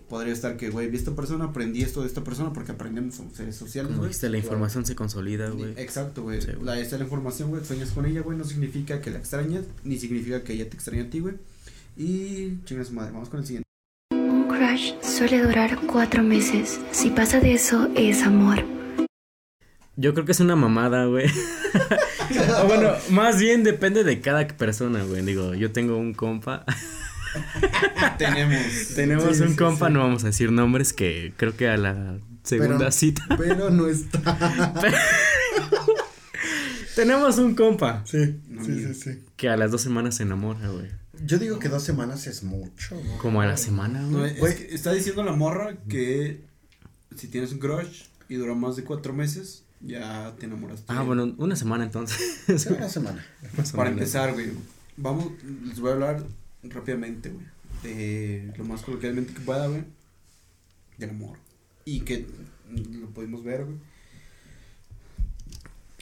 Podría 0.10 0.34
estar 0.34 0.58
que, 0.58 0.72
güey, 0.72 0.90
vi 0.90 0.98
esta 0.98 1.12
persona, 1.16 1.46
aprendí 1.46 1.84
esto 1.84 2.02
de 2.02 2.08
esta 2.08 2.24
persona 2.24 2.52
porque 2.52 2.72
aprendemos, 2.72 3.14
somos 3.16 3.34
seres 3.38 3.56
sociales, 3.56 3.90
Como 3.90 4.00
güey. 4.00 4.08
dijiste, 4.10 4.28
la 4.30 4.40
información 4.40 4.84
se 4.86 4.96
consolida, 4.96 5.50
güey. 5.52 5.74
Exacto, 5.78 6.24
güey. 6.24 6.42
Sí, 6.42 6.48
la, 6.64 6.80
esta 6.80 6.96
es 6.96 7.00
la 7.00 7.06
información, 7.06 7.50
güey. 7.52 7.64
Sueñas 7.64 7.92
con 7.92 8.08
ella, 8.08 8.22
güey. 8.22 8.36
No 8.36 8.44
significa 8.44 9.02
que 9.02 9.12
la 9.12 9.20
extrañas, 9.20 9.66
ni 9.84 9.98
significa 10.00 10.44
que 10.44 10.54
ella 10.54 10.68
te 10.68 10.76
extraña 10.76 11.04
a 11.04 11.10
ti, 11.12 11.20
güey. 11.20 11.36
Y 11.96 12.58
chinga 12.66 12.84
su 12.86 12.94
madre. 12.94 13.12
Vamos 13.12 13.30
con 13.30 13.40
el 13.42 13.46
siguiente. 13.46 13.68
Un 14.12 14.48
crush 14.48 14.94
suele 15.04 15.44
durar 15.44 15.78
cuatro 15.86 16.24
meses. 16.24 16.80
Si 16.92 17.12
pasa 17.12 17.40
de 17.40 17.54
eso, 17.54 17.88
es 17.96 18.24
amor. 18.24 18.66
Yo 19.96 20.14
creo 20.14 20.26
que 20.26 20.32
es 20.32 20.40
una 20.40 20.56
mamada, 20.56 21.06
güey. 21.06 21.28
o 22.64 22.66
bueno, 22.68 22.94
más 23.12 23.38
bien 23.40 23.64
depende 23.64 24.04
de 24.04 24.22
cada 24.22 24.48
persona, 24.48 25.04
güey. 25.04 25.24
Digo, 25.24 25.54
yo 25.54 25.72
tengo 25.72 25.98
un 25.98 26.14
compa. 26.16 26.66
Tenemos. 28.18 28.64
Tenemos 28.96 29.38
Sí, 29.38 29.44
un 29.44 29.50
sí, 29.50 29.56
compa, 29.56 29.88
sí. 29.88 29.94
no 29.94 30.00
vamos 30.00 30.24
a 30.24 30.28
decir 30.28 30.52
nombres, 30.52 30.94
que 30.94 31.34
creo 31.38 31.56
que 31.56 31.68
a 31.70 31.78
la 31.78 32.18
segunda 32.44 32.78
Pero- 32.78 32.92
cita. 32.92 33.24
Pero 33.38 33.70
no 33.70 33.88
está. 33.88 34.74
Tenemos 36.96 37.38
un 37.38 37.56
compa 37.56 38.04
Sí, 38.06 38.40
No, 38.50 38.64
sí, 38.66 38.86
sí, 38.88 38.94
sí. 38.94 39.24
que 39.38 39.48
a 39.50 39.56
las 39.58 39.72
dos 39.72 39.82
semanas 39.82 40.16
se 40.16 40.24
enamora, 40.24 40.68
güey. 40.70 40.88
Yo 41.26 41.38
digo 41.38 41.60
que 41.60 41.70
dos 41.70 41.84
semanas 41.84 42.28
es 42.28 42.44
mucho. 42.44 42.96
¿no? 42.96 43.18
Como 43.20 43.42
a 43.42 43.46
la 43.46 43.58
semana, 43.58 44.02
No, 44.02 44.20
güey. 44.20 44.32
es 44.34 44.40
Güey. 44.40 44.56
que 44.56 44.76
está 44.76 44.92
diciendo 44.94 45.24
la 45.24 45.34
morra 45.34 45.76
que 45.88 46.42
si 47.16 47.28
tienes 47.28 47.52
un 47.52 47.60
crush 47.60 48.04
y 48.28 48.36
dura 48.36 48.54
más 48.54 48.76
de 48.76 48.84
cuatro 48.84 49.14
meses, 49.14 49.64
ya 49.82 50.34
te 50.40 50.46
enamoraste. 50.46 50.84
Ah, 50.88 51.02
bueno, 51.04 51.34
una 51.38 51.56
semana 51.56 51.84
entonces. 51.86 52.18
Sí, 52.58 52.70
una 52.70 52.90
semana. 52.90 53.26
Para 53.76 53.90
empezar, 53.90 54.34
güey. 54.34 54.52
Vamos, 54.98 55.32
les 55.66 55.80
voy 55.80 55.92
a 55.92 55.94
hablar 55.94 56.24
rápidamente, 56.64 57.30
güey. 57.30 57.46
De 57.84 58.54
lo 58.58 58.66
más 58.66 58.82
coloquialmente 58.82 59.34
que 59.34 59.40
pueda, 59.42 59.68
güey. 59.68 59.84
Del 60.98 61.12
amor. 61.12 61.38
Y 61.86 62.02
que 62.02 62.26
lo 62.70 63.10
pudimos 63.10 63.44
ver, 63.44 63.66
güey. 63.66 63.78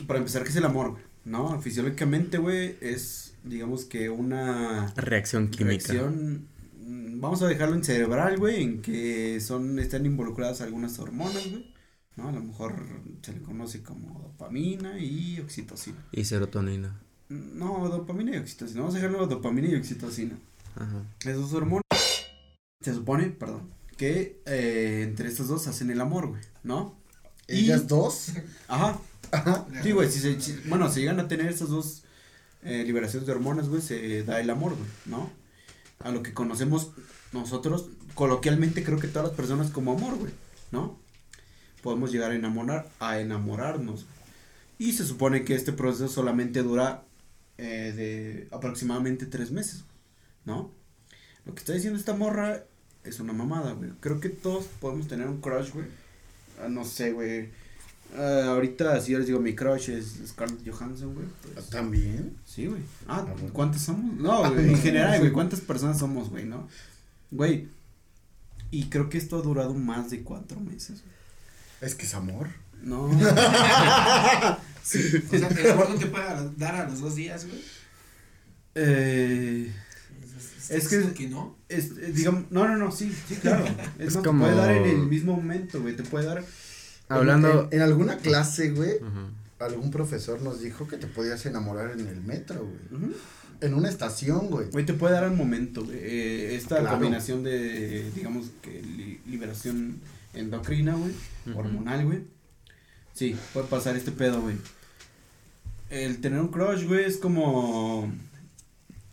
Para 0.06 0.20
empezar, 0.20 0.44
¿qué 0.44 0.50
es 0.50 0.56
el 0.56 0.66
amor, 0.66 0.92
güey? 0.92 1.04
No, 1.26 1.60
fisiológicamente, 1.62 2.38
güey, 2.38 2.78
es, 2.82 3.34
digamos 3.44 3.86
que 3.86 4.10
una 4.10 4.94
Reacción 4.96 5.50
química. 5.50 5.92
reacción. 5.94 6.48
mm, 6.80 7.20
Vamos 7.20 7.42
a 7.42 7.48
dejarlo 7.48 7.76
en 7.76 7.84
cerebral, 7.84 8.38
güey, 8.38 8.62
en 8.64 8.82
que 8.82 9.40
son, 9.42 9.78
están 9.80 10.06
involucradas 10.06 10.62
algunas 10.62 10.98
hormonas, 11.00 11.50
güey. 11.50 11.74
¿No? 12.16 12.30
A 12.30 12.32
lo 12.32 12.42
mejor 12.42 12.84
se 13.22 13.34
le 13.34 13.42
conoce 13.42 13.84
como 13.84 14.20
dopamina 14.22 14.98
y 15.00 15.40
oxitocina. 15.40 16.04
Y 16.12 16.24
serotonina. 16.26 17.00
No, 17.30 17.90
dopamina 17.90 18.36
y 18.36 18.38
oxitocina. 18.40 18.82
Vamos 18.82 18.96
a 18.96 19.00
dejarlo 19.00 19.28
dopamina 19.28 19.68
y 19.70 19.76
oxitocina. 19.76 20.38
Ajá. 20.76 21.04
Esas 21.22 21.52
hormonas. 21.54 21.84
Se 22.82 22.94
supone, 22.94 23.26
perdón, 23.30 23.70
que 23.98 24.40
eh, 24.46 25.02
entre 25.04 25.28
estas 25.28 25.48
dos 25.48 25.68
hacen 25.68 25.90
el 25.90 26.00
amor, 26.00 26.28
güey, 26.28 26.42
¿no? 26.64 26.96
Y- 27.48 27.66
Ellas 27.66 27.88
dos. 27.88 28.30
Ajá. 28.68 29.00
Ajá. 29.32 29.66
Sí, 29.84 29.92
güey, 29.92 30.10
si 30.10 30.20
se, 30.20 30.40
si- 30.40 30.56
bueno, 30.70 30.90
si 30.92 31.02
llegan 31.02 31.20
a 31.20 31.28
tener 31.28 31.48
estas 31.48 31.70
dos 31.70 32.04
eh, 32.64 32.84
liberaciones 32.86 33.26
de 33.28 33.34
hormonas, 33.34 33.68
güey, 33.68 33.82
se 33.82 34.24
da 34.24 34.40
el 34.40 34.50
amor, 34.50 34.76
güey, 34.76 34.90
¿no? 35.06 35.30
A 36.00 36.12
lo 36.12 36.22
que 36.24 36.34
conocemos 36.34 36.92
nosotros, 37.34 37.90
coloquialmente 38.14 38.84
creo 38.84 39.00
que 39.00 39.08
todas 39.08 39.30
las 39.30 39.36
personas 39.38 39.72
como 39.72 39.94
amor, 39.94 40.16
güey, 40.18 40.32
¿no? 40.72 40.98
Podemos 41.82 42.12
llegar 42.12 42.32
a 42.32 42.36
enamorar, 42.36 42.90
a 43.00 43.20
enamorarnos. 43.20 44.06
Y 44.78 44.94
se 44.94 45.06
supone 45.06 45.44
que 45.44 45.56
este 45.56 45.74
proceso 45.74 46.08
solamente 46.08 46.62
dura 46.64 47.04
eh, 47.58 47.94
de 47.96 48.48
aproximadamente 48.56 49.26
tres 49.26 49.52
meses, 49.52 49.84
¿no? 50.46 50.72
Lo 51.46 51.54
que 51.54 51.60
está 51.60 51.74
diciendo 51.74 51.98
esta 52.00 52.14
morra 52.14 52.64
es 53.04 53.20
una 53.20 53.34
mamada, 53.34 53.72
güey. 53.74 53.92
Creo 54.00 54.20
que 54.20 54.30
todos 54.30 54.66
podemos 54.82 55.08
tener 55.08 55.28
un 55.28 55.40
crush, 55.42 55.72
güey. 55.74 55.86
Ah, 56.62 56.68
no 56.70 56.84
sé, 56.86 57.12
güey. 57.14 57.50
Ah, 58.16 58.46
ahorita, 58.50 59.00
si 59.02 59.12
yo 59.14 59.18
les 59.20 59.28
digo 59.28 59.40
mi 59.40 59.56
crush 59.56 59.90
es 59.90 60.20
Scarlett 60.28 60.68
Johansson, 60.70 61.14
güey. 61.14 61.28
pues, 61.54 61.70
También. 61.70 62.36
sí, 62.46 62.66
güey. 62.68 62.82
Ah, 63.08 63.26
Ah. 63.28 63.36
¿cuántas 63.54 63.82
somos? 63.82 64.16
No, 64.18 64.52
güey, 64.54 64.70
en 64.70 64.78
general, 64.78 65.20
güey, 65.20 65.32
¿cuántas 65.32 65.62
personas 65.62 66.00
somos, 66.00 66.30
güey, 66.30 66.46
no? 66.46 66.68
Güey. 67.32 67.68
Y 68.72 68.86
creo 68.90 69.10
que 69.10 69.18
esto 69.18 69.38
ha 69.38 69.42
durado 69.42 69.74
más 69.74 70.10
de 70.10 70.22
cuatro 70.24 70.60
meses. 70.60 71.02
güey. 71.02 71.16
Es 71.82 71.96
que 71.96 72.06
es 72.06 72.14
amor. 72.14 72.48
No. 72.84 73.10
O 74.88 74.90
sea, 74.90 75.50
el 75.50 75.72
amor 75.72 75.90
no 75.90 75.96
te 75.98 76.06
puede 76.06 76.24
dar 76.56 76.76
a 76.76 76.90
los 76.90 77.02
dos 77.02 77.16
días, 77.16 77.46
güey. 77.46 77.60
eh, 78.76 79.70
Es 80.70 80.70
¿Estás 80.86 80.88
que- 81.08 81.14
que 81.14 81.28
no. 81.28 81.58
es, 81.68 81.92
eh, 81.92 82.12
digamos, 82.14 82.46
no, 82.52 82.68
no, 82.68 82.78
no, 82.78 82.92
sí, 82.92 83.14
sí, 83.28 83.36
claro. 83.36 83.66
Es, 84.00 84.08
Es 84.10 84.16
más, 84.16 84.24
como- 84.26 84.46
te 84.46 84.54
puede 84.54 84.66
dar 84.66 84.72
en 84.78 84.86
el 84.86 85.08
mismo 85.08 85.36
momento, 85.36 85.82
güey. 85.82 85.96
Te 85.96 86.04
puede 86.04 86.26
dar. 86.26 86.44
Hablando. 87.10 87.68
En, 87.72 87.78
en 87.80 87.82
alguna 87.82 88.18
clase, 88.18 88.72
güey, 88.72 88.94
algún 89.60 89.92
profesor 89.92 90.42
nos 90.42 90.62
dijo 90.62 90.88
que 90.88 90.98
te 90.98 91.08
podías 91.08 91.46
enamorar 91.46 91.92
en 91.92 92.08
el 92.08 92.22
metro, 92.22 92.66
güey. 92.66 93.12
En 93.60 93.74
una 93.74 93.90
estación, 93.90 94.48
güey. 94.48 94.70
Güey, 94.70 94.86
te 94.86 94.94
puede 94.94 95.16
dar 95.16 95.24
al 95.26 95.36
momento, 95.36 95.84
güey. 95.84 95.98
eh, 96.00 96.56
esta 96.56 96.78
Claro. 96.80 96.92
combinación 96.98 97.44
de, 97.44 98.10
digamos, 98.16 98.46
que 98.62 98.82
li- 98.82 99.20
liberación 99.26 100.00
endocrina, 100.34 100.96
güey, 100.96 101.12
hormonal, 101.56 102.06
güey. 102.06 102.37
Sí, 103.18 103.36
puede 103.52 103.66
pasar 103.66 103.96
este 103.96 104.12
pedo, 104.12 104.42
güey. 104.42 104.58
El 105.90 106.22
tener 106.22 106.40
un 106.40 106.50
crush, 106.50 106.86
güey, 106.86 107.04
es 107.04 107.18
como... 107.18 108.14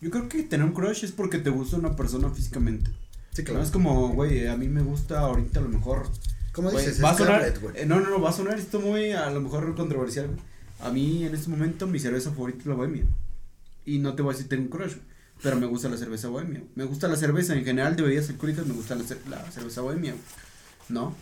Yo 0.03 0.11
creo 0.11 0.29
que 0.29 0.43
tener 0.43 0.67
un 0.67 0.75
crush 0.75 1.05
es 1.05 1.13
porque 1.13 1.39
te 1.39 1.49
gusta 1.49 1.79
una 1.79 1.97
persona 1.97 2.29
físicamente. 2.29 2.91
Sí, 3.33 3.43
No 3.51 3.63
es 3.63 3.71
como, 3.71 4.11
güey, 4.11 4.47
a 4.47 4.59
mí 4.59 4.69
me 4.69 4.83
gusta 4.83 5.21
ahorita 5.21 5.61
a 5.61 5.63
lo 5.63 5.71
mejor... 5.71 6.11
¿Cómo 6.53 6.71
güey, 6.71 6.85
dices? 6.85 7.03
va 7.03 7.13
a 7.13 7.17
sonar, 7.17 7.55
eh, 7.75 7.87
no, 7.87 7.99
no, 7.99 8.11
no, 8.11 8.21
va 8.21 8.29
a 8.29 8.35
sonar 8.35 8.59
esto 8.59 8.79
muy, 8.79 9.13
a 9.13 9.31
lo 9.31 9.41
mejor 9.41 9.75
controversial, 9.75 10.27
güey. 10.27 10.39
A 10.81 10.91
mí 10.91 11.25
en 11.25 11.35
este 11.35 11.49
momento 11.49 11.87
mi 11.87 11.99
cerveza 11.99 12.31
favorita 12.31 12.59
es 12.59 12.67
la 12.67 12.75
bohemia. 12.75 13.07
Y 13.87 14.01
no 14.01 14.15
te 14.15 14.21
voy 14.21 14.35
a 14.35 14.37
decir 14.37 14.51
tengo 14.51 14.65
un 14.65 14.69
crush, 14.69 14.97
güey, 14.97 15.07
pero 15.43 15.57
me 15.57 15.65
gusta 15.65 15.89
la 15.89 15.97
cerveza 15.97 16.29
bohemia. 16.29 16.63
Me 16.75 16.85
gusta 16.85 17.09
la 17.09 17.17
cerveza 17.17 17.55
en 17.55 17.65
general 17.65 17.97
de 17.97 18.03
bebidas 18.03 18.29
alcohólicas, 18.29 18.67
me 18.67 18.75
gusta 18.75 18.97
la, 18.97 19.05
la 19.31 19.51
cerveza 19.51 19.81
bohemia. 19.81 20.15
¿no? 20.89 21.15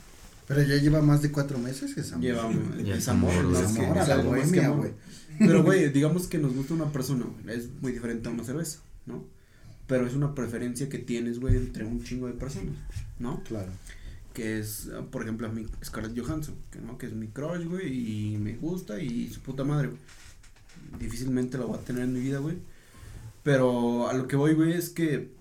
Pero 0.54 0.68
ya 0.68 0.76
lleva 0.76 1.02
más 1.02 1.22
de 1.22 1.30
cuatro 1.32 1.58
meses 1.58 1.96
es 1.96 2.12
amor. 2.12 2.22
Lleva 2.24 2.50
Ya 2.84 2.94
es 2.94 3.00
es 3.00 3.08
amor, 3.08 3.32
amor, 3.32 3.54
es 3.54 3.70
Es 3.70 3.76
que 3.76 3.84
amor 3.84 3.98
a 3.98 4.02
es 4.02 4.08
la 4.08 4.16
bohemia, 4.22 4.66
amor. 4.66 4.78
güey. 4.78 4.92
Pero 5.38 5.62
güey, 5.62 5.90
digamos 5.90 6.26
que 6.26 6.38
nos 6.38 6.54
gusta 6.54 6.74
una 6.74 6.92
persona, 6.92 7.24
güey, 7.24 7.56
es 7.58 7.68
muy 7.80 7.92
diferente 7.92 8.28
a 8.28 8.32
una 8.32 8.44
cerveza, 8.44 8.80
¿no? 9.06 9.24
pero 9.86 10.06
es 10.06 10.14
una 10.14 10.34
preferencia 10.34 10.88
que 10.88 10.98
tienes, 10.98 11.38
güey, 11.38 11.56
entre 11.56 11.84
un 11.84 12.02
chingo 12.02 12.26
de 12.26 12.32
personas, 12.32 12.74
¿no? 13.18 13.42
Claro. 13.44 13.70
Que 14.32 14.58
es, 14.58 14.88
por 15.10 15.22
ejemplo, 15.22 15.46
a 15.46 15.50
mí, 15.50 15.66
Scarlett 15.84 16.18
Johansson, 16.18 16.54
que 16.70 16.78
no, 16.80 16.96
que 16.96 17.06
es 17.06 17.12
mi 17.12 17.26
crush, 17.26 17.66
güey, 17.66 18.32
y 18.32 18.38
me 18.38 18.54
gusta 18.56 19.02
y 19.02 19.28
su 19.28 19.40
puta 19.40 19.64
madre, 19.64 19.88
güey. 19.88 20.00
Difícilmente 20.98 21.58
la 21.58 21.64
voy 21.66 21.76
a 21.78 21.82
tener 21.82 22.04
en 22.04 22.12
mi 22.14 22.20
vida, 22.20 22.38
güey. 22.38 22.56
Pero 23.42 24.08
a 24.08 24.14
lo 24.14 24.28
que 24.28 24.36
voy, 24.36 24.54
güey, 24.54 24.72
es 24.72 24.88
que 24.88 25.32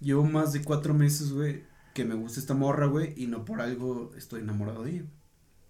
llevo 0.00 0.24
más 0.24 0.52
de 0.52 0.62
cuatro 0.62 0.94
meses, 0.94 1.32
güey, 1.32 1.62
que 1.92 2.04
me 2.04 2.14
gusta 2.14 2.40
esta 2.40 2.54
morra, 2.54 2.86
güey, 2.86 3.14
y 3.16 3.26
no 3.26 3.44
por 3.44 3.60
algo 3.60 4.12
estoy 4.16 4.40
enamorado 4.40 4.84
de 4.84 4.90
ella. 4.90 5.04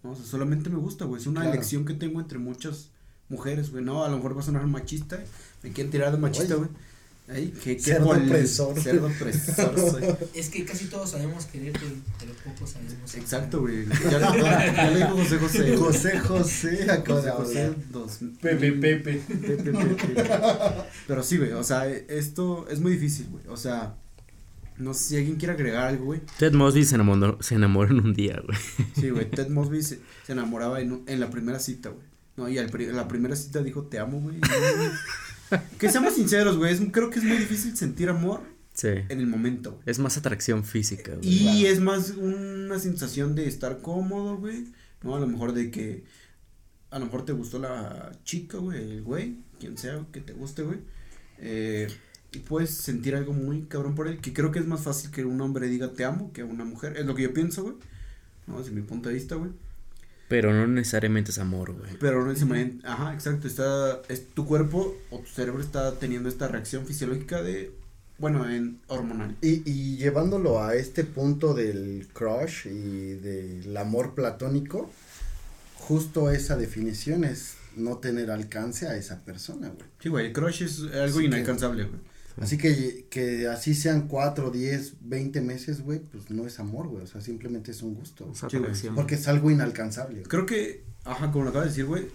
¿no? 0.02 0.12
O 0.12 0.16
sea, 0.16 0.24
solamente 0.24 0.70
me 0.70 0.78
gusta, 0.78 1.04
güey. 1.04 1.20
Es 1.20 1.26
una 1.26 1.48
elección 1.48 1.84
que 1.84 1.94
tengo 1.94 2.20
entre 2.20 2.38
muchas 2.38 2.90
mujeres, 3.28 3.70
güey. 3.70 3.84
No, 3.84 4.04
a 4.04 4.08
lo 4.08 4.16
mejor 4.16 4.36
va 4.36 4.40
a 4.40 4.44
sonar 4.44 4.66
machista. 4.66 5.22
Me 5.62 5.72
quieren 5.72 5.90
tirar 5.90 6.12
de 6.12 6.18
machista, 6.18 6.54
güey. 6.54 6.68
Ay, 7.28 7.54
qué, 7.62 7.76
qué 7.76 7.82
cerdo 7.82 8.10
opresor. 8.10 8.78
Cerdo 8.80 9.06
opresor 9.06 9.78
soy. 9.78 10.02
Es 10.34 10.50
que 10.50 10.64
casi 10.64 10.86
todos 10.86 11.10
sabemos 11.10 11.46
querer, 11.46 11.72
pero 12.18 12.32
pocos 12.44 12.70
sabemos. 12.70 13.14
Exacto, 13.14 13.60
güey. 13.60 13.86
Ya, 13.86 14.18
ya, 14.74 14.90
le 14.90 14.98
dijo 14.98 15.16
José 15.16 15.38
José. 15.38 15.76
José 15.76 16.18
José, 16.18 17.00
José 17.06 17.30
José, 17.30 17.74
dos. 17.90 18.18
Pepe, 18.40 18.72
Pepe. 18.72 19.22
Pepe, 19.24 19.72
Pepe. 19.72 20.24
Pero 21.06 21.22
sí, 21.22 21.38
güey, 21.38 21.52
o 21.52 21.62
sea, 21.62 21.88
esto 21.88 22.66
es 22.68 22.80
muy 22.80 22.92
difícil, 22.92 23.28
güey. 23.30 23.46
O 23.46 23.56
sea, 23.56 23.94
no 24.82 24.94
sé 24.94 25.04
si 25.04 25.16
alguien 25.16 25.36
quiere 25.36 25.54
agregar 25.54 25.86
algo, 25.86 26.06
güey. 26.06 26.20
Ted 26.38 26.52
Mosby 26.52 26.84
se 26.84 26.96
enamoró, 26.96 27.38
se 27.40 27.54
enamoró 27.54 27.90
en 27.90 28.00
un 28.00 28.14
día, 28.14 28.42
güey. 28.44 28.58
Sí, 28.94 29.10
güey, 29.10 29.30
Ted 29.30 29.48
Mosby 29.48 29.82
se, 29.82 30.00
se 30.24 30.32
enamoraba 30.32 30.80
en, 30.80 31.02
en 31.06 31.20
la 31.20 31.30
primera 31.30 31.58
cita, 31.58 31.90
güey. 31.90 32.04
No, 32.36 32.48
y 32.48 32.58
al, 32.58 32.70
la 32.94 33.08
primera 33.08 33.36
cita 33.36 33.62
dijo, 33.62 33.84
te 33.84 33.98
amo, 33.98 34.20
güey. 34.20 34.36
que 35.78 35.90
seamos 35.90 36.14
sinceros, 36.14 36.56
güey, 36.56 36.76
creo 36.90 37.10
que 37.10 37.18
es 37.18 37.24
muy 37.24 37.36
difícil 37.36 37.76
sentir 37.76 38.08
amor 38.08 38.40
sí. 38.72 38.88
en 38.88 39.18
el 39.18 39.26
momento. 39.26 39.80
Es 39.86 39.98
más 39.98 40.16
atracción 40.16 40.64
física, 40.64 41.14
güey. 41.14 41.28
Y 41.28 41.38
claro. 41.42 41.68
es 41.68 41.80
más 41.80 42.10
una 42.10 42.78
sensación 42.78 43.34
de 43.34 43.46
estar 43.46 43.80
cómodo, 43.80 44.36
güey. 44.36 44.66
No, 45.02 45.16
a 45.16 45.20
lo 45.20 45.26
mejor 45.26 45.52
de 45.52 45.70
que, 45.70 46.04
a 46.90 46.98
lo 46.98 47.06
mejor 47.06 47.24
te 47.24 47.32
gustó 47.32 47.58
la 47.58 48.12
chica, 48.24 48.58
güey, 48.58 48.78
el 48.78 49.02
güey, 49.02 49.36
quien 49.60 49.76
sea 49.76 50.04
que 50.12 50.20
te 50.20 50.32
guste, 50.32 50.62
güey. 50.62 50.78
Eh, 51.38 51.88
puedes 52.38 52.70
sentir 52.70 53.14
algo 53.14 53.32
muy 53.32 53.62
cabrón 53.62 53.94
por 53.94 54.08
él, 54.08 54.18
que 54.18 54.32
creo 54.32 54.50
que 54.52 54.58
es 54.58 54.66
más 54.66 54.80
fácil 54.80 55.10
que 55.10 55.24
un 55.24 55.40
hombre 55.40 55.68
diga 55.68 55.92
te 55.92 56.04
amo 56.04 56.32
que 56.32 56.42
una 56.42 56.64
mujer. 56.64 56.96
Es 56.96 57.06
lo 57.06 57.14
que 57.14 57.22
yo 57.22 57.34
pienso, 57.34 57.62
güey. 57.62 57.74
No, 58.46 58.58
desde 58.58 58.72
mi 58.72 58.82
punto 58.82 59.08
de 59.08 59.14
vista, 59.14 59.34
güey. 59.36 59.50
Pero 60.28 60.52
no 60.52 60.66
necesariamente 60.66 61.30
es 61.30 61.38
amor, 61.38 61.72
güey. 61.72 61.90
Pero 62.00 62.22
no 62.22 62.32
necesariamente, 62.32 62.86
ajá, 62.86 63.12
exacto, 63.12 63.46
está, 63.46 64.00
es 64.08 64.28
tu 64.28 64.46
cuerpo 64.46 64.96
o 65.10 65.18
tu 65.18 65.26
cerebro 65.26 65.60
está 65.60 65.98
teniendo 65.98 66.28
esta 66.28 66.48
reacción 66.48 66.86
fisiológica 66.86 67.42
de, 67.42 67.70
bueno, 68.16 68.48
en 68.48 68.80
hormonal. 68.86 69.36
Y, 69.42 69.62
y 69.70 69.96
llevándolo 69.98 70.62
a 70.62 70.74
este 70.74 71.04
punto 71.04 71.52
del 71.52 72.08
crush 72.14 72.66
y 72.66 73.14
del 73.14 73.76
amor 73.76 74.14
platónico, 74.14 74.90
justo 75.76 76.30
esa 76.30 76.56
definición 76.56 77.24
es 77.24 77.56
no 77.76 77.98
tener 77.98 78.30
alcance 78.30 78.86
a 78.86 78.96
esa 78.96 79.24
persona, 79.24 79.68
güey. 79.68 79.86
Sí, 80.00 80.08
güey, 80.08 80.26
el 80.26 80.32
crush 80.32 80.62
es 80.62 80.82
algo 80.94 81.18
sí, 81.18 81.26
inalcanzable, 81.26 81.84
güey. 81.84 82.11
Así 82.40 82.56
que, 82.56 83.06
que 83.10 83.46
así 83.48 83.74
sean 83.74 84.08
cuatro, 84.08 84.50
diez, 84.50 84.94
veinte 85.00 85.40
meses, 85.40 85.82
güey, 85.82 86.00
pues 86.00 86.30
no 86.30 86.46
es 86.46 86.58
amor, 86.60 86.88
güey, 86.88 87.04
o 87.04 87.06
sea, 87.06 87.20
simplemente 87.20 87.70
es 87.72 87.82
un 87.82 87.94
gusto. 87.94 88.26
O 88.30 88.34
sea, 88.34 88.48
sí, 88.48 88.88
porque 88.94 89.16
es 89.16 89.28
algo 89.28 89.50
inalcanzable. 89.50 90.20
Güey. 90.20 90.28
Creo 90.28 90.46
que, 90.46 90.84
ajá, 91.04 91.30
como 91.30 91.44
lo 91.44 91.50
acabas 91.50 91.66
de 91.66 91.70
decir, 91.70 91.84
güey, 91.84 92.06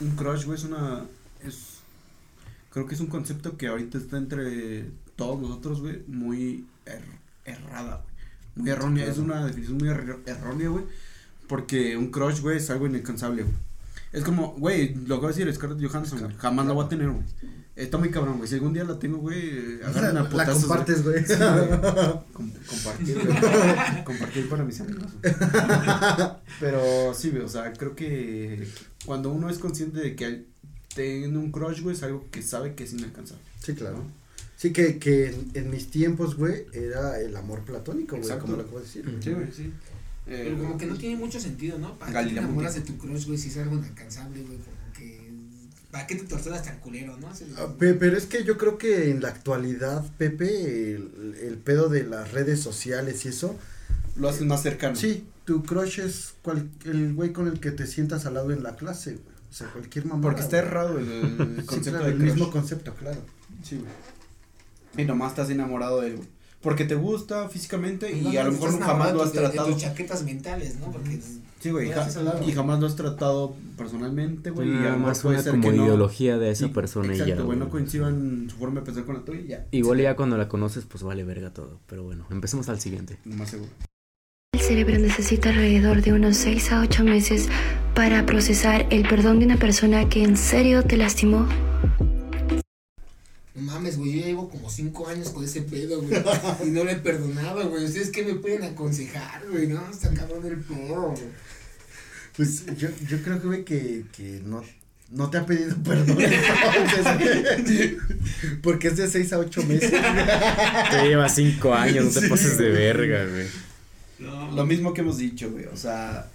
un 0.00 0.10
crush, 0.16 0.44
güey, 0.44 0.58
es 0.58 0.64
una, 0.64 1.04
es, 1.42 1.78
creo 2.70 2.86
que 2.86 2.94
es 2.94 3.00
un 3.00 3.06
concepto 3.06 3.56
que 3.56 3.68
ahorita 3.68 3.96
está 3.96 4.18
entre 4.18 4.90
todos 5.16 5.40
nosotros, 5.40 5.80
güey, 5.80 6.02
muy 6.08 6.66
er, 6.84 7.02
errada, 7.44 8.04
güey, 8.04 8.16
muy 8.56 8.70
errónea, 8.70 9.04
claro. 9.04 9.12
es 9.12 9.24
una 9.24 9.46
definición 9.46 9.78
muy 9.78 9.88
er, 9.88 10.18
errónea, 10.26 10.68
güey, 10.68 10.84
porque 11.48 11.96
un 11.96 12.10
crush, 12.10 12.40
güey, 12.40 12.58
es 12.58 12.68
algo 12.68 12.86
inalcanzable, 12.86 13.44
güey. 13.44 13.54
Es 14.12 14.22
como, 14.22 14.52
güey, 14.52 14.94
lo 14.94 15.16
que 15.16 15.20
voy 15.22 15.24
a 15.24 15.36
decir, 15.36 15.52
Scarlett 15.52 15.90
Johansson, 15.90 16.34
jamás 16.36 16.66
la 16.66 16.72
voy 16.72 16.84
a 16.84 16.88
tener, 16.88 17.08
güey. 17.08 17.24
Está 17.76 17.98
muy 17.98 18.10
cabrón, 18.10 18.36
güey. 18.36 18.48
Si 18.48 18.54
algún 18.54 18.72
día 18.72 18.84
la 18.84 18.98
tengo, 18.98 19.18
güey, 19.18 19.82
agarran 19.82 20.16
a 20.18 20.28
putazos. 20.28 20.62
La 20.62 20.68
compartes, 20.68 21.02
güey. 21.02 21.26
Sí, 21.26 21.34
Com 22.32 22.50
compartir, 22.66 23.18
güey. 23.18 24.04
compartir 24.04 24.48
para 24.48 24.64
mis 24.64 24.80
amigos. 24.80 25.12
Güey. 25.20 25.34
Pero 26.60 27.12
sí, 27.14 27.30
güey, 27.30 27.42
o 27.42 27.48
sea, 27.48 27.72
creo 27.72 27.96
que 27.96 28.68
cuando 29.04 29.30
uno 29.32 29.50
es 29.50 29.58
consciente 29.58 29.98
de 29.98 30.14
que 30.14 30.44
tiene 30.94 31.36
un 31.36 31.50
crush, 31.50 31.80
güey, 31.80 31.96
es 31.96 32.02
algo 32.04 32.24
que 32.30 32.42
sabe 32.42 32.74
que 32.74 32.84
es 32.84 32.92
inalcanzable. 32.92 33.42
Sí, 33.60 33.74
claro. 33.74 33.96
¿no? 33.96 34.24
Sí, 34.56 34.72
que, 34.72 34.98
que 35.00 35.26
en, 35.30 35.50
en, 35.54 35.70
mis 35.70 35.90
tiempos, 35.90 36.36
güey, 36.36 36.66
era 36.72 37.20
el 37.20 37.36
amor 37.36 37.64
platónico, 37.64 38.16
güey, 38.16 38.38
como 38.38 38.56
lo 38.56 38.62
acabo 38.62 38.78
de 38.78 38.84
decir. 38.84 39.18
Sí, 39.20 39.32
güey, 39.32 39.52
sí. 39.52 39.72
Eh, 40.26 40.42
Pero 40.44 40.58
como 40.58 40.78
que 40.78 40.86
no 40.86 40.96
tiene 40.96 41.16
mucho 41.16 41.38
sentido, 41.40 41.76
¿no? 41.78 41.98
¿Para 41.98 42.22
qué 42.22 42.30
te 42.30 42.38
enamoras 42.38 42.76
de 42.76 42.80
tu 42.82 42.96
crush, 42.96 43.26
güey, 43.26 43.36
si 43.36 43.48
es 43.48 43.56
algo 43.58 43.76
inalcanzable, 43.76 44.42
güey? 44.42 44.58
Como 44.58 44.76
que 44.76 44.83
¿Para 45.94 46.08
qué 46.08 46.16
te 46.16 46.24
torturas 46.24 46.64
tan 46.64 46.80
culero, 46.80 47.16
no? 47.18 47.28
Uh, 47.28 47.76
pero 47.78 48.16
es 48.16 48.26
que 48.26 48.42
yo 48.42 48.58
creo 48.58 48.78
que 48.78 49.10
en 49.10 49.22
la 49.22 49.28
actualidad, 49.28 50.04
Pepe, 50.18 50.96
el, 50.96 51.36
el, 51.40 51.56
pedo 51.58 51.88
de 51.88 52.02
las 52.02 52.32
redes 52.32 52.60
sociales 52.60 53.24
y 53.24 53.28
eso. 53.28 53.56
Lo 54.16 54.28
hacen 54.28 54.48
más 54.48 54.60
cercano. 54.60 54.96
Sí, 54.96 55.24
tu 55.44 55.62
crush 55.62 56.00
es 56.00 56.34
cual, 56.42 56.68
el 56.84 57.14
güey 57.14 57.32
con 57.32 57.46
el 57.46 57.60
que 57.60 57.70
te 57.70 57.86
sientas 57.86 58.26
al 58.26 58.34
lado 58.34 58.50
en 58.50 58.64
la 58.64 58.74
clase, 58.74 59.12
güey. 59.12 59.36
O 59.48 59.54
sea, 59.54 59.68
cualquier 59.68 60.06
mamá. 60.06 60.20
Porque 60.20 60.40
está 60.40 60.58
errado 60.58 60.98
el, 60.98 61.06
el 61.08 61.64
concepto 61.64 61.84
sí, 61.84 61.90
claro, 61.90 62.06
de 62.06 62.10
El 62.10 62.18
mismo 62.18 62.50
concepto, 62.50 62.92
claro. 62.96 63.20
Sí, 63.62 63.76
güey. 63.76 65.04
Y 65.04 65.06
nomás 65.06 65.30
estás 65.30 65.48
enamorado 65.50 66.00
de 66.00 66.08
él, 66.08 66.16
güey. 66.16 66.28
Porque 66.60 66.86
te 66.86 66.96
gusta 66.96 67.48
físicamente 67.48 68.10
y 68.10 68.20
no, 68.20 68.32
no, 68.32 68.40
a 68.40 68.42
lo 68.42 68.50
mejor 68.50 68.80
jamás 68.80 69.12
lo 69.12 69.22
has 69.22 69.32
de, 69.32 69.38
tratado. 69.38 69.68
De 69.68 69.74
tus 69.74 69.82
chaquetas 69.82 70.24
mentales, 70.24 70.74
¿no? 70.80 70.90
Porque. 70.90 71.20
Sí, 71.64 71.70
güey, 71.70 71.90
ja 71.90 72.06
y 72.46 72.52
jamás 72.52 72.78
lo 72.78 72.86
has 72.86 72.94
tratado 72.94 73.56
personalmente, 73.78 74.50
güey. 74.50 74.68
y 74.68 74.76
además 74.76 74.98
más 74.98 75.22
puede 75.22 75.42
ser 75.42 75.52
como 75.52 75.70
que 75.70 75.76
ideología 75.76 76.34
no, 76.34 76.40
de 76.40 76.50
esa 76.50 76.66
y, 76.66 76.68
persona 76.68 77.12
exacto, 77.14 77.32
y 77.32 77.36
ya. 77.38 77.42
güey, 77.42 77.58
no 77.58 77.70
coincidan 77.70 78.50
su 78.50 78.56
forma 78.56 78.80
de 78.80 78.84
pensar 78.84 79.06
con 79.06 79.14
la 79.14 79.24
tuya 79.24 79.40
y 79.40 79.46
ya. 79.46 79.66
Igual 79.70 80.02
ya 80.02 80.14
cuando 80.14 80.36
la 80.36 80.46
conoces, 80.46 80.84
pues 80.84 81.02
vale 81.02 81.24
verga 81.24 81.54
todo. 81.54 81.80
Pero 81.86 82.02
bueno, 82.02 82.26
empecemos 82.30 82.68
al 82.68 82.80
siguiente. 82.80 83.18
Más 83.24 83.48
seguro. 83.48 83.70
El 84.52 84.60
cerebro 84.60 84.98
necesita 84.98 85.48
alrededor 85.48 86.02
de 86.02 86.12
unos 86.12 86.36
6 86.36 86.72
a 86.72 86.82
8 86.82 87.02
meses 87.02 87.48
para 87.94 88.26
procesar 88.26 88.86
el 88.90 89.08
perdón 89.08 89.38
de 89.38 89.46
una 89.46 89.56
persona 89.56 90.06
que 90.10 90.22
en 90.22 90.36
serio 90.36 90.82
te 90.82 90.98
lastimó. 90.98 91.48
No 93.54 93.62
mames, 93.62 93.96
güey, 93.96 94.20
yo 94.20 94.26
llevo 94.26 94.50
como 94.50 94.68
cinco 94.68 95.06
años 95.06 95.30
con 95.30 95.44
ese 95.44 95.62
pedo, 95.62 96.02
güey. 96.02 96.12
y 96.66 96.70
no 96.72 96.84
le 96.84 96.96
perdonaba, 96.96 97.62
güey. 97.64 97.84
¿Ustedes 97.84 98.10
qué 98.10 98.22
me 98.22 98.34
pueden 98.34 98.64
aconsejar, 98.64 99.48
güey? 99.48 99.68
No, 99.68 99.80
está 99.88 100.12
cabrón 100.12 100.44
el 100.44 100.58
pedo, 100.58 101.12
güey. 101.12 101.22
Pues 102.36 102.66
yo, 102.76 102.88
yo 103.08 103.22
creo 103.22 103.40
que, 103.40 103.46
güey, 103.46 103.64
que, 103.64 104.04
que 104.12 104.40
no, 104.44 104.62
no 105.10 105.30
te 105.30 105.38
ha 105.38 105.46
pedido 105.46 105.76
perdón. 105.82 106.18
Entonces, 106.20 107.96
porque 108.62 108.88
es 108.88 108.96
de 108.96 109.08
seis 109.08 109.32
a 109.32 109.38
ocho 109.38 109.62
meses. 109.62 109.92
Te 110.90 111.06
lleva 111.06 111.28
cinco 111.28 111.74
años, 111.74 112.14
no 112.14 112.20
te 112.20 112.28
pases 112.28 112.58
de 112.58 112.70
verga, 112.70 113.24
güey. 113.26 113.46
No, 114.18 114.50
lo 114.52 114.66
mismo 114.66 114.92
que 114.94 115.02
hemos 115.02 115.18
dicho, 115.18 115.50
güey. 115.50 115.66
O 115.66 115.76
sea, 115.76 116.28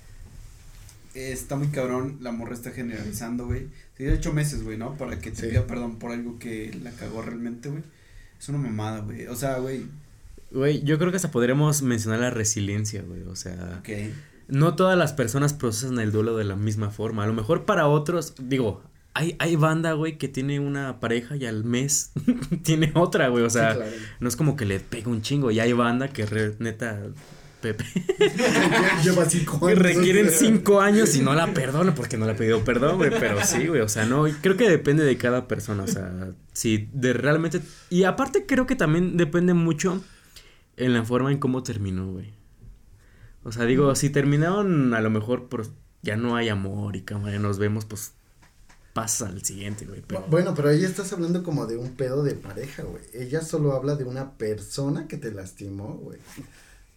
está 1.13 1.55
muy 1.55 1.67
cabrón, 1.67 2.17
la 2.21 2.31
morra 2.31 2.53
está 2.53 2.71
generalizando, 2.71 3.45
güey. 3.45 3.67
Sí, 3.97 4.05
de 4.05 4.13
ocho 4.13 4.31
meses, 4.31 4.63
güey, 4.63 4.77
¿no? 4.77 4.95
Para 4.97 5.19
que 5.19 5.31
te 5.31 5.41
sí. 5.41 5.47
pida 5.47 5.67
perdón 5.67 5.99
por 5.99 6.11
algo 6.11 6.39
que 6.39 6.73
la 6.81 6.91
cagó 6.91 7.21
realmente, 7.21 7.69
güey. 7.69 7.83
Es 8.39 8.47
una 8.47 8.59
mamada, 8.59 9.01
güey. 9.01 9.27
O 9.27 9.35
sea, 9.35 9.57
güey. 9.57 9.83
Güey, 10.51 10.81
yo 10.83 10.97
creo 10.97 11.11
que 11.11 11.17
hasta 11.17 11.31
podremos 11.31 11.81
mencionar 11.81 12.21
la 12.21 12.29
resiliencia, 12.29 13.01
güey. 13.01 13.23
O 13.23 13.35
sea. 13.35 13.77
Okay. 13.81 14.13
No 14.49 14.75
todas 14.75 14.97
las 14.97 15.13
personas 15.13 15.53
procesan 15.53 15.99
el 15.99 16.11
duelo 16.11 16.35
de 16.35 16.43
la 16.43 16.55
misma 16.55 16.89
forma. 16.89 17.23
A 17.23 17.27
lo 17.27 17.33
mejor 17.33 17.65
para 17.65 17.87
otros, 17.87 18.33
digo, 18.39 18.81
hay, 19.13 19.35
hay 19.39 19.55
banda, 19.55 19.93
güey, 19.93 20.17
que 20.17 20.27
tiene 20.27 20.59
una 20.59 20.99
pareja 20.99 21.35
y 21.35 21.45
al 21.45 21.63
mes 21.63 22.11
tiene 22.63 22.91
otra, 22.95 23.29
güey. 23.29 23.43
O 23.43 23.49
sea, 23.49 23.73
sí, 23.73 23.77
claro. 23.77 23.91
no 24.19 24.29
es 24.29 24.35
como 24.35 24.55
que 24.55 24.65
le 24.65 24.79
pega 24.79 25.09
un 25.09 25.21
chingo. 25.21 25.51
Y 25.51 25.59
hay 25.59 25.73
banda 25.73 26.07
que 26.07 26.25
re, 26.25 26.55
neta 26.59 27.01
Pepe. 27.61 27.83
Lleva 29.03 29.25
cinco 29.25 29.67
años. 29.67 29.79
Requieren 29.79 30.29
cinco 30.31 30.79
años 30.79 31.15
y 31.15 31.21
no 31.21 31.33
la 31.35 31.47
perdono 31.53 31.93
porque 31.93 32.17
no 32.17 32.25
le 32.25 32.31
ha 32.31 32.35
pedido 32.35 32.63
perdón, 32.63 32.97
güey. 32.97 33.09
Pero 33.09 33.43
sí, 33.43 33.67
güey. 33.67 33.81
O 33.81 33.89
sea, 33.89 34.05
no. 34.05 34.25
Creo 34.41 34.55
que 34.55 34.69
depende 34.69 35.03
de 35.03 35.17
cada 35.17 35.47
persona. 35.47 35.83
O 35.83 35.87
sea, 35.87 36.29
si 36.53 36.89
de 36.93 37.13
realmente. 37.13 37.61
Y 37.89 38.03
aparte, 38.03 38.45
creo 38.45 38.65
que 38.65 38.75
también 38.75 39.17
depende 39.17 39.53
mucho 39.53 40.01
en 40.77 40.93
la 40.93 41.03
forma 41.03 41.31
en 41.31 41.39
cómo 41.39 41.61
terminó, 41.63 42.11
güey. 42.11 42.38
O 43.43 43.51
sea, 43.51 43.65
digo, 43.65 43.93
si 43.95 44.09
terminaron 44.09 44.93
a 44.93 45.01
lo 45.01 45.09
mejor 45.09 45.47
pues, 45.47 45.71
ya 46.01 46.17
no 46.17 46.35
hay 46.35 46.49
amor 46.49 46.95
y 46.95 47.01
cámara, 47.01 47.39
nos 47.39 47.57
vemos, 47.57 47.85
pues 47.85 48.13
pasa 48.93 49.27
al 49.27 49.43
siguiente, 49.43 49.85
güey. 49.85 50.03
Pero... 50.05 50.25
Bueno, 50.29 50.53
pero 50.55 50.69
ahí 50.69 50.83
estás 50.83 51.13
hablando 51.13 51.43
como 51.43 51.65
de 51.65 51.77
un 51.77 51.91
pedo 51.91 52.23
de 52.23 52.35
pareja, 52.35 52.83
güey. 52.83 53.03
Ella 53.13 53.41
solo 53.41 53.73
habla 53.73 53.95
de 53.95 54.03
una 54.03 54.33
persona 54.33 55.07
que 55.07 55.17
te 55.17 55.31
lastimó, 55.31 55.95
güey. 55.95 56.19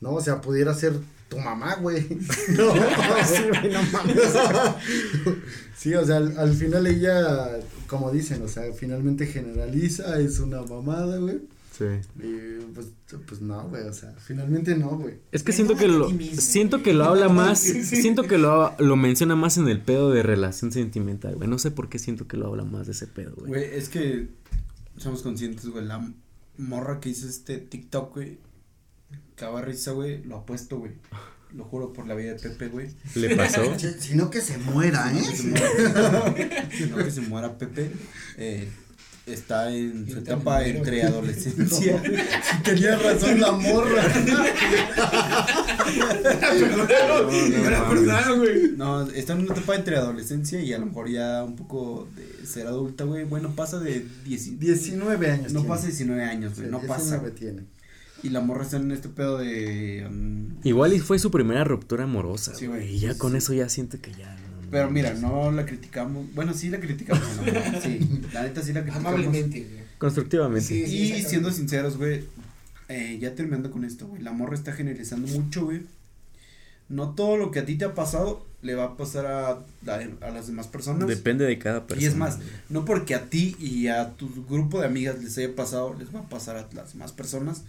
No, 0.01 0.15
o 0.15 0.21
sea, 0.21 0.41
pudiera 0.41 0.75
ser 0.75 0.95
tu 1.29 1.39
mamá, 1.39 1.77
güey. 1.77 2.09
No, 2.57 2.73
sí, 3.25 3.43
güey, 3.49 3.73
no 3.73 3.83
mames. 3.85 4.17
sí, 5.77 5.95
o 5.95 6.05
sea, 6.05 6.17
al, 6.17 6.37
al, 6.39 6.55
final 6.55 6.87
ella, 6.89 7.61
como 7.87 8.11
dicen, 8.11 8.43
o 8.43 8.49
sea, 8.49 8.65
finalmente 8.73 9.27
generaliza, 9.27 10.19
es 10.19 10.41
una 10.41 10.63
mamada, 10.63 11.19
güey. 11.19 11.41
Sí. 11.83 12.09
Sí. 12.21 12.27
Y 12.27 12.73
pues, 12.75 12.89
pues 13.27 13.41
no, 13.41 13.69
güey, 13.69 13.83
o 13.85 13.93
sea, 13.93 14.15
finalmente 14.19 14.77
no, 14.77 14.99
güey. 14.99 15.17
Es 15.33 15.43
que 15.43 15.53
siento 15.53 15.77
que 15.77 15.89
lo, 15.89 16.11
siento 16.11 16.83
que 16.83 16.95
lo 16.95 17.05
habla 17.05 17.29
más, 17.29 17.61
siento 17.61 18.25
que 18.25 18.39
lo, 18.39 18.75
lo 18.79 18.97
menciona 18.97 19.37
más 19.37 19.59
en 19.59 19.69
el 19.69 19.81
pedo 19.81 20.11
de 20.11 20.23
relación 20.23 20.73
sentimental, 20.73 21.37
güey. 21.37 21.49
No 21.49 21.59
sé 21.59 21.71
por 21.71 21.89
qué 21.89 21.99
siento 21.99 22.27
que 22.27 22.37
lo 22.37 22.47
habla 22.47 22.65
más 22.65 22.87
de 22.87 22.93
ese 22.93 23.07
pedo, 23.07 23.35
güey. 23.37 23.49
Güey, 23.49 23.65
es 23.75 23.89
que 23.89 24.29
somos 24.97 25.23
conscientes, 25.23 25.67
güey, 25.67 25.85
la 25.85 26.13
morra 26.59 27.01
que 27.01 27.09
hizo 27.09 27.29
este 27.29 27.59
TikTok, 27.59 28.15
güey, 28.15 28.39
cava 29.35 29.63
risa, 29.63 29.93
güey, 29.93 30.23
lo 30.25 30.37
apuesto, 30.37 30.79
güey. 30.79 30.93
Lo 31.55 31.65
juro 31.65 31.93
por 31.93 32.07
la 32.07 32.15
vida 32.15 32.33
de 32.33 32.39
Pepe, 32.39 32.69
güey. 32.69 32.89
¿Le 33.15 33.37
pasó? 33.37 33.61
Sino 33.99 34.31
que 34.31 34.41
se 34.41 34.57
muera, 34.57 35.13
¿eh? 35.13 36.69
Sino 36.73 36.97
que 36.97 37.11
se 37.11 37.21
muera 37.21 37.59
Pepe. 37.59 37.91
Eh, 38.39 38.69
está 39.27 39.75
en 39.75 40.11
su 40.11 40.19
etapa 40.19 40.65
entre 40.65 41.03
adolescencia. 41.03 42.03
si 42.43 42.63
tenía 42.63 42.97
razón 42.97 43.41
la 43.41 43.53
morra. 43.53 44.03
no, 48.77 49.03
está 49.11 49.33
en 49.35 49.41
una 49.41 49.55
etapa 49.55 49.77
entre 49.77 49.97
adolescencia 49.97 50.61
y 50.61 50.73
a 50.73 50.79
lo 50.79 50.87
mejor 50.87 51.09
ya 51.09 51.45
un 51.45 51.57
poco 51.57 52.09
de 52.17 52.47
ser 52.47 52.67
adulta, 52.67 53.05
güey. 53.05 53.25
Bueno, 53.25 53.55
pasa 53.55 53.79
de 53.79 54.07
19 54.25 55.31
años. 55.31 55.53
No 55.53 55.65
pasa 55.65 55.83
de 55.83 55.89
19 55.89 56.25
años, 56.25 56.57
güey. 56.57 56.71
no 56.71 56.81
pasa. 56.81 57.23
tiene. 57.35 57.65
Y 58.23 58.29
la 58.29 58.41
morra 58.41 58.63
está 58.63 58.77
en 58.77 58.93
este 58.93 59.09
pedo 59.09 59.39
de. 59.39 60.07
Um, 60.09 60.59
Igual 60.63 60.93
y 60.93 61.01
fue 61.01 61.19
su 61.19 61.31
primera 61.31 61.65
ruptura 61.65 62.05
amorosa. 62.05 62.55
Sí, 62.55 62.67
güey. 62.67 62.95
Y 62.95 63.01
ya 63.01 63.19
con 63.19 63.35
eso 63.35 63.53
ya 63.53 63.69
siente 63.69 63.99
que 63.99 64.13
ya. 64.13 64.37
Pero 64.73 64.91
mira, 64.91 65.15
no 65.15 65.53
la 65.53 65.65
criticamos. 65.65 66.35
Bueno, 66.35 66.53
sí 66.55 66.69
la 66.69 66.81
criticamos. 66.81 67.25
sí, 67.83 68.01
la 68.33 68.43
neta 68.43 68.63
sí 68.63 68.73
la 68.73 68.81
criticamos. 68.81 69.13
Amablemente, 69.13 69.61
güey. 69.61 69.83
Constructivamente. 69.99 70.75
y 70.75 71.23
siendo 71.23 71.53
sinceros, 71.53 71.97
güey. 71.97 72.25
Eh, 72.89 73.19
ya 73.21 73.35
terminando 73.35 73.71
con 73.71 73.85
esto, 73.85 74.09
güey. 74.09 74.23
La 74.23 74.33
morra 74.33 74.55
está 74.55 74.73
generalizando 74.73 75.29
mucho, 75.29 75.67
güey. 75.67 75.83
No 76.89 77.11
todo 77.11 77.37
lo 77.37 77.51
que 77.51 77.61
a 77.61 77.65
ti 77.65 77.77
te 77.77 77.85
ha 77.85 77.95
pasado 77.95 78.45
le 78.63 78.75
va 78.75 78.85
a 78.85 78.97
pasar 78.97 79.27
a, 79.27 79.51
a, 79.51 80.31
las 80.31 80.47
demás 80.47 80.67
personas. 80.69 81.07
Depende 81.07 81.45
de 81.45 81.59
cada 81.59 81.87
persona. 81.87 82.05
Y 82.05 82.09
es 82.09 82.17
más, 82.17 82.39
no 82.69 82.85
porque 82.85 83.15
a 83.15 83.27
ti 83.29 83.57
y 83.61 83.89
a 83.89 84.11
tu 84.11 84.29
grupo 84.47 84.81
de 84.81 84.87
amigas 84.87 85.23
les 85.23 85.39
haya 85.39 85.55
pasado, 85.55 85.95
les 85.99 86.15
va 86.15 86.21
a 86.21 86.29
pasar 86.29 86.57
a 86.57 86.69
las 86.75 86.93
demás 86.93 87.13
personas 87.13 87.63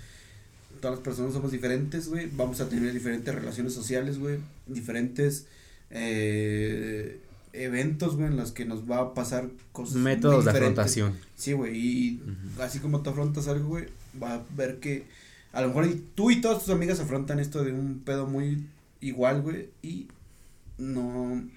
todas 0.83 0.97
las 0.97 1.03
personas 1.05 1.31
somos 1.31 1.53
diferentes, 1.53 2.09
güey. 2.09 2.29
Vamos 2.33 2.59
a 2.59 2.67
tener 2.67 2.91
diferentes 2.91 3.33
relaciones 3.33 3.73
sociales, 3.73 4.19
güey. 4.19 4.39
Diferentes 4.67 5.45
eh, 5.93 7.21
eventos, 7.53 8.15
güey, 8.15 8.27
en 8.27 8.35
los 8.35 8.51
que 8.51 8.65
nos 8.65 8.89
va 8.89 8.99
a 8.99 9.13
pasar 9.13 9.49
cosas. 9.71 9.95
Métodos 9.95 10.45
de 10.45 10.51
afrontación. 10.51 11.17
Sí, 11.35 11.53
güey. 11.53 11.77
Y 11.77 12.23
así 12.59 12.79
como 12.79 13.01
tú 13.01 13.11
afrontas 13.11 13.47
algo, 13.47 13.69
güey, 13.69 13.85
va 14.21 14.33
a 14.33 14.43
ver 14.55 14.79
que 14.79 15.05
a 15.53 15.61
lo 15.61 15.67
mejor 15.67 15.87
tú 16.15 16.31
y 16.31 16.41
todas 16.41 16.59
tus 16.59 16.73
amigas 16.73 16.99
afrontan 16.99 17.39
esto 17.39 17.63
de 17.63 17.71
un 17.71 18.01
pedo 18.03 18.25
muy 18.25 18.65
igual, 19.01 19.43
güey. 19.43 19.69
Y 19.83 20.07
no. 20.79 21.47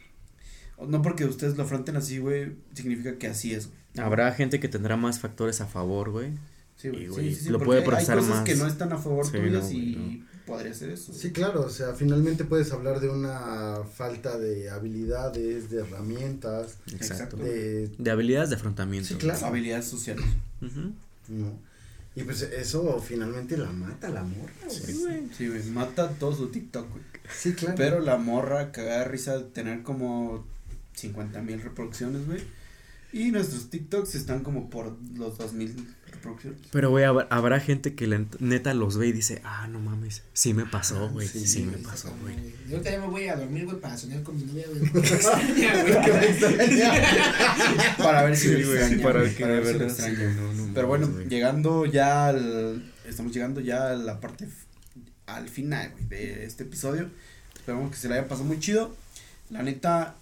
No 0.87 1.01
porque 1.01 1.24
ustedes 1.24 1.57
lo 1.57 1.62
afronten 1.62 1.97
así, 1.97 2.18
güey, 2.18 2.53
significa 2.74 3.16
que 3.16 3.28
así 3.28 3.55
es, 3.55 3.68
güey. 3.68 4.07
Habrá 4.07 4.30
gente 4.32 4.61
que 4.61 4.68
tendrá 4.68 4.99
más 4.99 5.18
factores 5.20 5.62
a 5.62 5.66
favor, 5.66 6.11
güey. 6.11 6.32
Sí, 6.76 6.91
sí, 7.14 7.34
sí, 7.34 7.49
lo 7.49 7.59
puede 7.59 7.80
procesar 7.80 8.18
hay 8.18 8.24
cosas 8.24 8.45
que 8.45 8.55
no 8.55 8.66
están 8.66 8.93
a 8.93 8.99
favor 8.99 9.26
tuyas 9.32 9.72
y 9.72 10.22
podría 10.47 10.72
ser 10.72 10.90
eso. 10.90 11.12
Sí, 11.12 11.32
claro, 11.32 11.62
o 11.62 11.70
sea, 11.70 11.92
finalmente 11.94 12.44
puedes 12.44 12.72
hablar 12.72 13.01
de 13.01 13.09
una 13.09 13.80
falta 13.92 14.38
de 14.38 14.70
habilidades, 14.70 15.70
de 15.70 15.80
herramientas. 15.80 16.76
Exacto. 16.92 17.36
De, 17.36 17.88
de 17.88 18.11
habilidades 18.11 18.51
de 18.51 18.57
afrontamiento. 18.57 19.09
Sí, 19.09 19.14
claro. 19.16 19.44
Habilidades 19.47 19.86
sociales. 19.86 20.24
no. 21.28 21.66
Y 22.14 22.22
pues 22.22 22.40
eso 22.40 22.99
finalmente 22.99 23.59
la 23.59 23.70
mata 23.70 24.09
la 24.09 24.22
morra, 24.22 24.53
Sí, 24.70 24.94
güey. 24.94 25.28
Sí, 25.36 25.49
güey, 25.49 25.62
mata 25.64 26.09
todo 26.09 26.34
su 26.34 26.49
TikTok, 26.49 26.90
güey. 26.90 27.03
Sí, 27.30 27.53
claro. 27.53 27.74
Pero 27.76 28.01
la 28.01 28.16
morra 28.16 28.72
cagada 28.72 29.05
risa 29.05 29.36
de 29.36 29.44
tener 29.44 29.82
como 29.82 30.47
50 30.94 31.42
mil 31.42 31.61
reproducciones, 31.61 32.26
güey. 32.26 32.40
Y 33.12 33.30
nuestros 33.32 33.68
TikToks 33.68 34.14
están 34.14 34.42
como 34.42 34.70
por 34.70 34.97
los 35.14 35.36
2000 35.36 35.76
pero, 36.71 36.91
güey, 36.91 37.05
habrá, 37.05 37.61
gente 37.61 37.95
que 37.95 38.07
neta 38.41 38.75
los 38.75 38.97
ve 38.97 39.07
y 39.09 39.12
dice, 39.12 39.41
ah, 39.45 39.69
no 39.69 39.79
mames, 39.81 40.23
sí 40.33 40.55
me 40.55 40.64
pasó, 40.67 41.09
güey, 41.11 41.29
sí, 41.29 41.62
me 41.62 41.79
pasó, 41.79 42.12
güey. 42.21 42.35
Yo 42.69 42.81
también 42.81 43.03
me 43.03 43.09
voy 43.09 43.29
a 43.29 43.37
dormir, 43.37 43.64
güey, 43.64 43.81
para 43.81 43.97
soñar 43.97 44.23
con 44.23 44.37
mi 44.37 44.45
novia, 44.45 44.67
güey. 44.69 44.91
para 47.99 48.25
ver 48.25 48.37
si 48.37 48.49
me 48.49 48.61
extraña, 48.61 49.03
para, 49.03 49.21
ver, 49.21 49.37
para 49.37 49.53
ver 49.53 49.67
si 49.67 49.75
me 49.79 49.87
extraña. 49.87 50.37
Pero 50.75 50.89
bueno, 50.89 51.09
llegando 51.29 51.87
ya 51.87 52.29
al, 52.29 52.93
estamos 53.07 53.33
llegando 53.33 53.61
ya 53.61 53.91
a 53.91 53.95
la 53.95 54.21
parte, 54.21 54.49
al 55.27 55.49
final, 55.49 55.93
güey, 55.93 56.05
de 56.07 56.45
este 56.45 56.64
episodio. 56.64 57.11
Esperamos 57.55 57.91
que 57.91 57.97
se 57.97 58.09
le 58.09 58.14
haya 58.14 58.29
pasado 58.29 58.47
muy 58.47 58.61
chido. 58.61 58.95
La 59.51 59.62
neta, 59.62 60.17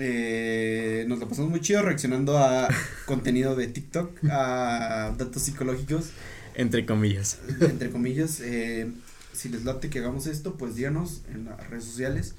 eh, 0.00 1.04
nos 1.06 1.18
lo 1.18 1.28
pasamos 1.28 1.50
muy 1.50 1.60
chido 1.60 1.82
reaccionando 1.82 2.38
a 2.38 2.68
contenido 3.06 3.54
de 3.54 3.66
TikTok, 3.68 4.24
a 4.30 5.14
datos 5.16 5.42
psicológicos. 5.42 6.10
Entre 6.54 6.86
comillas. 6.86 7.38
Entre 7.60 7.90
comillas. 7.90 8.40
Eh, 8.40 8.90
si 9.32 9.48
les 9.48 9.64
late 9.64 9.90
que 9.90 9.98
hagamos 9.98 10.26
esto, 10.26 10.56
pues 10.56 10.74
díganos 10.74 11.22
en 11.32 11.44
las 11.44 11.70
redes 11.70 11.84
sociales. 11.84 12.34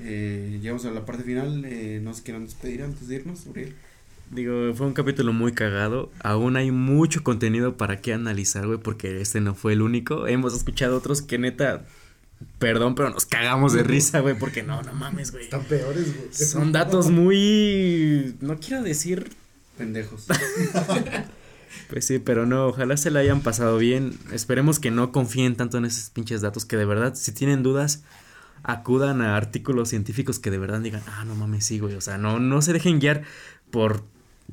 Eh, 0.00 0.58
llegamos 0.60 0.84
a 0.84 0.90
la 0.90 1.04
parte 1.04 1.22
final. 1.22 1.64
Eh, 1.64 2.00
¿Nos 2.02 2.20
quieran 2.20 2.44
despedir 2.44 2.82
antes 2.82 3.08
de 3.08 3.16
irnos, 3.16 3.46
Digo, 4.30 4.74
fue 4.74 4.86
un 4.86 4.94
capítulo 4.94 5.32
muy 5.32 5.52
cagado. 5.52 6.10
Aún 6.20 6.56
hay 6.56 6.70
mucho 6.70 7.22
contenido 7.22 7.76
para 7.76 8.00
que 8.00 8.12
analizar, 8.12 8.66
güey, 8.66 8.78
porque 8.78 9.20
este 9.20 9.40
no 9.40 9.54
fue 9.54 9.74
el 9.74 9.82
único. 9.82 10.26
Hemos 10.26 10.54
escuchado 10.54 10.96
otros 10.96 11.22
que 11.22 11.38
neta 11.38 11.84
Perdón, 12.58 12.94
pero 12.94 13.10
nos 13.10 13.26
cagamos 13.26 13.72
de 13.72 13.82
risa, 13.82 14.20
güey, 14.20 14.38
porque 14.38 14.62
no, 14.62 14.82
no 14.82 14.92
mames, 14.94 15.32
güey. 15.32 15.44
Están 15.44 15.64
peores, 15.64 16.16
güey. 16.16 16.32
Son 16.32 16.72
datos 16.72 17.10
muy. 17.10 18.36
No 18.40 18.58
quiero 18.58 18.82
decir. 18.82 19.30
Pendejos. 19.76 20.26
pues 21.90 22.06
sí, 22.06 22.18
pero 22.20 22.46
no, 22.46 22.68
ojalá 22.68 22.96
se 22.96 23.10
la 23.10 23.20
hayan 23.20 23.42
pasado 23.42 23.78
bien. 23.78 24.16
Esperemos 24.32 24.78
que 24.78 24.90
no 24.90 25.12
confíen 25.12 25.56
tanto 25.56 25.78
en 25.78 25.84
esos 25.84 26.10
pinches 26.10 26.40
datos, 26.40 26.64
que 26.64 26.76
de 26.76 26.84
verdad, 26.84 27.14
si 27.14 27.32
tienen 27.32 27.62
dudas, 27.62 28.04
acudan 28.62 29.20
a 29.20 29.36
artículos 29.36 29.90
científicos 29.90 30.38
que 30.38 30.50
de 30.50 30.58
verdad 30.58 30.80
digan, 30.80 31.02
ah, 31.06 31.24
no 31.24 31.34
mames, 31.34 31.64
sí, 31.64 31.78
güey. 31.80 31.94
O 31.96 32.00
sea, 32.00 32.18
no, 32.18 32.38
no 32.38 32.62
se 32.62 32.72
dejen 32.72 33.00
guiar 33.00 33.24
por 33.70 34.04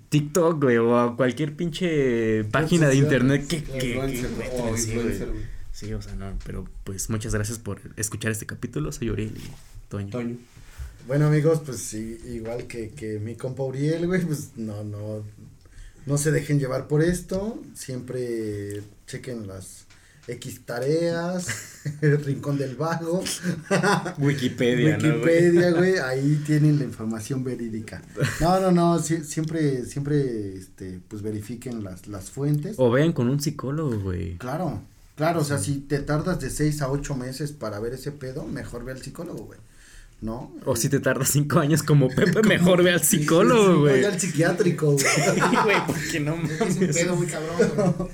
TikTok, 0.10 0.62
güey, 0.62 0.78
o 0.78 1.00
a 1.00 1.16
cualquier 1.16 1.56
pinche 1.56 2.44
página 2.46 2.90
de 2.90 2.96
internet 2.96 3.48
que, 3.48 3.64
que, 3.64 4.02
Sí, 5.82 5.92
o 5.96 6.02
sea, 6.02 6.14
no, 6.14 6.38
pero 6.46 6.68
pues 6.84 7.10
muchas 7.10 7.34
gracias 7.34 7.58
por 7.58 7.82
escuchar 7.96 8.32
este 8.32 8.46
capítulo. 8.46 8.92
Soy 8.92 9.10
Uriel 9.10 9.36
y 9.36 9.50
Toño. 9.90 10.10
Toño. 10.12 10.38
Bueno, 11.08 11.26
amigos, 11.26 11.64
pues 11.66 11.92
igual 11.96 12.68
que, 12.68 12.90
que 12.90 13.18
mi 13.18 13.34
compa 13.34 13.64
Uriel, 13.64 14.06
güey, 14.06 14.22
pues 14.24 14.52
no, 14.58 14.84
no, 14.84 15.24
no 16.06 16.18
se 16.20 16.30
dejen 16.30 16.60
llevar 16.60 16.88
por 16.88 17.02
esto. 17.02 17.60
Siempre 17.74 18.84
chequen 19.08 19.48
las 19.48 19.88
X 20.28 20.62
tareas, 20.66 21.48
el 22.02 22.16
rincón 22.26 22.60
del 22.60 22.76
vago. 22.76 23.24
Wikipedia, 24.20 25.00
Wikipedia, 25.02 25.72
güey, 25.72 25.98
ahí 25.98 26.44
tienen 26.46 26.78
la 26.78 26.84
información 26.84 27.44
verídica. 27.44 28.04
No, 28.40 28.60
no, 28.60 28.72
no, 28.72 29.00
siempre, 29.00 29.84
siempre, 29.86 30.58
este, 30.58 31.02
pues 31.08 31.24
verifiquen 31.24 31.84
las, 31.84 32.06
las 32.06 32.30
fuentes. 32.30 32.76
O 32.78 32.92
vean 32.92 33.14
con 33.14 33.30
un 33.30 33.40
psicólogo, 33.40 34.00
güey. 34.00 34.38
Claro. 34.38 34.91
Claro, 35.22 35.42
o 35.42 35.44
sea, 35.44 35.60
si 35.60 35.82
te 35.82 36.00
tardas 36.00 36.40
de 36.40 36.50
seis 36.50 36.82
a 36.82 36.90
ocho 36.90 37.14
meses 37.14 37.52
para 37.52 37.80
ver 37.80 37.94
ese 37.94 38.12
pedo, 38.12 38.48
mejor 38.48 38.84
ve 38.84 38.94
al 38.94 39.04
psicólogo, 39.04 39.46
güey. 39.46 39.60
¿No? 40.20 40.52
O 40.66 40.76
si 40.76 40.90
te 40.90 41.00
tardas 41.00 41.30
cinco 41.30 41.60
años 41.60 41.84
como 41.84 42.08
Pepe, 42.16 42.42
mejor 42.42 42.82
ve 42.82 42.92
al 42.92 43.04
psicólogo, 43.04 43.82
güey. 43.82 44.02
Ve 44.02 44.08
al 44.08 44.20
psiquiátrico, 44.20 44.94
güey. 44.94 45.06
güey, 45.64 45.78
porque 45.86 46.20
no 46.22 46.34
Es 46.42 46.76
un 46.76 46.88
pedo 46.88 47.16
muy 47.16 47.28
cabrón, 47.28 48.10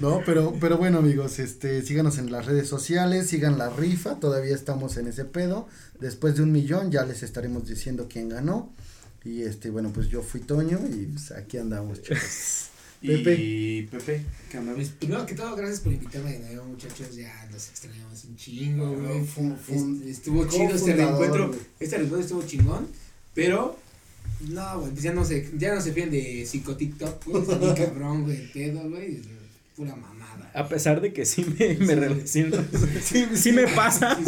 No, 0.00 0.20
pero, 0.26 0.54
pero 0.60 0.76
bueno, 0.76 0.98
amigos, 0.98 1.38
este, 1.38 1.80
síganos 1.80 2.18
en 2.18 2.30
las 2.30 2.44
redes 2.44 2.68
sociales, 2.68 3.28
sigan 3.28 3.56
la 3.56 3.70
rifa, 3.70 4.16
todavía 4.16 4.54
estamos 4.54 4.98
en 4.98 5.06
ese 5.06 5.24
pedo. 5.24 5.66
Después 5.98 6.36
de 6.36 6.42
un 6.42 6.52
millón 6.52 6.90
ya 6.90 7.06
les 7.06 7.22
estaremos 7.22 7.66
diciendo 7.66 8.06
quién 8.06 8.28
ganó. 8.28 8.70
Y 9.24 9.44
este, 9.44 9.70
bueno, 9.70 9.92
pues 9.94 10.10
yo 10.10 10.20
fui 10.20 10.40
Toño 10.40 10.78
y 10.90 11.06
pues 11.06 11.32
aquí 11.32 11.56
andamos, 11.56 12.02
chicos. 12.02 12.66
Pepe. 13.00 13.34
Y 13.34 13.82
Pepe, 13.82 14.22
¿qué 14.50 14.58
onda? 14.58 14.74
Pues, 14.74 14.90
primero 14.90 15.24
que 15.24 15.34
todo, 15.34 15.56
gracias 15.56 15.80
por 15.80 15.92
invitarme 15.92 16.32
de 16.32 16.38
nuevo, 16.40 16.66
muchachos. 16.66 17.16
Ya 17.16 17.48
nos 17.50 17.68
extrañamos 17.68 18.24
un 18.24 18.36
chingo, 18.36 18.94
güey. 18.94 20.10
estuvo 20.10 20.46
chido 20.46 20.74
este 20.74 20.94
reencuentro. 20.94 21.50
Este 21.78 21.96
reencuentro 21.96 22.26
estuvo 22.26 22.42
chingón. 22.46 22.88
Pero, 23.34 23.78
no, 24.48 24.80
güey, 24.80 24.92
pues 24.92 25.02
ya 25.02 25.14
no 25.14 25.24
se, 25.24 25.50
ya 25.56 25.74
no 25.74 25.80
se 25.80 25.92
fían 25.92 26.10
de 26.10 26.44
psicotiktok, 26.46 27.24
güey. 27.24 27.42
Está 27.42 27.58
bien 27.58 27.74
cabrón, 27.76 28.24
güey, 28.24 28.52
pedo, 28.52 28.88
güey. 28.90 29.20
Pura 29.76 29.96
A 30.54 30.68
pesar 30.68 31.00
de 31.00 31.12
que 31.12 31.24
sí 31.24 31.44
me, 31.58 31.74
me 31.86 31.94
relaciono. 31.94 32.56
sí, 33.02 33.26
sí, 33.34 33.52
me 33.52 33.66
pasa. 33.68 34.18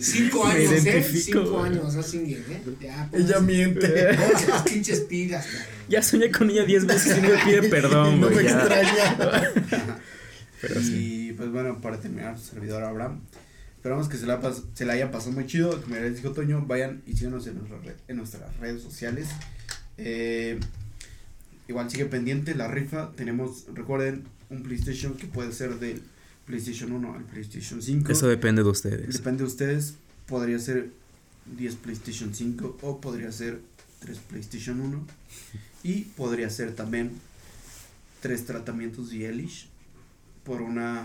cinco 0.00 0.46
años, 0.46 0.86
¿eh? 0.86 1.02
Cinco 1.02 1.60
años, 1.60 1.94
así, 1.96 2.34
¿eh? 2.34 2.62
Ya, 2.80 3.10
Ella 3.12 3.40
miente. 3.40 4.12
Las 4.12 4.62
pinches 4.62 5.00
pilas, 5.00 5.46
Ya 5.88 6.02
soñé 6.02 6.30
con 6.30 6.50
ella 6.50 6.64
diez 6.64 6.86
veces 6.86 7.18
y 7.18 7.20
no 7.20 7.28
me 7.28 7.44
pide 7.44 7.68
perdón, 7.68 8.20
güey. 8.20 8.30
No 8.30 8.36
me 8.36 8.42
extraña. 8.42 9.52
y 10.92 11.32
pues 11.32 11.50
bueno, 11.50 11.80
para 11.80 12.00
terminar, 12.00 12.38
su 12.38 12.46
servidor 12.46 12.84
Abraham. 12.84 13.20
Esperamos 13.76 14.08
que 14.08 14.16
se 14.16 14.26
la, 14.26 14.40
se 14.74 14.84
la 14.84 14.94
haya 14.94 15.10
pasado 15.10 15.32
muy 15.32 15.46
chido. 15.46 15.80
Como 15.80 15.94
ya 15.94 16.02
les 16.02 16.16
dijo 16.16 16.32
Toño, 16.32 16.64
vayan 16.66 17.02
y 17.06 17.16
síganos 17.16 17.46
en, 17.46 17.58
nuestra 17.58 17.78
en 18.08 18.16
nuestras 18.16 18.56
redes 18.58 18.82
sociales. 18.82 19.28
Eh, 19.98 20.58
igual 21.68 21.88
sigue 21.90 22.06
pendiente 22.06 22.54
la 22.54 22.66
rifa. 22.66 23.12
Tenemos, 23.12 23.66
recuerden, 23.72 24.24
un 24.50 24.62
PlayStation 24.62 25.14
que 25.16 25.26
puede 25.26 25.52
ser 25.52 25.78
del 25.78 26.02
PlayStation 26.46 26.92
1 26.92 27.14
al 27.14 27.24
PlayStation 27.24 27.82
5. 27.82 28.10
Eso 28.10 28.26
depende 28.28 28.62
de 28.62 28.70
ustedes. 28.70 29.12
Depende 29.12 29.42
de 29.42 29.48
ustedes. 29.48 29.94
Podría 30.26 30.58
ser 30.58 30.90
10 31.56 31.76
PlayStation 31.76 32.34
5 32.34 32.78
o 32.82 33.00
podría 33.00 33.30
ser 33.32 33.60
3 34.00 34.18
PlayStation 34.18 34.80
1. 34.80 35.06
Y 35.82 36.02
podría 36.16 36.48
ser 36.50 36.74
también 36.74 37.12
3 38.22 38.46
tratamientos 38.46 39.10
de 39.10 39.26
Elish 39.26 39.68
por 40.44 40.62
una 40.62 41.04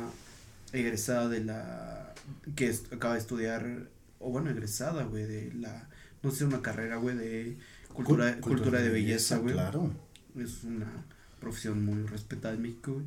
egresada 0.72 1.28
de 1.30 1.44
la 1.44 2.14
que 2.56 2.74
acaba 2.92 3.16
de 3.16 3.20
estudiar 3.20 3.88
o 4.20 4.30
bueno 4.30 4.50
egresada 4.50 5.04
güey 5.04 5.26
de 5.26 5.54
la 5.54 5.88
no 6.24 6.32
sé 6.32 6.46
una 6.46 6.62
carrera 6.62 6.96
güey 6.96 7.16
de 7.16 7.58
cultura 7.94 8.40
cultura, 8.40 8.82
de, 8.82 8.90
belleza 8.90 9.38
güey 9.38 9.54
claro 9.54 9.92
es 10.40 10.64
una 10.64 10.88
profesión 11.40 11.86
muy 11.86 12.04
respetada 12.08 12.56
en 12.56 12.62
México 12.62 12.94
güey 12.94 13.06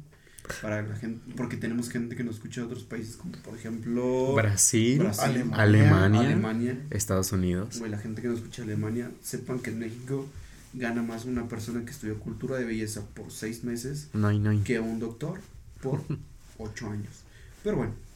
para 0.62 0.82
la 0.82 0.96
gente 0.96 1.20
porque 1.36 1.56
tenemos 1.56 1.88
gente 1.90 2.16
que 2.16 2.24
nos 2.24 2.36
escucha 2.36 2.60
de 2.60 2.66
otros 2.66 2.84
países 2.84 3.16
como 3.16 3.32
por 3.32 3.54
ejemplo 3.56 4.34
Brasil, 4.34 5.06
Alemania, 5.52 6.20
Alemania, 6.20 6.78
Estados 6.90 7.32
Unidos 7.32 7.78
güey 7.78 7.90
la 7.90 7.98
gente 7.98 8.22
que 8.22 8.28
nos 8.28 8.38
escucha 8.38 8.62
de 8.62 8.72
Alemania 8.72 9.10
sepan 9.22 9.58
que 9.58 9.70
en 9.70 9.78
México 9.78 10.26
gana 10.74 11.02
más 11.02 11.24
una 11.24 11.48
persona 11.48 11.84
que 11.84 11.90
estudió 11.90 12.18
cultura 12.18 12.56
de 12.56 12.64
belleza 12.64 13.02
por 13.14 13.30
seis 13.30 13.64
meses 13.64 14.08
que 14.64 14.80
un 14.80 14.98
doctor 14.98 15.40
por 15.80 16.02
ocho 16.58 16.90
años 16.90 17.22
pero 17.62 17.76
bueno 17.76 18.06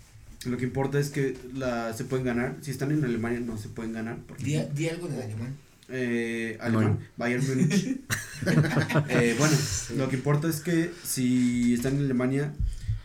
lo 0.46 0.56
que 0.56 0.64
importa 0.64 0.98
es 0.98 1.10
que 1.10 1.36
la 1.54 1.92
se 1.92 2.04
pueden 2.04 2.24
ganar. 2.24 2.56
Si 2.62 2.70
están 2.70 2.90
en 2.92 3.04
Alemania 3.04 3.40
no 3.40 3.58
se 3.58 3.68
pueden 3.68 3.92
ganar. 3.92 4.18
Di, 4.38 4.58
di 4.74 4.88
algo 4.88 5.06
de 5.08 5.22
alemán. 5.22 5.54
Eh, 5.90 6.56
alemán, 6.60 6.98
Bayern 7.16 7.46
Munich. 7.48 8.00
eh, 9.08 9.34
bueno, 9.38 9.56
lo 9.96 10.08
que 10.08 10.16
importa 10.16 10.48
es 10.48 10.60
que 10.60 10.90
si 11.04 11.74
están 11.74 11.96
en 11.96 12.04
Alemania 12.04 12.52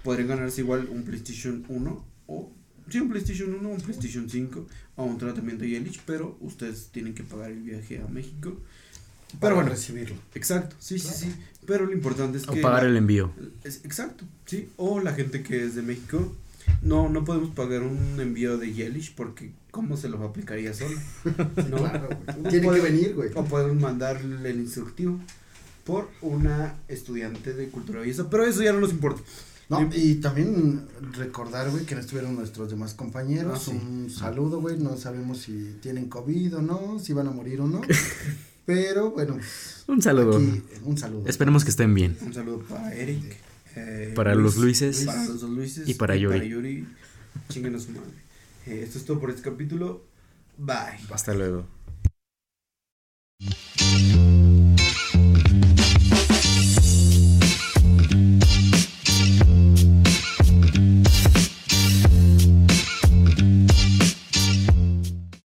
podrían 0.04 0.30
ganarse 0.30 0.62
igual 0.62 0.88
un 0.92 1.04
PlayStation 1.04 1.66
1 1.68 2.06
o 2.28 2.52
sí, 2.90 3.00
un 3.00 3.10
PlayStation 3.10 3.54
1, 3.54 3.70
un 3.70 3.82
PlayStation 3.82 4.30
5 4.30 4.68
o 4.98 5.04
un 5.04 5.18
tratamiento 5.18 5.66
Yelich, 5.66 6.02
pero 6.06 6.38
ustedes 6.42 6.90
tienen 6.92 7.16
que 7.16 7.24
pagar 7.24 7.52
el 7.52 7.62
viaje 7.62 8.00
a 8.00 8.08
México. 8.08 8.62
Pero 9.40 9.56
bueno, 9.56 9.72
recibirlo. 9.72 10.16
Exacto, 10.34 10.76
sí, 10.80 11.00
sí, 11.00 11.10
sí. 11.14 11.36
Pero 11.66 11.86
lo 11.86 11.94
importante 11.94 12.38
es 12.38 12.48
o 12.48 12.54
pagar 12.62 12.86
el 12.86 12.96
envío. 12.96 13.34
Es, 13.64 13.84
exacto, 13.84 14.24
sí. 14.46 14.70
O 14.78 15.02
la 15.02 15.14
gente 15.14 15.42
que 15.42 15.66
es 15.66 15.76
de 15.76 15.82
México 15.82 16.36
no, 16.82 17.10
no 17.10 17.26
podemos 17.26 17.50
pagar 17.50 17.82
un 17.84 18.20
envío 18.20 18.58
de 18.58 18.74
Yelish 18.74 19.16
porque 19.16 19.52
¿cómo 19.72 19.98
se 19.98 20.10
lo 20.10 20.24
aplicaría 20.24 20.74
solo? 20.74 20.98
¿No? 21.70 21.78
Claro, 21.78 22.10
Tiene 22.50 22.70
que 22.70 22.80
venir, 22.80 23.16
güey. 23.16 23.32
O 23.36 23.44
podemos 23.44 23.82
mandarle 23.82 24.50
el 24.50 24.60
instructivo 24.60 25.20
por 25.84 26.10
una 26.22 26.76
estudiante 26.88 27.54
de 27.54 27.70
cultura 27.70 28.02
belleza, 28.02 28.30
pero 28.30 28.46
eso 28.46 28.64
ya 28.64 28.74
no 28.74 28.80
nos 28.80 28.92
importa. 28.92 29.22
No, 29.68 29.90
y 29.94 30.16
también 30.16 30.84
recordar, 31.14 31.72
güey, 31.72 31.86
que 31.86 31.96
no 31.96 32.02
estuvieron 32.02 32.36
nuestros 32.36 32.70
demás 32.70 32.94
compañeros. 32.94 33.68
Ah, 33.68 33.72
un 33.72 34.10
saludo, 34.12 34.62
güey. 34.62 34.78
No 34.78 34.96
sabemos 34.96 35.40
si 35.40 35.78
tienen 35.82 36.08
COVID 36.08 36.58
o 36.58 36.62
no, 36.62 37.00
si 37.00 37.14
van 37.14 37.28
a 37.28 37.32
morir 37.32 37.62
o 37.62 37.68
no. 37.68 37.82
pero 38.66 39.12
bueno. 39.12 39.38
Un 39.88 40.02
saludo. 40.02 40.38
un 40.84 40.98
saludo. 40.98 41.24
Esperemos 41.28 41.64
que 41.64 41.72
estén 41.72 41.94
bien. 41.96 42.16
Un 42.22 42.34
saludo 42.34 42.60
para 42.60 42.94
Eric. 42.94 43.38
Eh, 43.76 44.14
para 44.16 44.36
los 44.36 44.58
Luises. 44.58 45.06
Luis. 45.44 45.82
Y 45.86 45.94
para 45.96 46.16
y 46.16 46.22
Yuri. 46.22 46.88
Chinguen 47.50 47.76
a 47.76 47.80
su 47.80 47.92
madre. 47.92 48.12
Eh, 48.66 48.82
esto 48.84 48.98
es 48.98 49.06
todo 49.06 49.20
por 49.20 49.30
este 49.30 49.42
capítulo. 49.42 50.06
Bye. 50.58 51.00
Hasta 51.12 51.34
luego. 51.34 51.68